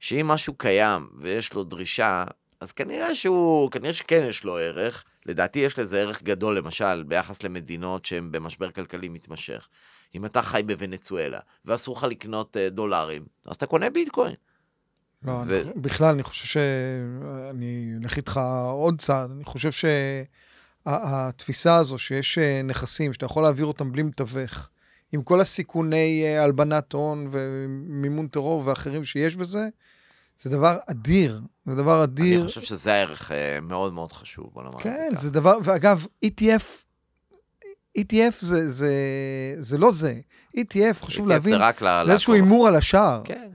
שאם 0.00 0.28
משהו 0.28 0.54
קיים 0.54 1.08
ויש 1.16 1.52
לו 1.54 1.64
דרישה, 1.64 2.24
אז 2.60 2.72
כנראה 2.72 3.14
שהוא, 3.14 3.70
כנראה 3.70 3.94
שכן 3.94 4.24
יש 4.28 4.44
לו 4.44 4.56
ערך. 4.58 5.04
לדעתי 5.26 5.58
יש 5.58 5.78
לזה 5.78 6.00
ערך 6.00 6.22
גדול, 6.22 6.56
למשל, 6.58 7.02
ביחס 7.02 7.42
למדינות 7.42 8.04
שהן 8.04 8.32
במשבר 8.32 8.70
כלכלי 8.70 9.08
מתמשך. 9.08 9.68
אם 10.14 10.24
אתה 10.26 10.42
חי 10.42 10.62
בוונצואלה, 10.66 11.38
ואסור 11.64 11.96
לך 11.96 12.04
לקנות 12.04 12.56
אה, 12.56 12.68
דולרים, 12.70 13.26
אז 13.46 13.56
אתה 13.56 13.66
קונה 13.66 13.90
ביטקוין. 13.90 14.34
לא, 15.22 15.32
ו- 15.46 15.62
אני- 15.62 15.70
בכלל, 15.76 16.14
אני 16.14 16.22
חושב 16.22 16.46
שאני 16.46 17.92
אלך 18.02 18.16
איתך 18.16 18.40
עוד 18.70 18.98
צעד, 19.00 19.30
אני 19.30 19.44
חושב 19.44 19.70
שהתפיסה 20.86 21.76
הזו 21.76 21.98
שיש 21.98 22.38
אה, 22.38 22.60
נכסים 22.64 23.12
שאתה 23.12 23.26
יכול 23.26 23.42
להעביר 23.42 23.66
אותם 23.66 23.92
בלי 23.92 24.02
מתווך, 24.02 24.68
עם 25.12 25.22
כל 25.22 25.40
הסיכוני 25.40 26.22
אה, 26.24 26.44
הלבנת 26.44 26.92
הון 26.92 27.28
ומימון 27.30 28.28
טרור 28.28 28.62
ואחרים 28.66 29.04
שיש 29.04 29.36
בזה, 29.36 29.68
זה 30.38 30.50
דבר 30.50 30.76
אדיר, 30.90 31.40
זה 31.64 31.74
דבר 31.74 32.04
אדיר. 32.04 32.40
אני 32.40 32.48
חושב 32.48 32.60
שזה 32.60 32.92
הערך 32.92 33.32
אה, 33.32 33.60
מאוד 33.62 33.92
מאוד 33.92 34.12
חשוב, 34.12 34.50
בוא 34.52 34.62
נאמר 34.62 34.76
זה 34.76 34.82
כן. 34.82 35.12
זה 35.16 35.30
דבר, 35.30 35.58
ואגב, 35.64 36.06
ETF, 36.26 36.62
ETF 37.98 38.34
זה, 38.40 38.68
זה, 38.70 38.92
זה 39.60 39.78
לא 39.78 39.92
זה. 39.92 40.14
ETF, 40.56 40.94
חשוב 41.02 41.26
ETF 41.26 41.28
להבין, 41.30 41.52
זה 41.52 41.58
רק 41.58 41.82
ל- 41.82 42.02
זה 42.06 42.12
איזשהו. 42.12 42.34
הימור 42.34 42.66
על 42.68 42.76
השער. 42.76 43.22
כן, 43.24 43.48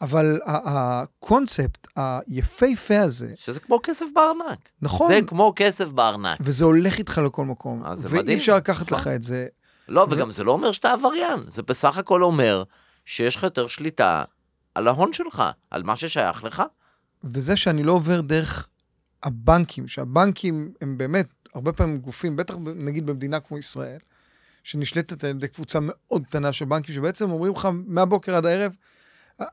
אבל 0.00 0.40
הקונספט 0.44 1.86
היפהפה 1.96 3.00
הזה, 3.00 3.32
שזה 3.36 3.60
כמו 3.60 3.80
כסף 3.82 4.06
בארנק. 4.14 4.58
נכון, 4.82 5.12
זה 5.12 5.20
כמו 5.26 5.52
כסף 5.56 5.88
בארנק. 5.88 6.38
וזה 6.40 6.64
הולך 6.64 6.98
איתך 6.98 7.20
לכל 7.24 7.44
מקום, 7.44 7.82
אז 7.84 7.98
זה 7.98 8.08
ואי 8.10 8.18
מדהים, 8.18 8.38
אפשר 8.38 8.56
לקחת 8.56 8.86
נכון. 8.92 8.98
לך 8.98 9.06
את 9.08 9.22
זה. 9.22 9.46
לא, 9.88 10.06
וגם 10.10 10.30
זה 10.30 10.44
לא 10.44 10.52
אומר 10.52 10.72
שאתה 10.72 10.92
עבריין, 10.92 11.40
זה 11.48 11.62
בסך 11.62 11.98
הכל 11.98 12.22
אומר 12.22 12.62
שיש 13.04 13.36
לך 13.36 13.42
יותר 13.42 13.66
שליטה 13.66 14.24
על 14.74 14.88
ההון 14.88 15.12
שלך, 15.12 15.42
על 15.70 15.82
מה 15.82 15.96
ששייך 15.96 16.44
לך. 16.44 16.62
וזה 17.24 17.56
שאני 17.56 17.82
לא 17.82 17.92
עובר 17.92 18.20
דרך 18.20 18.68
הבנקים, 19.22 19.88
שהבנקים 19.88 20.72
הם 20.80 20.98
באמת 20.98 21.26
הרבה 21.54 21.72
פעמים 21.72 21.98
גופים, 21.98 22.36
בטח 22.36 22.54
נגיד 22.76 23.06
במדינה 23.06 23.40
כמו 23.40 23.58
ישראל, 23.58 23.98
שנשלטת 24.64 25.24
על 25.24 25.30
ידי 25.30 25.48
קבוצה 25.48 25.78
מאוד 25.82 26.26
קטנה 26.26 26.52
של 26.52 26.64
בנקים, 26.64 26.94
שבעצם 26.94 27.30
אומרים 27.30 27.52
לך 27.52 27.68
מהבוקר 27.86 28.36
עד 28.36 28.46
הערב, 28.46 28.72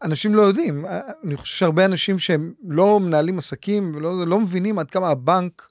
אנשים 0.03 0.35
לא 0.35 0.41
יודעים, 0.41 0.85
אני 1.23 1.37
חושב 1.37 1.57
שהרבה 1.57 1.85
אנשים 1.85 2.19
שהם 2.19 2.53
לא 2.67 2.99
מנהלים 2.99 3.37
עסקים 3.37 3.91
ולא 3.95 4.27
לא 4.27 4.39
מבינים 4.39 4.79
עד 4.79 4.91
כמה 4.91 5.09
הבנק 5.09 5.69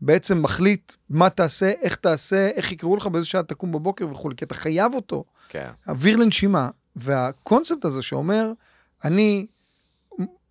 בעצם 0.00 0.42
מחליט 0.42 0.92
מה 1.10 1.30
תעשה, 1.30 1.70
איך 1.70 1.96
תעשה, 1.96 2.48
איך 2.48 2.72
יקראו 2.72 2.96
לך 2.96 3.06
באיזה 3.06 3.26
שעה 3.26 3.42
תקום 3.42 3.72
בבוקר 3.72 4.08
וכולי, 4.08 4.36
כי 4.36 4.44
אתה 4.44 4.54
חייב 4.54 4.94
אותו. 4.94 5.24
כן. 5.48 5.70
אוויר 5.88 6.16
לנשימה, 6.16 6.70
והקונספט 6.96 7.84
הזה 7.84 8.02
שאומר, 8.02 8.52
אני 9.04 9.46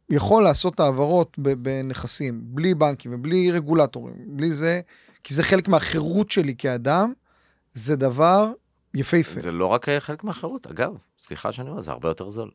יכול 0.09 0.43
לעשות 0.43 0.79
העברות 0.79 1.37
בנכסים, 1.37 2.41
בלי 2.43 2.75
בנקים 2.75 3.13
ובלי 3.13 3.51
רגולטורים, 3.51 4.15
בלי 4.27 4.51
זה, 4.51 4.81
כי 5.23 5.33
זה 5.33 5.43
חלק 5.43 5.67
מהחירות 5.67 6.31
שלי 6.31 6.55
כאדם, 6.57 7.13
זה 7.73 7.95
דבר 7.95 8.51
יפהפה. 8.93 9.39
זה 9.39 9.51
לא 9.51 9.65
רק 9.65 9.89
חלק 9.99 10.23
מהחירות, 10.23 10.67
אגב, 10.67 10.93
סליחה 11.19 11.51
שאני 11.51 11.69
אומר, 11.69 11.81
זה 11.81 11.91
הרבה 11.91 12.09
יותר 12.09 12.29
זול. 12.29 12.51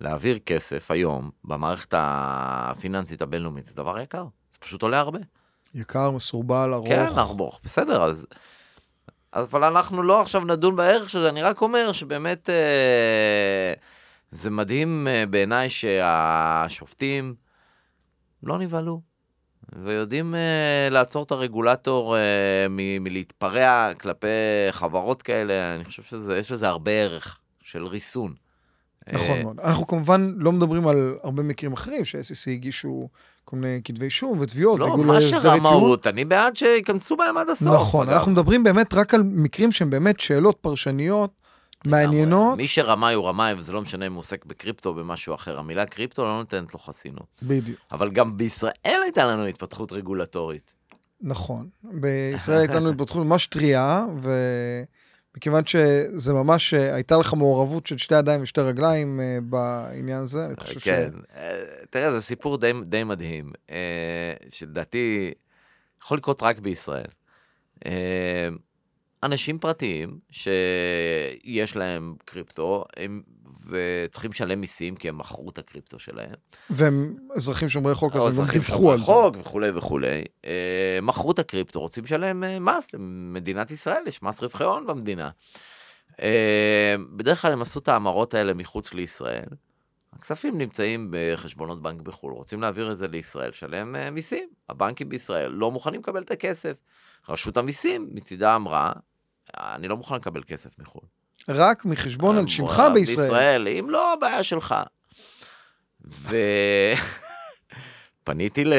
להעביר 0.00 0.38
כסף 0.38 0.90
היום 0.90 1.30
במערכת 1.44 1.94
הפיננסית 1.96 3.22
הבינלאומית 3.22 3.64
זה 3.64 3.74
דבר 3.74 3.98
יקר, 4.00 4.24
זה 4.52 4.58
פשוט 4.58 4.82
עולה 4.82 4.98
הרבה. 4.98 5.18
יקר, 5.76 6.10
מסורבל, 6.10 6.70
ארוך. 6.74 6.88
כן, 6.88 7.06
ארוך, 7.18 7.60
בסדר, 7.64 8.04
אז... 8.04 8.26
אבל 9.32 9.64
אנחנו 9.64 10.02
לא 10.02 10.20
עכשיו 10.20 10.44
נדון 10.44 10.76
בערך 10.76 11.10
של 11.10 11.20
זה, 11.20 11.28
אני 11.28 11.42
רק 11.42 11.62
אומר 11.62 11.92
שבאמת 11.92 12.50
אה, 12.50 13.72
זה 14.30 14.50
מדהים 14.50 15.08
אה, 15.08 15.24
בעיניי 15.30 15.70
שהשופטים 15.70 17.34
לא 18.42 18.58
נבהלו, 18.58 19.00
ויודעים 19.72 20.34
אה, 20.34 20.88
לעצור 20.90 21.22
את 21.22 21.30
הרגולטור 21.30 22.16
אה, 22.16 22.66
מ- 22.70 23.02
מלהתפרע 23.04 23.90
כלפי 24.00 24.26
חברות 24.70 25.22
כאלה, 25.22 25.74
אני 25.74 25.84
חושב 25.84 26.02
שיש 26.02 26.52
לזה 26.52 26.68
הרבה 26.68 26.90
ערך 26.90 27.38
של 27.62 27.86
ריסון. 27.86 28.34
נכון 29.12 29.36
אה, 29.36 29.42
מאוד. 29.42 29.60
אנחנו 29.60 29.86
כמובן 29.86 30.34
לא 30.36 30.52
מדברים 30.52 30.88
על 30.88 31.14
הרבה 31.22 31.42
מקרים 31.42 31.72
אחרים, 31.72 32.04
ש-SEC 32.04 32.50
הגישו 32.50 33.08
כל 33.44 33.56
מיני 33.56 33.80
כתבי 33.84 34.04
אישום 34.04 34.38
ותביעות, 34.40 34.80
לא, 34.80 34.96
מה. 34.96 35.20
שרמאות, 35.20 36.06
אני 36.06 36.24
בעד 36.24 36.56
שייכנסו 36.56 37.16
בהם 37.16 37.38
עד 37.38 37.50
הסוף. 37.50 37.74
נכון. 37.74 38.08
אנחנו 38.08 38.32
מדברים 38.32 38.64
באמת 38.64 38.94
רק 38.94 39.14
על 39.14 39.22
מקרים 39.22 39.72
שהם 39.72 39.90
באמת 39.90 40.20
שאלות 40.20 40.56
פרשניות 40.60 41.30
מעניינות. 41.84 42.56
מי 42.56 42.68
שרמאי 42.68 43.14
הוא 43.14 43.28
רמאי, 43.28 43.54
וזה 43.54 43.72
לא 43.72 43.82
משנה 43.82 44.06
אם 44.06 44.12
הוא 44.12 44.20
עוסק 44.20 44.44
בקריפטו 44.44 44.88
או 44.88 44.94
במשהו 44.94 45.34
אחר. 45.34 45.58
המילה 45.58 45.86
קריפטו 45.86 46.24
לא 46.24 46.36
נותנת 46.36 46.74
לו 46.74 46.80
חסינות. 46.80 47.26
בדיוק, 47.42 47.78
אבל 47.92 48.10
גם 48.10 48.36
בישראל 48.36 48.72
הייתה 48.84 49.26
לנו 49.26 49.46
התפתחות 49.46 49.92
רגולטורית. 49.92 50.74
נכון. 51.20 51.68
בישראל 51.82 52.58
הייתה 52.58 52.74
לנו 52.74 52.90
התפתחות 52.90 53.26
ממש 53.26 53.46
טריה, 53.46 54.06
ומכיוון 55.36 55.66
שזה 55.66 56.32
ממש, 56.32 56.74
אה, 56.74 56.94
הייתה 56.94 57.16
לך 57.16 57.34
מעורבות 57.34 57.86
של 57.86 57.98
שתי 57.98 58.14
ידיים 58.14 58.42
ושתי 58.42 58.60
רגליים 58.60 59.20
אה, 59.20 59.38
בעניין 59.42 60.22
הזה, 60.22 60.46
אני 60.46 60.56
חושב 60.56 60.80
כן. 60.80 61.10
אה, 61.36 61.58
תראה, 61.90 62.12
זה 62.12 62.20
סיפור 62.20 62.58
די, 62.58 62.72
די 62.84 63.04
מדהים, 63.04 63.52
שלדעתי 64.50 65.34
יכול 66.02 66.18
לקרות 66.18 66.42
רק 66.42 66.58
בישראל. 66.58 67.06
אנשים 69.22 69.58
פרטיים 69.58 70.18
שיש 70.30 71.76
להם 71.76 72.14
קריפטו, 72.24 72.84
הם, 72.96 73.22
וצריכים 73.68 74.30
לשלם 74.30 74.60
מיסים 74.60 74.96
כי 74.96 75.08
הם 75.08 75.18
מכרו 75.18 75.50
את 75.50 75.58
הקריפטו 75.58 75.98
שלהם. 75.98 76.34
והם 76.70 77.16
אזרחים 77.36 77.68
שומרי 77.68 77.94
חוק, 77.94 78.16
אז 78.16 78.22
הם 78.22 78.28
אזרחים 78.28 78.60
דיווחו 78.60 78.92
על 78.92 78.98
זה. 78.98 79.04
חוק 79.04 79.36
וכולי 79.40 79.70
וכולי. 79.70 80.24
אה, 80.44 80.98
מכרו 81.02 81.30
את 81.30 81.38
הקריפטו, 81.38 81.80
רוצים 81.80 82.04
לשלם 82.04 82.44
אה, 82.44 82.58
מס 82.58 82.94
למדינת 82.94 83.70
ישראל, 83.70 84.02
יש 84.06 84.22
מס 84.22 84.42
רווחי 84.42 84.64
הון 84.64 84.86
במדינה. 84.86 85.30
אה, 86.22 86.94
בדרך 87.16 87.42
כלל 87.42 87.52
הם 87.52 87.62
עשו 87.62 87.78
את 87.78 87.88
ההמרות 87.88 88.34
האלה 88.34 88.54
מחוץ 88.54 88.94
לישראל. 88.94 89.48
הכספים 90.12 90.58
נמצאים 90.58 91.08
בחשבונות 91.10 91.82
בנק 91.82 92.00
בחו"ל, 92.00 92.32
רוצים 92.32 92.62
להעביר 92.62 92.92
את 92.92 92.96
זה 92.96 93.08
לישראל, 93.08 93.50
לשלם 93.50 93.96
אה, 93.96 94.10
מיסים. 94.10 94.48
הבנקים 94.68 95.08
בישראל 95.08 95.50
לא 95.50 95.70
מוכנים 95.70 96.00
לקבל 96.00 96.22
את 96.22 96.30
הכסף. 96.30 96.72
רשות 97.28 97.56
המיסים 97.56 98.08
מצידה 98.12 98.56
אמרה, 98.56 98.92
אני 99.56 99.88
לא 99.88 99.96
מוכן 99.96 100.14
לקבל 100.14 100.42
כסף 100.46 100.78
מחו"ל. 100.78 101.15
רק 101.48 101.84
מחשבון 101.84 102.38
על 102.38 102.48
שמך 102.48 102.82
בישראל. 102.94 103.26
בישראל, 103.26 103.68
אם 103.68 103.90
לא, 103.90 104.12
הבעיה 104.12 104.42
שלך. 104.42 104.74
ופניתי 108.22 108.64
ל... 108.70 108.74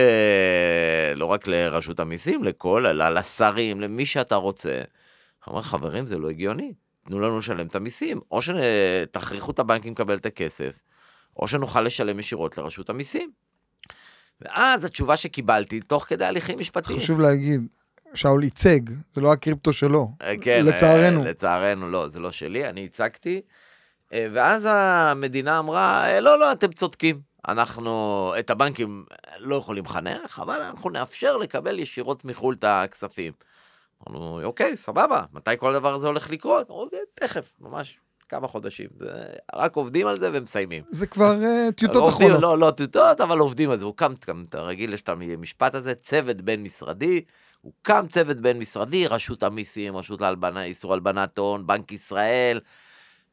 לא 1.16 1.26
רק 1.26 1.48
לרשות 1.48 2.00
המיסים, 2.00 2.44
לכל, 2.44 2.86
לשרים, 2.94 3.82
למי 3.82 4.06
שאתה 4.06 4.36
רוצה. 4.36 4.82
אמר, 5.50 5.62
חברים, 5.62 6.08
זה 6.08 6.18
לא 6.18 6.30
הגיוני. 6.30 6.74
תנו 7.08 7.20
לנו 7.20 7.40
לשלם 7.40 7.68
את 7.68 7.76
המיסים, 7.76 8.20
או 8.32 8.40
שתכריחו 8.42 9.52
את 9.52 9.60
הבנקים 9.60 9.94
לקבל 9.94 10.16
את 10.16 10.26
הכסף, 10.26 10.80
או 11.38 11.48
שנוכל 11.48 11.82
לשלם 11.82 12.20
ישירות 12.20 12.58
לרשות 12.58 12.90
המיסים. 12.90 13.32
ואז 14.42 14.86
התשובה 14.86 15.18
שקיבלתי, 15.18 15.80
תוך 15.82 16.06
כדי 16.06 16.26
הליכים 16.26 16.60
משפטיים. 16.60 17.00
חשוב 17.00 17.20
להגיד, 17.20 17.68
שאול 18.18 18.44
ייצג, 18.44 18.80
זה 19.14 19.22
לא 19.22 19.32
הקריפטו 19.32 19.74
שלו. 19.74 20.12
אה, 20.22 20.34
כן, 20.42 20.66
לצערנו. 20.66 21.24
אה, 21.24 21.30
לצערנו, 21.30 21.90
לא, 21.90 22.08
זה 22.08 22.20
לא 22.20 22.32
שלי, 22.32 22.70
אני 22.70 22.86
הצגתי. 22.86 23.42
אה, 24.14 24.28
ואז 24.34 24.68
המדינה 24.70 25.60
אמרה, 25.60 26.20
לא, 26.20 26.40
לא, 26.40 26.52
אתם 26.52 26.72
צודקים. 26.72 27.20
אנחנו 27.48 28.34
את 28.40 28.50
הבנקים 28.50 29.06
לא 29.40 29.56
יכולים 29.56 29.86
לחנך, 29.86 30.40
אבל 30.44 30.62
אנחנו 30.62 30.90
נאפשר 30.90 31.38
לקבל 31.38 31.80
ישירות 31.80 32.26
מחו"ל 32.26 32.56
את 32.60 32.64
הכספים. 32.68 33.34
אמרנו, 34.10 34.44
אוקיי, 34.44 34.78
סבבה, 34.78 35.24
מתי 35.34 35.52
כל 35.58 35.76
הדבר 35.76 35.94
הזה 35.94 36.08
הולך 36.08 36.30
לקרות? 36.30 36.70
"אה, 36.72 37.00
תכף, 37.16 37.54
ממש 37.60 38.00
כמה 38.30 38.48
חודשים. 38.48 38.88
זה, 39.00 39.24
רק 39.56 39.76
עובדים 39.76 40.08
על 40.08 40.20
זה 40.20 40.30
ומסיימים. 40.34 40.84
זה 40.90 41.08
כבר 41.08 41.44
אה, 41.44 41.72
טיוטות 41.76 42.10
אחרונות. 42.10 42.42
לא, 42.42 42.58
לא 42.58 42.72
טיוטות, 42.72 43.22
אבל 43.22 43.40
עובדים 43.40 43.70
על 43.70 43.78
זה. 43.78 43.86
הוקם, 43.86 44.14
גם 44.28 44.44
אתה 44.50 44.62
רגיל, 44.62 44.94
יש 44.94 45.02
את 45.02 45.10
המשפט 45.10 45.76
הזה, 45.76 45.96
צוות 45.96 46.42
בין-משרדי. 46.42 47.22
הוקם 47.68 48.06
צוות 48.10 48.38
בין-משרדי, 48.38 49.08
רשות 49.08 49.44
המיסים, 49.44 49.98
רשות 49.98 50.22
להלבנה, 50.22 50.64
איסור 50.64 50.94
הלבנת 50.94 51.38
הון, 51.38 51.68
בנק 51.68 51.92
ישראל, 51.92 52.60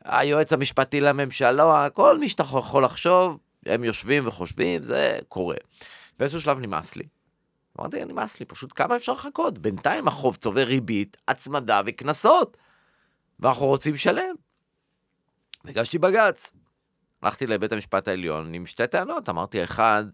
היועץ 0.04 0.52
המשפטי 0.52 1.00
לממשלה, 1.00 1.88
כל 1.90 2.18
מי 2.18 2.28
שאתה 2.28 2.42
יכול 2.42 2.84
לחשוב, 2.84 3.38
הם 3.66 3.84
יושבים 3.84 4.26
וחושבים, 4.26 4.82
זה 4.82 5.18
קורה. 5.28 5.56
באיזשהו 6.18 6.40
שלב 6.40 6.58
נמאס 6.58 6.96
לי. 6.96 7.04
אמרתי, 7.80 8.04
נמאס 8.04 8.40
לי, 8.40 8.46
פשוט 8.46 8.72
כמה 8.76 8.96
אפשר 8.96 9.12
לחכות? 9.12 9.58
בינתיים 9.58 10.08
החוב 10.08 10.36
צובר 10.36 10.64
ריבית, 10.64 11.16
הצמדה 11.28 11.80
וקנסות, 11.86 12.56
ואנחנו 13.40 13.66
רוצים 13.66 13.94
לשלם. 13.94 14.34
הגשתי 15.64 15.98
בג"ץ. 15.98 16.52
הלכתי 17.22 17.46
לבית 17.46 17.72
המשפט 17.72 18.08
העליון 18.08 18.54
עם 18.54 18.66
שתי 18.66 18.86
טענות, 18.86 19.28
אמרתי, 19.28 19.64
אחד, 19.64 20.04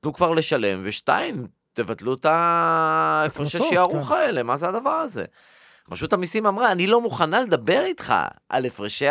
תנו 0.00 0.12
כבר 0.12 0.32
לשלם, 0.34 0.80
ושתיים, 0.84 1.46
תבטלו 1.72 2.14
את 2.14 2.24
ההפרשי 2.24 3.58
שערוך 3.70 4.08
כן. 4.08 4.14
האלה, 4.14 4.42
מה 4.42 4.56
זה 4.56 4.68
הדבר 4.68 4.90
הזה? 4.90 5.24
רשות 5.92 6.12
המיסים 6.12 6.46
אמרה, 6.46 6.72
אני 6.72 6.86
לא 6.86 7.00
מוכנה 7.00 7.40
לדבר 7.40 7.82
איתך 7.84 8.14
על 8.48 8.66
הפרשי 8.66 9.04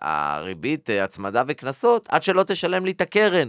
הריבית, 0.00 0.90
הצמדה 1.02 1.42
וקנסות, 1.46 2.06
עד 2.10 2.22
שלא 2.22 2.42
תשלם 2.42 2.84
לי 2.84 2.90
את 2.90 3.00
הקרן. 3.00 3.48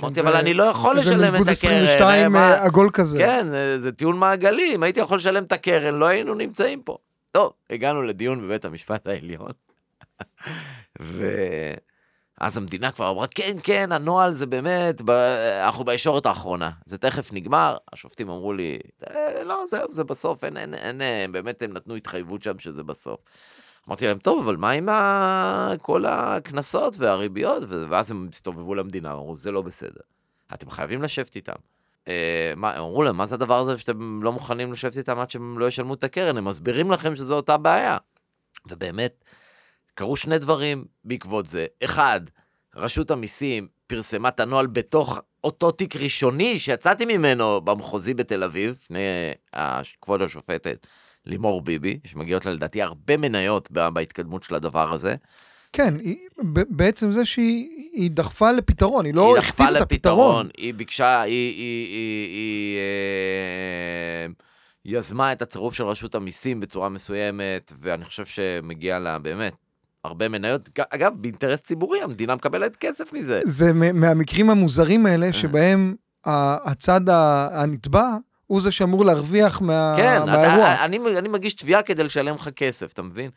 אמרתי, 0.00 0.14
כן, 0.14 0.20
אבל 0.20 0.32
זה- 0.32 0.38
אני 0.38 0.54
לא 0.54 0.62
יכול 0.64 0.96
לשלם 0.96 1.18
זה 1.20 1.26
את 1.28 1.32
הקרן. 1.34 1.50
22 1.52 2.32
מה- 2.32 2.52
אה, 2.52 2.64
עגול 2.64 2.90
כזה. 2.92 3.18
כן, 3.18 3.46
זה, 3.50 3.80
זה 3.80 3.92
טיעון 3.92 4.16
מעגלי, 4.18 4.74
אם 4.74 4.82
הייתי 4.82 5.00
יכול 5.00 5.16
לשלם 5.16 5.44
את 5.44 5.52
הקרן, 5.52 5.94
לא 5.94 6.06
היינו 6.06 6.34
נמצאים 6.34 6.82
פה. 6.82 6.96
טוב, 7.30 7.52
הגענו 7.70 8.02
לדיון 8.02 8.42
בבית 8.42 8.64
המשפט 8.64 9.06
העליון, 9.06 9.50
ואז 12.40 12.56
המדינה 12.56 12.90
כבר 12.90 13.10
אמרה, 13.10 13.26
כן, 13.26 13.56
כן, 13.62 13.92
הנוהל 13.92 14.32
זה 14.32 14.46
באמת, 14.46 15.02
ב... 15.04 15.10
אנחנו 15.64 15.84
בישורת 15.84 16.26
האחרונה, 16.26 16.70
זה 16.86 16.98
תכף 16.98 17.32
נגמר. 17.32 17.76
השופטים 17.92 18.30
אמרו 18.30 18.52
לי, 18.52 18.78
"אה, 19.10 19.44
לא, 19.44 19.64
זהו, 19.66 19.92
זה 19.92 20.04
בסוף, 20.04 20.44
אין, 20.44 20.56
אין, 20.56 20.74
אין, 20.74 21.00
אין, 21.00 21.32
באמת 21.32 21.62
הם 21.62 21.72
נתנו 21.72 21.94
התחייבות 21.94 22.42
שם 22.42 22.58
שזה 22.58 22.82
בסוף. 22.82 23.20
אמרתי 23.88 24.06
להם, 24.06 24.18
טוב, 24.18 24.44
אבל 24.44 24.56
מה 24.56 24.70
עם 24.70 24.88
ה... 24.88 25.72
כל 25.82 26.04
הקנסות 26.06 26.96
והריביות? 26.98 27.62
ואז 27.68 28.10
הם 28.10 28.28
הסתובבו 28.32 28.74
למדינה, 28.74 29.12
אמרו, 29.12 29.36
זה 29.36 29.50
לא 29.50 29.62
בסדר. 29.62 30.00
אתם 30.54 30.70
חייבים 30.70 31.02
לשבת 31.02 31.36
איתם. 31.36 31.52
אה, 32.08 32.52
מה, 32.56 32.78
אמרו 32.78 33.02
להם, 33.02 33.16
מה 33.16 33.26
זה 33.26 33.34
הדבר 33.34 33.58
הזה 33.58 33.78
שאתם 33.78 34.22
לא 34.22 34.32
מוכנים 34.32 34.72
לשבת 34.72 34.96
איתם 34.96 35.18
עד 35.18 35.30
שהם 35.30 35.58
לא 35.58 35.66
ישלמו 35.68 35.94
את 35.94 36.04
הקרן? 36.04 36.36
הם 36.36 36.44
מסבירים 36.44 36.90
לכם 36.90 37.16
שזו 37.16 37.36
אותה 37.36 37.56
בעיה. 37.56 37.96
ובאמת, 38.68 39.24
קרו 40.00 40.16
שני 40.16 40.38
דברים 40.38 40.84
בעקבות 41.04 41.46
זה. 41.46 41.66
אחד, 41.84 42.20
רשות 42.76 43.10
המיסים 43.10 43.68
פרסמה 43.86 44.28
את 44.28 44.40
הנוהל 44.40 44.66
בתוך 44.66 45.20
אותו 45.44 45.70
תיק 45.70 45.96
ראשוני 45.96 46.58
שיצאתי 46.58 47.04
ממנו 47.04 47.60
במחוזי 47.60 48.14
בתל 48.14 48.42
אביב, 48.44 48.70
לפני 48.70 48.98
אה, 49.54 49.80
כבוד 50.02 50.22
השופטת 50.22 50.86
לימור 51.26 51.62
ביבי, 51.62 51.98
שמגיעות 52.04 52.46
לה 52.46 52.52
לדעתי 52.52 52.82
הרבה 52.82 53.16
מניות 53.16 53.70
בהתקדמות 53.70 54.42
של 54.42 54.54
הדבר 54.54 54.92
הזה. 54.92 55.14
כן, 55.72 55.94
היא- 55.98 56.28
בעצם 56.68 57.10
זה 57.12 57.24
שהיא 57.24 57.68
היא 57.92 58.10
דחפה 58.10 58.52
לפתרון, 58.52 59.04
היא 59.04 59.14
לא 59.14 59.38
הכתיבה 59.38 59.70
את 59.70 59.76
הפתרון. 59.82 59.86
לפתרון, 59.86 60.48
היא 60.56 60.74
ביקשה, 60.74 61.20
היא, 61.20 61.54
היא, 61.56 61.88
היא, 61.88 62.28
היא 62.28 62.78
אה, 62.78 64.26
יזמה 64.84 65.32
את 65.32 65.42
הצירוף 65.42 65.74
של 65.74 65.84
רשות 65.84 66.14
המיסים 66.14 66.60
בצורה 66.60 66.88
מסוימת, 66.88 67.72
ואני 67.78 68.04
חושב 68.04 68.26
שמגיע 68.26 68.98
לה 68.98 69.18
באמת 69.18 69.54
הרבה 70.04 70.28
מניות. 70.28 70.68
אגב, 70.90 71.12
באינטרס 71.16 71.62
ציבורי, 71.62 72.02
המדינה 72.02 72.34
מקבלת 72.34 72.76
כסף 72.76 73.12
מזה. 73.12 73.40
זה 73.44 73.72
מהמקרים 73.72 74.50
המוזרים 74.50 75.06
אה. 75.06 75.12
האלה 75.12 75.32
שבהם 75.32 75.94
ה- 76.26 76.70
הצד 76.70 77.00
הנתבע 77.52 78.16
הוא 78.46 78.60
זה 78.60 78.70
שאמור 78.72 79.04
להרוויח 79.04 79.60
מה- 79.60 79.94
כן, 79.96 80.22
מהאירוע. 80.26 80.74
אתה, 80.74 80.84
אני, 80.84 80.98
אני 81.18 81.28
מגיש 81.28 81.54
תביעה 81.54 81.82
כדי 81.82 82.02
לשלם 82.04 82.34
לך 82.34 82.48
כסף, 82.48 82.92
אתה 82.92 83.02
מבין? 83.02 83.30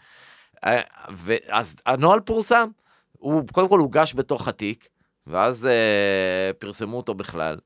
אה, 0.65 0.81
ואז 1.11 1.75
הנוהל 1.85 2.19
פורסם, 2.19 2.67
הוא 3.11 3.43
קודם 3.51 3.69
כל 3.69 3.79
הוגש 3.79 4.13
בתוך 4.15 4.47
התיק, 4.47 4.87
ואז 5.27 5.65
אה, 5.65 6.51
פרסמו 6.59 6.97
אותו 6.97 7.13
בכלל, 7.13 7.57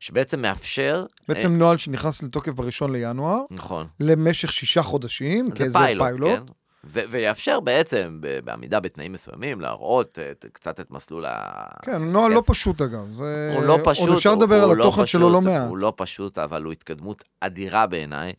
שבעצם 0.00 0.42
מאפשר... 0.42 1.06
בעצם 1.28 1.52
נוהל 1.56 1.78
שנכנס 1.78 2.22
לתוקף 2.22 2.52
בראשון 2.52 2.92
לינואר, 2.92 3.36
אה, 3.38 3.44
נכון. 3.50 3.86
למשך 4.00 4.52
שישה 4.52 4.82
חודשים, 4.82 5.50
זה 5.50 5.58
כאיזה 5.58 5.78
פיילוט, 5.78 6.06
פיילוט. 6.06 6.30
כן? 6.38 6.42
ו- 6.86 7.00
ויאפשר 7.10 7.60
בעצם, 7.60 8.18
בעמידה 8.44 8.80
בתנאים 8.80 9.12
מסוימים, 9.12 9.60
להראות 9.60 10.18
את, 10.18 10.46
קצת 10.52 10.80
את 10.80 10.90
מסלול 10.90 11.24
ה... 11.26 11.64
כן, 11.82 12.02
נוהל 12.02 12.32
לא. 12.32 12.42
פשוט 12.46 12.80
אגב. 12.80 13.10
זה... 13.10 13.52
הוא 13.54 13.62
לא 13.64 13.78
פשוט. 13.84 14.08
עוד 14.08 14.16
אפשר 14.16 14.30
הוא- 14.30 14.42
לדבר 14.42 14.62
הוא 14.62 14.72
על 14.72 14.78
לא 14.78 14.84
התוכן 14.84 15.06
שלו 15.06 15.30
לא 15.32 15.40
מעט. 15.40 15.68
הוא 15.68 15.76
לא 15.78 15.92
פשוט, 15.96 16.38
אבל 16.38 16.62
הוא 16.62 16.72
התקדמות 16.72 17.24
אדירה 17.40 17.86
בעיניי, 17.86 18.32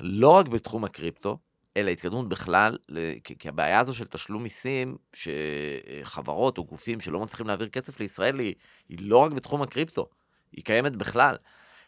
לא 0.00 0.28
רק 0.28 0.48
בתחום 0.48 0.84
הקריפטו, 0.84 1.38
אלא 1.76 1.90
התקדמות 1.90 2.28
בכלל, 2.28 2.76
כי, 3.24 3.38
כי 3.38 3.48
הבעיה 3.48 3.78
הזו 3.78 3.94
של 3.94 4.06
תשלום 4.06 4.42
מיסים, 4.42 4.96
שחברות 5.12 6.58
או 6.58 6.64
גופים 6.64 7.00
שלא 7.00 7.20
מצליחים 7.20 7.46
להעביר 7.46 7.68
כסף 7.68 8.00
לישראל, 8.00 8.38
היא, 8.38 8.54
היא 8.88 8.98
לא 9.00 9.16
רק 9.18 9.32
בתחום 9.32 9.62
הקריפטו, 9.62 10.06
היא 10.52 10.64
קיימת 10.64 10.96
בכלל. 10.96 11.36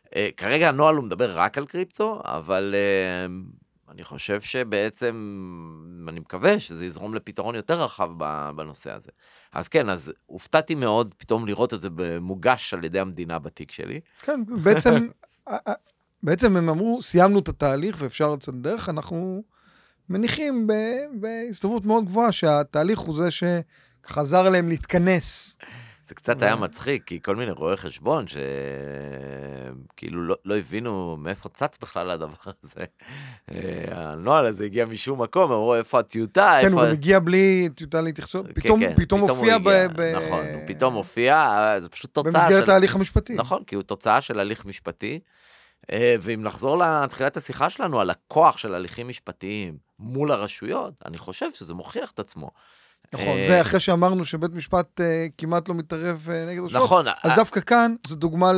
Uh, 0.04 0.14
כרגע 0.36 0.68
הנוהל 0.68 0.96
הוא 0.96 1.04
מדבר 1.04 1.38
רק 1.38 1.58
על 1.58 1.66
קריפטו, 1.66 2.20
אבל 2.24 2.74
uh, 2.74 3.61
אני 3.92 4.04
חושב 4.04 4.40
שבעצם, 4.40 5.14
אני 6.08 6.20
מקווה 6.20 6.60
שזה 6.60 6.86
יזרום 6.86 7.14
לפתרון 7.14 7.54
יותר 7.54 7.82
רחב 7.82 8.10
בנושא 8.56 8.92
הזה. 8.92 9.10
אז 9.52 9.68
כן, 9.68 9.88
אז 9.88 10.12
הופתעתי 10.26 10.74
מאוד 10.74 11.14
פתאום 11.18 11.46
לראות 11.46 11.74
את 11.74 11.80
זה 11.80 11.88
מוגש 12.20 12.74
על 12.74 12.84
ידי 12.84 13.00
המדינה 13.00 13.38
בתיק 13.38 13.72
שלי. 13.72 14.00
כן, 14.22 14.40
בעצם, 14.62 15.08
ה- 15.46 15.70
ה- 15.70 15.74
בעצם 16.22 16.56
הם 16.56 16.68
אמרו, 16.68 17.02
סיימנו 17.02 17.38
את 17.38 17.48
התהליך 17.48 17.96
ואפשר 17.98 18.34
לצאת 18.34 18.54
דרך, 18.54 18.88
אנחנו 18.88 19.42
מניחים 20.08 20.68
בהסתברות 21.12 21.84
מאוד 21.84 22.04
גבוהה 22.04 22.32
שהתהליך 22.32 22.98
הוא 22.98 23.16
זה 23.16 23.28
עזר 24.16 24.48
להם 24.48 24.68
להתכנס. 24.68 25.56
זה 26.06 26.14
קצת 26.14 26.42
היה 26.42 26.56
מצחיק, 26.56 27.04
כי 27.04 27.20
כל 27.22 27.36
מיני 27.36 27.50
רואי 27.50 27.76
חשבון 27.76 28.24
שכאילו 29.88 30.22
לא, 30.22 30.36
לא 30.44 30.56
הבינו 30.56 31.16
מאיפה 31.16 31.48
צץ 31.48 31.78
בכלל 31.82 32.10
הדבר 32.10 32.52
הזה. 32.64 32.84
אה, 33.50 34.10
הנוהל 34.12 34.46
הזה 34.46 34.64
הגיע 34.64 34.86
משום 34.86 35.22
מקום, 35.22 35.52
אמרו 35.52 35.74
איפה 35.74 35.98
הטיוטה, 35.98 36.58
כן. 36.62 36.72
הוא 36.72 36.82
הגיע 36.82 37.18
בלי 37.18 37.68
טיוטה 37.74 38.00
להתייחסות, 38.00 38.46
פתאום 38.54 38.80
כן, 38.80 38.94
פתאום 38.96 39.20
הוא 39.20 39.30
הופיע 39.30 39.58
ב... 39.58 39.68
נכון, 40.00 40.46
הוא 40.54 40.62
פתאום 40.66 40.94
הופיע, 40.94 41.74
זה 41.78 41.88
פשוט 41.88 42.14
תוצאה 42.14 42.32
של... 42.32 42.38
במסגרת 42.38 42.68
ההליך 42.68 42.94
המשפטי. 42.94 43.34
נכון, 43.34 43.64
כי 43.64 43.74
הוא 43.74 43.82
תוצאה 43.82 44.20
של 44.20 44.38
הליך 44.38 44.64
משפטי. 44.64 45.20
אה, 45.92 46.14
ואם 46.20 46.42
נחזור 46.42 46.78
לתחילת 46.78 47.36
השיחה 47.36 47.70
שלנו 47.70 48.00
על 48.00 48.10
הכוח 48.10 48.58
של 48.58 48.74
הליכים 48.74 49.08
משפטיים 49.08 49.78
מול 49.98 50.32
הרשויות, 50.32 50.94
אני 51.04 51.18
חושב 51.18 51.46
שזה 51.54 51.74
מוכיח 51.74 52.10
את 52.10 52.18
עצמו. 52.18 52.50
נכון, 53.12 53.38
אה, 53.38 53.44
זה 53.46 53.60
אחרי 53.60 53.80
שאמרנו 53.80 54.24
שבית 54.24 54.52
משפט 54.52 55.00
אה, 55.00 55.26
כמעט 55.38 55.68
לא 55.68 55.74
מתערב 55.74 56.28
אה, 56.30 56.46
נגד 56.46 56.62
רשויות. 56.62 56.84
נכון, 56.84 57.06
אז 57.22 57.32
דווקא 57.36 57.60
כאן 57.60 57.94
זו 58.06 58.16
דוגמה 58.16 58.52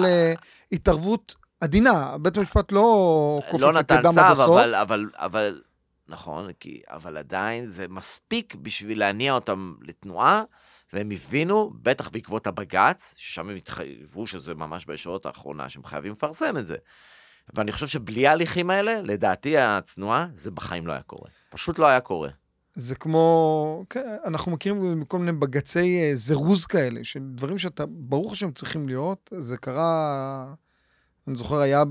להתערבות 0.73 1.35
עדינה. 1.61 2.19
בית 2.19 2.37
המשפט 2.37 2.73
לא 2.73 3.41
כופף 3.51 3.63
לא 3.63 3.71
את 3.71 3.77
נתן 3.77 3.99
ידם 3.99 4.13
צו, 4.13 4.21
עד 4.21 4.33
הסוף. 4.33 4.49
אבל, 4.49 4.75
אבל, 4.75 5.11
אבל, 5.15 5.63
נכון, 6.09 6.51
כי, 6.61 6.83
אבל 6.91 7.17
עדיין 7.17 7.65
זה 7.67 7.87
מספיק 7.89 8.55
בשביל 8.55 8.99
להניע 8.99 9.35
אותם 9.35 9.75
לתנועה, 9.83 10.43
והם 10.93 11.11
הבינו, 11.11 11.73
בטח 11.83 12.09
בעקבות 12.09 12.47
הבג"ץ, 12.47 13.15
ששם 13.17 13.49
הם 13.49 13.57
התחייבו 13.57 14.27
שזה 14.27 14.55
ממש 14.55 14.87
בישורת 14.87 15.27
האחרונה, 15.27 15.69
שהם 15.69 15.85
חייבים 15.85 16.13
לפרסם 16.13 16.57
את 16.57 16.67
זה. 16.67 16.77
ואני 17.55 17.73
חושב 17.73 17.87
שבלי 17.87 18.27
ההליכים 18.27 18.71
האלה, 18.71 19.01
לדעתי 19.03 19.59
הצנועה, 19.59 20.27
זה 20.35 20.51
בחיים 20.51 20.87
לא 20.87 20.93
היה 20.93 21.03
קורה. 21.03 21.31
פשוט 21.51 21.79
לא 21.79 21.87
היה 21.87 22.01
קורה. 22.01 22.29
זה 22.75 22.95
כמו, 22.95 23.85
כן, 23.91 24.17
אנחנו 24.25 24.53
מכירים 24.53 25.01
מכל 25.01 25.19
מיני 25.19 25.33
בג"צי 25.33 26.01
אה, 26.03 26.11
זירוז 26.15 26.67
כאלה, 26.67 27.05
של 27.05 27.21
דברים 27.35 27.59
שאתה, 27.59 27.85
ברור 27.87 28.35
שהם 28.35 28.53
צריכים 28.53 28.89
להיות. 28.89 29.31
זה 29.39 29.57
קרה, 29.57 30.55
אני 31.29 31.37
זוכר, 31.37 31.57
היה 31.57 31.83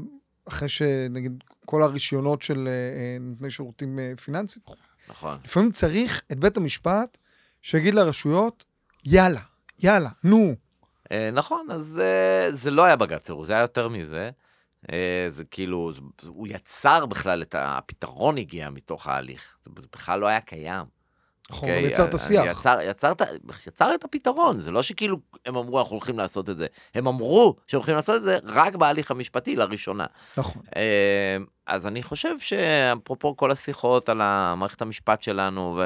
אחרי 0.48 0.70
שנגיד 0.70 1.44
כל 1.66 1.84
הרישיונות 1.84 2.42
של 2.42 2.68
אה, 2.68 2.72
אה, 2.72 3.18
נותני 3.20 3.52
שירותים 3.52 4.00
פיננסיים. 4.24 4.66
נכון. 5.10 5.38
לפעמים 5.44 5.72
צריך 5.72 6.22
את 6.32 6.40
בית 6.40 6.58
המשפט 6.58 7.18
שיגיד 7.62 7.96
לרשויות, 7.96 8.66
יאללה, 9.06 9.42
יאללה, 9.80 10.10
נו. 10.24 10.56
נכון, 11.34 11.68
אז 11.72 12.02
זה 12.50 12.72
לא 12.72 12.84
היה 12.84 12.96
בג"ץ 12.96 13.30
זה 13.44 13.54
היה 13.54 13.62
יותר 13.62 13.90
מזה. 13.90 14.32
אה, 14.92 15.26
זה 15.30 15.44
כאילו, 15.46 15.92
זה, 15.94 16.02
הוא 16.28 16.48
יצר 16.48 17.06
בכלל 17.06 17.42
את 17.42 17.56
ה- 17.56 17.78
הפתרון 17.78 18.38
הגיע 18.38 18.70
מתוך 18.70 19.08
ההליך. 19.08 19.58
זה, 19.64 19.72
זה 19.78 19.88
בכלל 19.94 20.20
לא 20.20 20.28
היה 20.28 20.40
קיים. 20.42 20.86
נכון, 21.50 21.70
אוקיי? 21.70 21.80
אבל 21.84 21.92
יצר 21.92 22.06
את 22.10 22.14
השיח. 22.14 22.46
יצר, 22.60 22.78
יצר, 22.82 23.14
יצר 23.68 23.96
את 23.96 24.04
הפתרון, 24.04 24.60
זה 24.60 24.72
לא 24.72 24.84
שכאילו 24.84 25.18
הם 25.46 25.56
אמרו 25.56 25.80
אנחנו 25.80 25.96
הולכים 25.96 26.18
לעשות 26.18 26.50
את 26.50 26.58
זה. 26.58 26.68
הם 26.96 27.08
אמרו 27.08 27.56
שהם 27.68 27.78
הולכים 27.78 27.96
לעשות 27.96 28.16
את 28.16 28.22
זה 28.22 28.38
רק 28.44 28.76
בהליך 28.76 29.12
המשפטי 29.12 29.56
לראשונה. 29.56 30.06
נכון. 30.38 30.62
אה, 30.76 31.38
אז 31.68 31.88
אני 31.88 32.04
חושב 32.04 32.40
שאפרופו 32.40 33.38
כל 33.38 33.52
השיחות 33.52 34.10
על 34.10 34.18
מערכת 34.56 34.82
המשפט 34.82 35.22
שלנו 35.24 35.80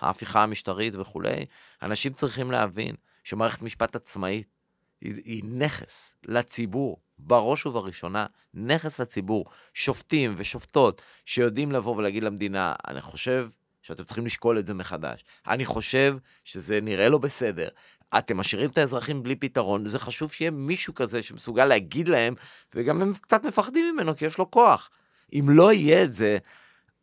וההפיכה 0.00 0.42
המשטרית 0.42 0.96
וכולי, 0.96 1.46
אנשים 1.82 2.12
צריכים 2.12 2.50
להבין 2.50 2.94
שמערכת 3.24 3.62
משפט 3.62 3.96
עצמאית 3.96 4.48
היא, 5.00 5.14
היא 5.24 5.42
נכס 5.46 6.14
לציבור, 6.24 7.00
בראש 7.18 7.66
ובראשונה, 7.66 8.26
נכס 8.54 9.00
לציבור. 9.00 9.44
שופטים 9.74 10.34
ושופטות 10.36 11.02
שיודעים 11.24 11.72
לבוא 11.72 11.96
ולהגיד 11.96 12.24
למדינה, 12.24 12.74
אני 12.88 13.00
חושב 13.00 13.48
שאתם 13.82 14.04
צריכים 14.04 14.26
לשקול 14.26 14.58
את 14.58 14.66
זה 14.66 14.74
מחדש. 14.74 15.24
אני 15.48 15.64
חושב 15.64 16.16
שזה 16.44 16.80
נראה 16.80 17.08
לא 17.08 17.18
בסדר. 17.18 17.68
אתם 18.18 18.36
משאירים 18.36 18.70
את 18.70 18.78
האזרחים 18.78 19.22
בלי 19.22 19.36
פתרון, 19.36 19.86
זה 19.86 19.98
חשוב 19.98 20.32
שיהיה 20.32 20.50
מישהו 20.50 20.94
כזה 20.94 21.22
שמסוגל 21.22 21.64
להגיד 21.64 22.08
להם, 22.08 22.34
וגם 22.74 23.02
הם 23.02 23.12
קצת 23.14 23.44
מפחדים 23.44 23.94
ממנו, 23.94 24.16
כי 24.16 24.26
יש 24.26 24.38
לו 24.38 24.50
כוח. 24.50 24.90
אם 25.32 25.46
לא 25.48 25.72
יהיה 25.72 26.04
את 26.04 26.12
זה, 26.12 26.38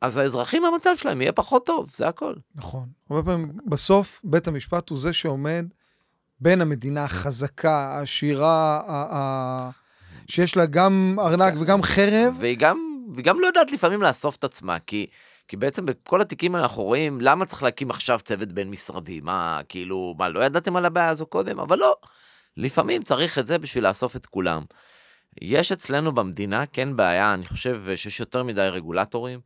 אז 0.01 0.18
האזרחים, 0.18 0.66
המצב 0.66 0.89
שלהם 0.95 1.22
יהיה 1.22 1.32
פחות 1.32 1.66
טוב, 1.66 1.91
זה 1.93 2.07
הכל. 2.07 2.34
נכון. 2.55 2.89
הרבה 3.09 3.32
פעמים, 3.32 3.51
בסוף, 3.66 4.22
בית 4.24 4.47
המשפט 4.47 4.89
הוא 4.89 4.99
זה 4.99 5.14
שעומד 5.14 5.66
בין 6.39 6.61
המדינה 6.61 7.03
החזקה, 7.03 7.95
העשירה, 7.97 8.82
שיש 10.30 10.57
לה 10.57 10.65
גם 10.65 11.15
ארנק 11.19 11.53
וגם 11.59 11.84
חרב. 11.84 12.36
והיא 12.39 12.57
גם, 12.57 13.05
והיא 13.13 13.26
גם 13.26 13.39
לא 13.39 13.47
יודעת 13.47 13.71
לפעמים 13.71 14.01
לאסוף 14.01 14.36
את 14.36 14.43
עצמה, 14.43 14.80
כי, 14.80 15.07
כי 15.47 15.57
בעצם 15.57 15.86
בכל 15.86 16.21
התיקים 16.21 16.55
אנחנו 16.55 16.84
רואים, 16.84 17.21
למה 17.21 17.45
צריך 17.45 17.63
להקים 17.63 17.89
עכשיו 17.89 18.19
צוות 18.24 18.51
בין-משרדי? 18.51 19.19
מה, 19.21 19.61
כאילו, 19.69 20.15
מה, 20.17 20.30
לא 20.30 20.45
ידעתם 20.45 20.76
על 20.76 20.86
הבעיה 20.86 21.09
הזו 21.09 21.26
קודם? 21.26 21.59
אבל 21.59 21.80
לא. 21.80 21.95
לפעמים 22.57 23.03
צריך 23.03 23.39
את 23.39 23.45
זה 23.45 23.57
בשביל 23.57 23.88
לאסוף 23.88 24.15
את 24.15 24.26
כולם. 24.26 24.63
יש 25.41 25.71
אצלנו 25.71 26.11
במדינה 26.11 26.65
כן 26.65 26.95
בעיה, 26.95 27.34
אני 27.34 27.45
חושב 27.45 27.82
שיש 27.95 28.19
יותר 28.19 28.43
מדי 28.43 28.67
רגולטורים. 28.71 29.39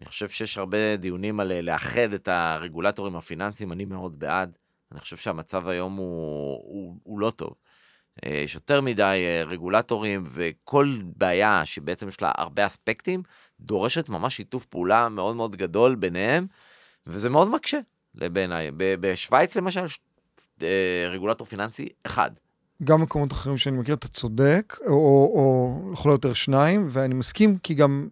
אני 0.00 0.06
חושב 0.06 0.28
שיש 0.28 0.58
הרבה 0.58 0.96
דיונים 0.96 1.40
על 1.40 1.52
לאחד 1.60 2.12
את 2.12 2.28
הרגולטורים 2.28 3.16
הפיננסיים, 3.16 3.72
אני 3.72 3.84
מאוד 3.84 4.18
בעד. 4.18 4.58
אני 4.92 5.00
חושב 5.00 5.16
שהמצב 5.16 5.68
היום 5.68 5.96
הוא, 5.96 6.60
הוא, 6.64 6.96
הוא 7.02 7.20
לא 7.20 7.30
טוב. 7.30 7.54
אה, 8.26 8.30
יש 8.30 8.54
יותר 8.54 8.80
מדי 8.80 9.24
אה, 9.26 9.44
רגולטורים, 9.46 10.24
וכל 10.26 10.98
בעיה 11.16 11.64
שבעצם 11.64 12.08
יש 12.08 12.22
לה 12.22 12.32
הרבה 12.38 12.66
אספקטים, 12.66 13.22
דורשת 13.60 14.08
ממש 14.08 14.36
שיתוף 14.36 14.64
פעולה 14.64 15.08
מאוד 15.08 15.36
מאוד 15.36 15.56
גדול 15.56 15.94
ביניהם, 15.94 16.46
וזה 17.06 17.30
מאוד 17.30 17.50
מקשה 17.50 17.78
בעיניי. 18.14 18.70
בשוויץ 18.76 19.56
למשל, 19.56 19.84
אה, 20.62 21.06
רגולטור 21.10 21.46
פיננסי 21.46 21.88
אחד. 22.06 22.30
גם 22.84 23.00
מקומות 23.00 23.32
אחרים 23.32 23.56
שאני 23.56 23.78
מכיר, 23.78 23.94
אתה 23.94 24.08
צודק, 24.08 24.76
או, 24.86 24.92
או, 25.34 25.90
לכל 25.92 26.10
היותר 26.10 26.32
שניים, 26.32 26.86
ואני 26.90 27.14
מסכים, 27.14 27.58
כי 27.58 27.74
גם, 27.74 28.08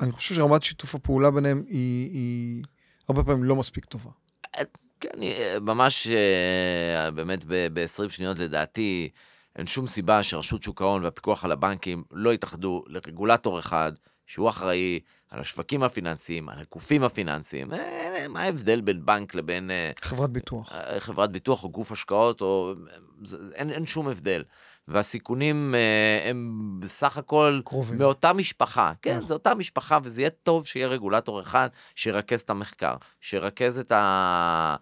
אני 0.00 0.12
חושב 0.12 0.34
שרמת 0.34 0.62
שיתוף 0.62 0.94
הפעולה 0.94 1.30
ביניהם 1.30 1.64
היא, 1.68 2.10
היא 2.12 2.62
הרבה 3.08 3.24
פעמים 3.24 3.44
לא 3.44 3.56
מספיק 3.56 3.84
טובה. 3.84 4.10
כן, 5.00 5.18
ממש, 5.60 6.08
באמת 7.14 7.44
ב-20 7.48 8.08
שניות 8.08 8.38
לדעתי, 8.38 9.10
אין 9.56 9.66
שום 9.66 9.86
סיבה 9.86 10.22
שרשות 10.22 10.62
שוק 10.62 10.82
ההון 10.82 11.04
והפיקוח 11.04 11.44
על 11.44 11.52
הבנקים 11.52 12.04
לא 12.12 12.34
יתאחדו 12.34 12.84
לרגולטור 12.86 13.58
אחד, 13.58 13.92
שהוא 14.26 14.48
אחראי 14.48 15.00
על 15.30 15.40
השווקים 15.40 15.82
הפיננסיים, 15.82 16.48
על 16.48 16.58
הגופים 16.58 17.02
הפיננסיים. 17.02 17.72
אה, 17.72 18.28
מה 18.28 18.42
ההבדל 18.42 18.80
בין 18.80 19.06
בנק 19.06 19.34
לבין 19.34 19.70
אה, 19.70 19.90
חברת 20.02 20.30
ביטוח. 20.30 20.72
אה, 20.72 21.00
חברת 21.00 21.32
ביטוח 21.32 21.64
או 21.64 21.70
גוף 21.70 21.92
השקעות, 21.92 22.40
או... 22.40 22.74
אין, 23.54 23.70
אין 23.70 23.86
שום 23.86 24.08
הבדל. 24.08 24.42
והסיכונים 24.88 25.74
אה, 25.74 26.30
הם 26.30 26.70
בסך 26.80 27.18
הכל 27.18 27.60
קרובים. 27.64 27.98
מאותה 27.98 28.32
משפחה. 28.32 28.92
כן, 29.02 29.16
נכון. 29.16 29.26
זו 29.26 29.34
אותה 29.34 29.54
משפחה, 29.54 29.98
וזה 30.02 30.20
יהיה 30.20 30.30
טוב 30.30 30.66
שיהיה 30.66 30.88
רגולטור 30.88 31.40
אחד 31.40 31.68
שירכז 31.94 32.40
את 32.40 32.50
המחקר, 32.50 32.94
שירכז 33.20 33.78
את, 33.78 33.92
ה... 33.92 34.76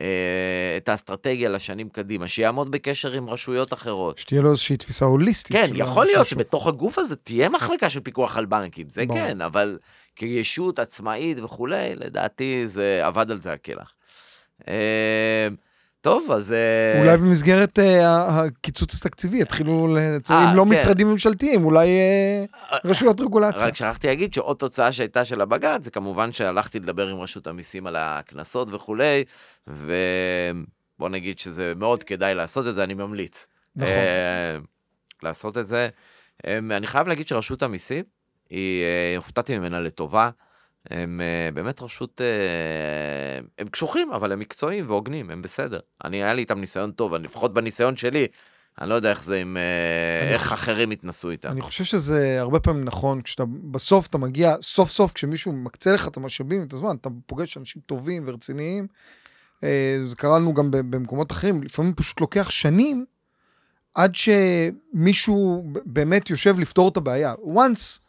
אה, 0.00 0.74
את 0.76 0.88
האסטרטגיה 0.88 1.48
לשנים 1.48 1.88
קדימה, 1.88 2.28
שיעמוד 2.28 2.70
בקשר 2.70 3.12
עם 3.12 3.30
רשויות 3.30 3.72
אחרות. 3.72 4.18
שתהיה 4.18 4.40
לו 4.40 4.50
איזושהי 4.50 4.76
תפיסה 4.76 5.04
הוליסטית. 5.04 5.56
כן, 5.56 5.66
יכול 5.74 6.06
להיות 6.06 6.26
שבתוך 6.26 6.66
הגוף 6.66 6.98
הזה 6.98 7.16
תהיה 7.16 7.48
מחלקה 7.48 7.90
של 7.90 8.00
פיקוח 8.00 8.36
על 8.36 8.46
בנקים, 8.46 8.88
זה 8.88 9.06
ברור. 9.06 9.18
כן, 9.18 9.40
אבל 9.40 9.78
כישות 10.16 10.78
עצמאית 10.78 11.40
וכולי, 11.40 11.94
לדעתי 11.96 12.68
זה 12.68 13.00
עבד 13.06 13.30
על 13.30 13.40
זה 13.40 13.52
הקלח. 13.52 13.94
טוב, 16.04 16.30
אז... 16.30 16.52
אה, 16.52 17.00
אולי 17.00 17.16
במסגרת 17.16 17.78
אה, 17.78 18.28
הקיצוץ 18.28 18.94
התקציבי 18.94 19.40
יתחילו, 19.40 19.96
לצ- 19.96 20.30
אה, 20.30 20.50
אם 20.50 20.56
לא 20.56 20.62
כן. 20.64 20.68
משרדים 20.68 21.10
ממשלתיים, 21.10 21.64
אולי 21.64 21.88
רשויות 22.84 23.20
רגולציה. 23.20 23.66
רק 23.66 23.76
שכחתי 23.76 24.06
להגיד 24.06 24.34
שעוד 24.34 24.56
תוצאה 24.56 24.92
שהייתה 24.92 25.24
של 25.24 25.40
הבג"ץ, 25.40 25.84
זה 25.84 25.90
כמובן 25.90 26.32
שהלכתי 26.32 26.80
לדבר 26.80 27.08
עם 27.08 27.20
רשות 27.20 27.46
המיסים 27.46 27.86
על 27.86 27.96
הקנסות 27.98 28.68
וכולי, 28.72 29.24
ובוא 29.66 31.08
נגיד 31.08 31.38
שזה 31.38 31.72
מאוד 31.76 32.02
כדאי 32.02 32.34
לעשות 32.34 32.66
את 32.68 32.74
זה, 32.74 32.84
אני 32.84 32.94
ממליץ. 32.94 33.46
נכון. 33.76 33.88
אה, 33.92 34.58
לעשות 35.22 35.58
את 35.58 35.66
זה. 35.66 35.88
אני 36.46 36.86
חייב 36.86 37.08
להגיד 37.08 37.28
שרשות 37.28 37.62
המיסים, 37.62 38.04
היא, 38.50 38.84
הופתעתי 39.16 39.58
ממנה 39.58 39.80
לטובה. 39.80 40.30
הם 40.90 41.20
אה, 41.20 41.48
באמת 41.54 41.82
רשות, 41.82 42.20
אה, 42.20 43.40
הם 43.58 43.68
קשוחים, 43.68 44.12
אבל 44.12 44.32
הם 44.32 44.38
מקצועיים 44.38 44.84
והוגנים, 44.88 45.30
הם 45.30 45.42
בסדר. 45.42 45.78
אני, 46.04 46.16
היה 46.16 46.34
לי 46.34 46.40
איתם 46.42 46.58
ניסיון 46.58 46.92
טוב, 46.92 47.14
אני, 47.14 47.24
לפחות 47.24 47.54
בניסיון 47.54 47.96
שלי, 47.96 48.26
אני 48.80 48.90
לא 48.90 48.94
יודע 48.94 49.10
איך 49.10 49.24
זה 49.24 49.40
עם... 49.40 49.56
אה, 49.56 50.28
איך 50.34 50.52
אחרים 50.52 50.92
יתנסו 50.92 51.30
איתם. 51.30 51.48
אני 51.48 51.60
חושב 51.60 51.84
שזה 51.84 52.36
הרבה 52.40 52.60
פעמים 52.60 52.84
נכון, 52.84 53.22
כשאתה 53.22 53.44
בסוף 53.70 54.06
אתה 54.06 54.18
מגיע, 54.18 54.54
סוף 54.62 54.90
סוף 54.90 55.12
כשמישהו 55.12 55.52
מקצה 55.52 55.92
לך 55.92 56.08
את 56.08 56.16
המשאבים, 56.16 56.62
את 56.62 56.72
הזמן, 56.72 56.96
אתה 57.00 57.08
פוגש 57.26 57.56
אנשים 57.56 57.82
טובים 57.86 58.22
ורציניים. 58.26 58.86
זה 60.06 60.16
קרה 60.16 60.38
לנו 60.38 60.54
גם 60.54 60.70
במקומות 60.70 61.32
אחרים, 61.32 61.62
לפעמים 61.62 61.94
פשוט 61.94 62.20
לוקח 62.20 62.50
שנים 62.50 63.04
עד 63.94 64.12
שמישהו 64.14 65.64
באמת 65.84 66.30
יושב 66.30 66.58
לפתור 66.58 66.88
את 66.88 66.96
הבעיה. 66.96 67.34
once 67.34 68.03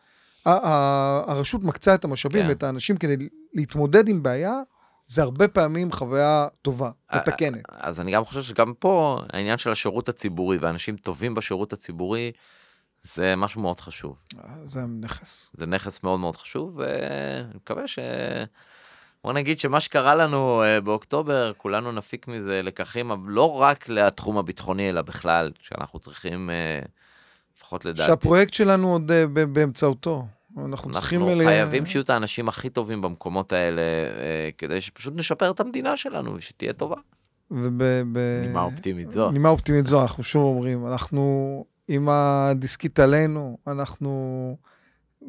הרשות 0.45 1.63
מקצה 1.63 1.95
את 1.95 2.03
המשאבים 2.03 2.53
כן. 2.53 2.65
האנשים 2.65 2.97
כדי 2.97 3.15
להתמודד 3.53 4.07
עם 4.07 4.23
בעיה, 4.23 4.61
זה 5.07 5.21
הרבה 5.21 5.47
פעמים 5.47 5.91
חוויה 5.91 6.47
טובה, 6.61 6.91
אה, 7.13 7.17
מתקנת. 7.19 7.63
אז 7.69 7.99
אני 7.99 8.11
גם 8.11 8.25
חושב 8.25 8.41
שגם 8.41 8.73
פה, 8.79 9.19
העניין 9.33 9.57
של 9.57 9.71
השירות 9.71 10.09
הציבורי, 10.09 10.57
ואנשים 10.57 10.95
טובים 10.97 11.35
בשירות 11.35 11.73
הציבורי, 11.73 12.31
זה 13.03 13.35
משהו 13.35 13.61
מאוד 13.61 13.79
חשוב. 13.79 14.23
אה, 14.39 14.49
זה 14.63 14.79
נכס. 15.01 15.51
זה 15.53 15.65
נכס 15.65 16.03
מאוד 16.03 16.19
מאוד 16.19 16.35
חשוב, 16.35 16.77
ואני 16.77 17.53
מקווה 17.55 17.87
ש... 17.87 17.99
בוא 19.23 19.33
נגיד 19.33 19.59
שמה 19.59 19.79
שקרה 19.79 20.15
לנו 20.15 20.63
uh, 20.63 20.81
באוקטובר, 20.81 21.51
כולנו 21.57 21.91
נפיק 21.91 22.27
מזה 22.27 22.61
לקחים, 22.61 23.11
לא 23.27 23.61
רק 23.61 23.89
לתחום 23.89 24.37
הביטחוני, 24.37 24.89
אלא 24.89 25.01
בכלל, 25.01 25.51
שאנחנו 25.59 25.99
צריכים, 25.99 26.49
uh, 26.49 26.87
לפחות 27.57 27.85
לדעתי. 27.85 28.09
שהפרויקט 28.09 28.53
שלנו 28.53 28.91
עוד 28.91 29.11
באמצעותו. 29.53 30.25
אנחנו, 30.57 30.91
צריכים... 30.91 31.21
אנחנו 31.21 31.43
חייבים 31.45 31.83
אלה... 31.83 31.89
שיהיו 31.89 32.03
את 32.03 32.09
האנשים 32.09 32.49
הכי 32.49 32.69
טובים 32.69 33.01
במקומות 33.01 33.53
האלה, 33.53 33.81
uh, 33.81 34.55
כדי 34.57 34.81
שפשוט 34.81 35.13
נשפר 35.15 35.51
את 35.51 35.59
המדינה 35.59 35.97
שלנו, 35.97 36.35
ושתהיה 36.35 36.73
טובה. 36.73 36.95
וב... 37.51 37.83
ב... 38.11 38.41
נימה 38.41 38.63
אופטימית 38.63 39.11
זו. 39.11 39.31
נימה 39.31 39.49
אופטימית 39.49 39.85
זו, 39.85 40.01
אנחנו 40.01 40.23
שוב 40.23 40.43
אומרים, 40.43 40.87
אנחנו 40.87 41.65
עם 41.87 42.09
הדיסקית 42.09 42.99
עלינו, 42.99 43.57
אנחנו... 43.67 44.57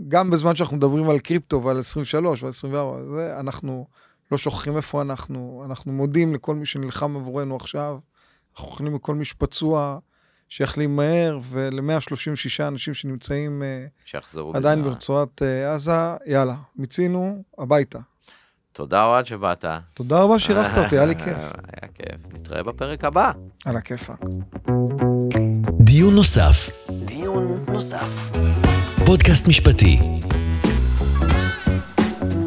גם 0.09 0.31
בזמן 0.31 0.57
שאנחנו 0.57 0.77
מדברים 0.77 1.11
על 1.11 1.19
קריפטו 1.19 1.63
ועל 1.63 1.79
23 1.79 2.43
ועל 2.43 2.51
24, 2.51 3.05
זה, 3.05 3.41
אנחנו 3.41 3.87
לא 4.33 4.39
שוכחים 4.39 4.77
איפה 4.77 5.03
אנחנו, 5.03 5.63
אנחנו 5.65 5.93
מודים 5.93 6.35
לכל 6.35 6.55
מי 6.55 6.67
שנלחם 6.67 7.17
עבורנו 7.17 7.57
עכשיו, 7.57 7.99
אנחנו 8.55 8.69
מוכנים 8.69 8.95
לכל 8.95 9.15
מי 9.15 9.25
שפצוע, 9.25 9.99
שיחלים 10.49 10.97
מהר, 10.97 11.39
ול-136 11.51 12.69
אנשים 12.69 12.95
שנמצאים 12.95 13.63
אה, 13.63 14.19
עדיין 14.55 14.83
ברצועת 14.83 15.43
uh, 15.43 15.75
עזה, 15.75 15.93
יאללה, 16.27 16.55
מיצינו, 16.77 17.43
הביתה. 17.59 17.99
תודה 18.73 19.05
אוהד 19.05 19.27
שבאת. 19.27 19.65
תודה 19.95 20.23
רבה 20.23 20.39
שאירחת 20.39 20.79
אותי, 20.79 20.97
היה 20.97 21.07
לי 21.07 21.15
כיף. 21.17 21.27
היה 21.73 21.91
כיף. 21.95 22.17
נתראה 22.33 22.63
בפרק 22.63 23.05
הבא. 23.05 23.33
על 23.65 23.77
הכיפאק. 23.77 24.21
דיון 25.81 26.15
נוסף. 26.15 26.71
דיון 26.91 27.65
נוסף. 27.69 28.31
פודקאסט 29.07 29.49
משפטי. 29.49 29.99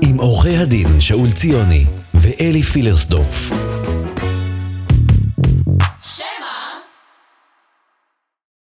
עם 0.01 0.17
עורכי 0.17 0.57
הדין 0.57 1.01
שאול 1.01 1.31
ציוני 1.31 1.85
ואלי 2.13 2.63
פילרסדורף. 2.63 3.49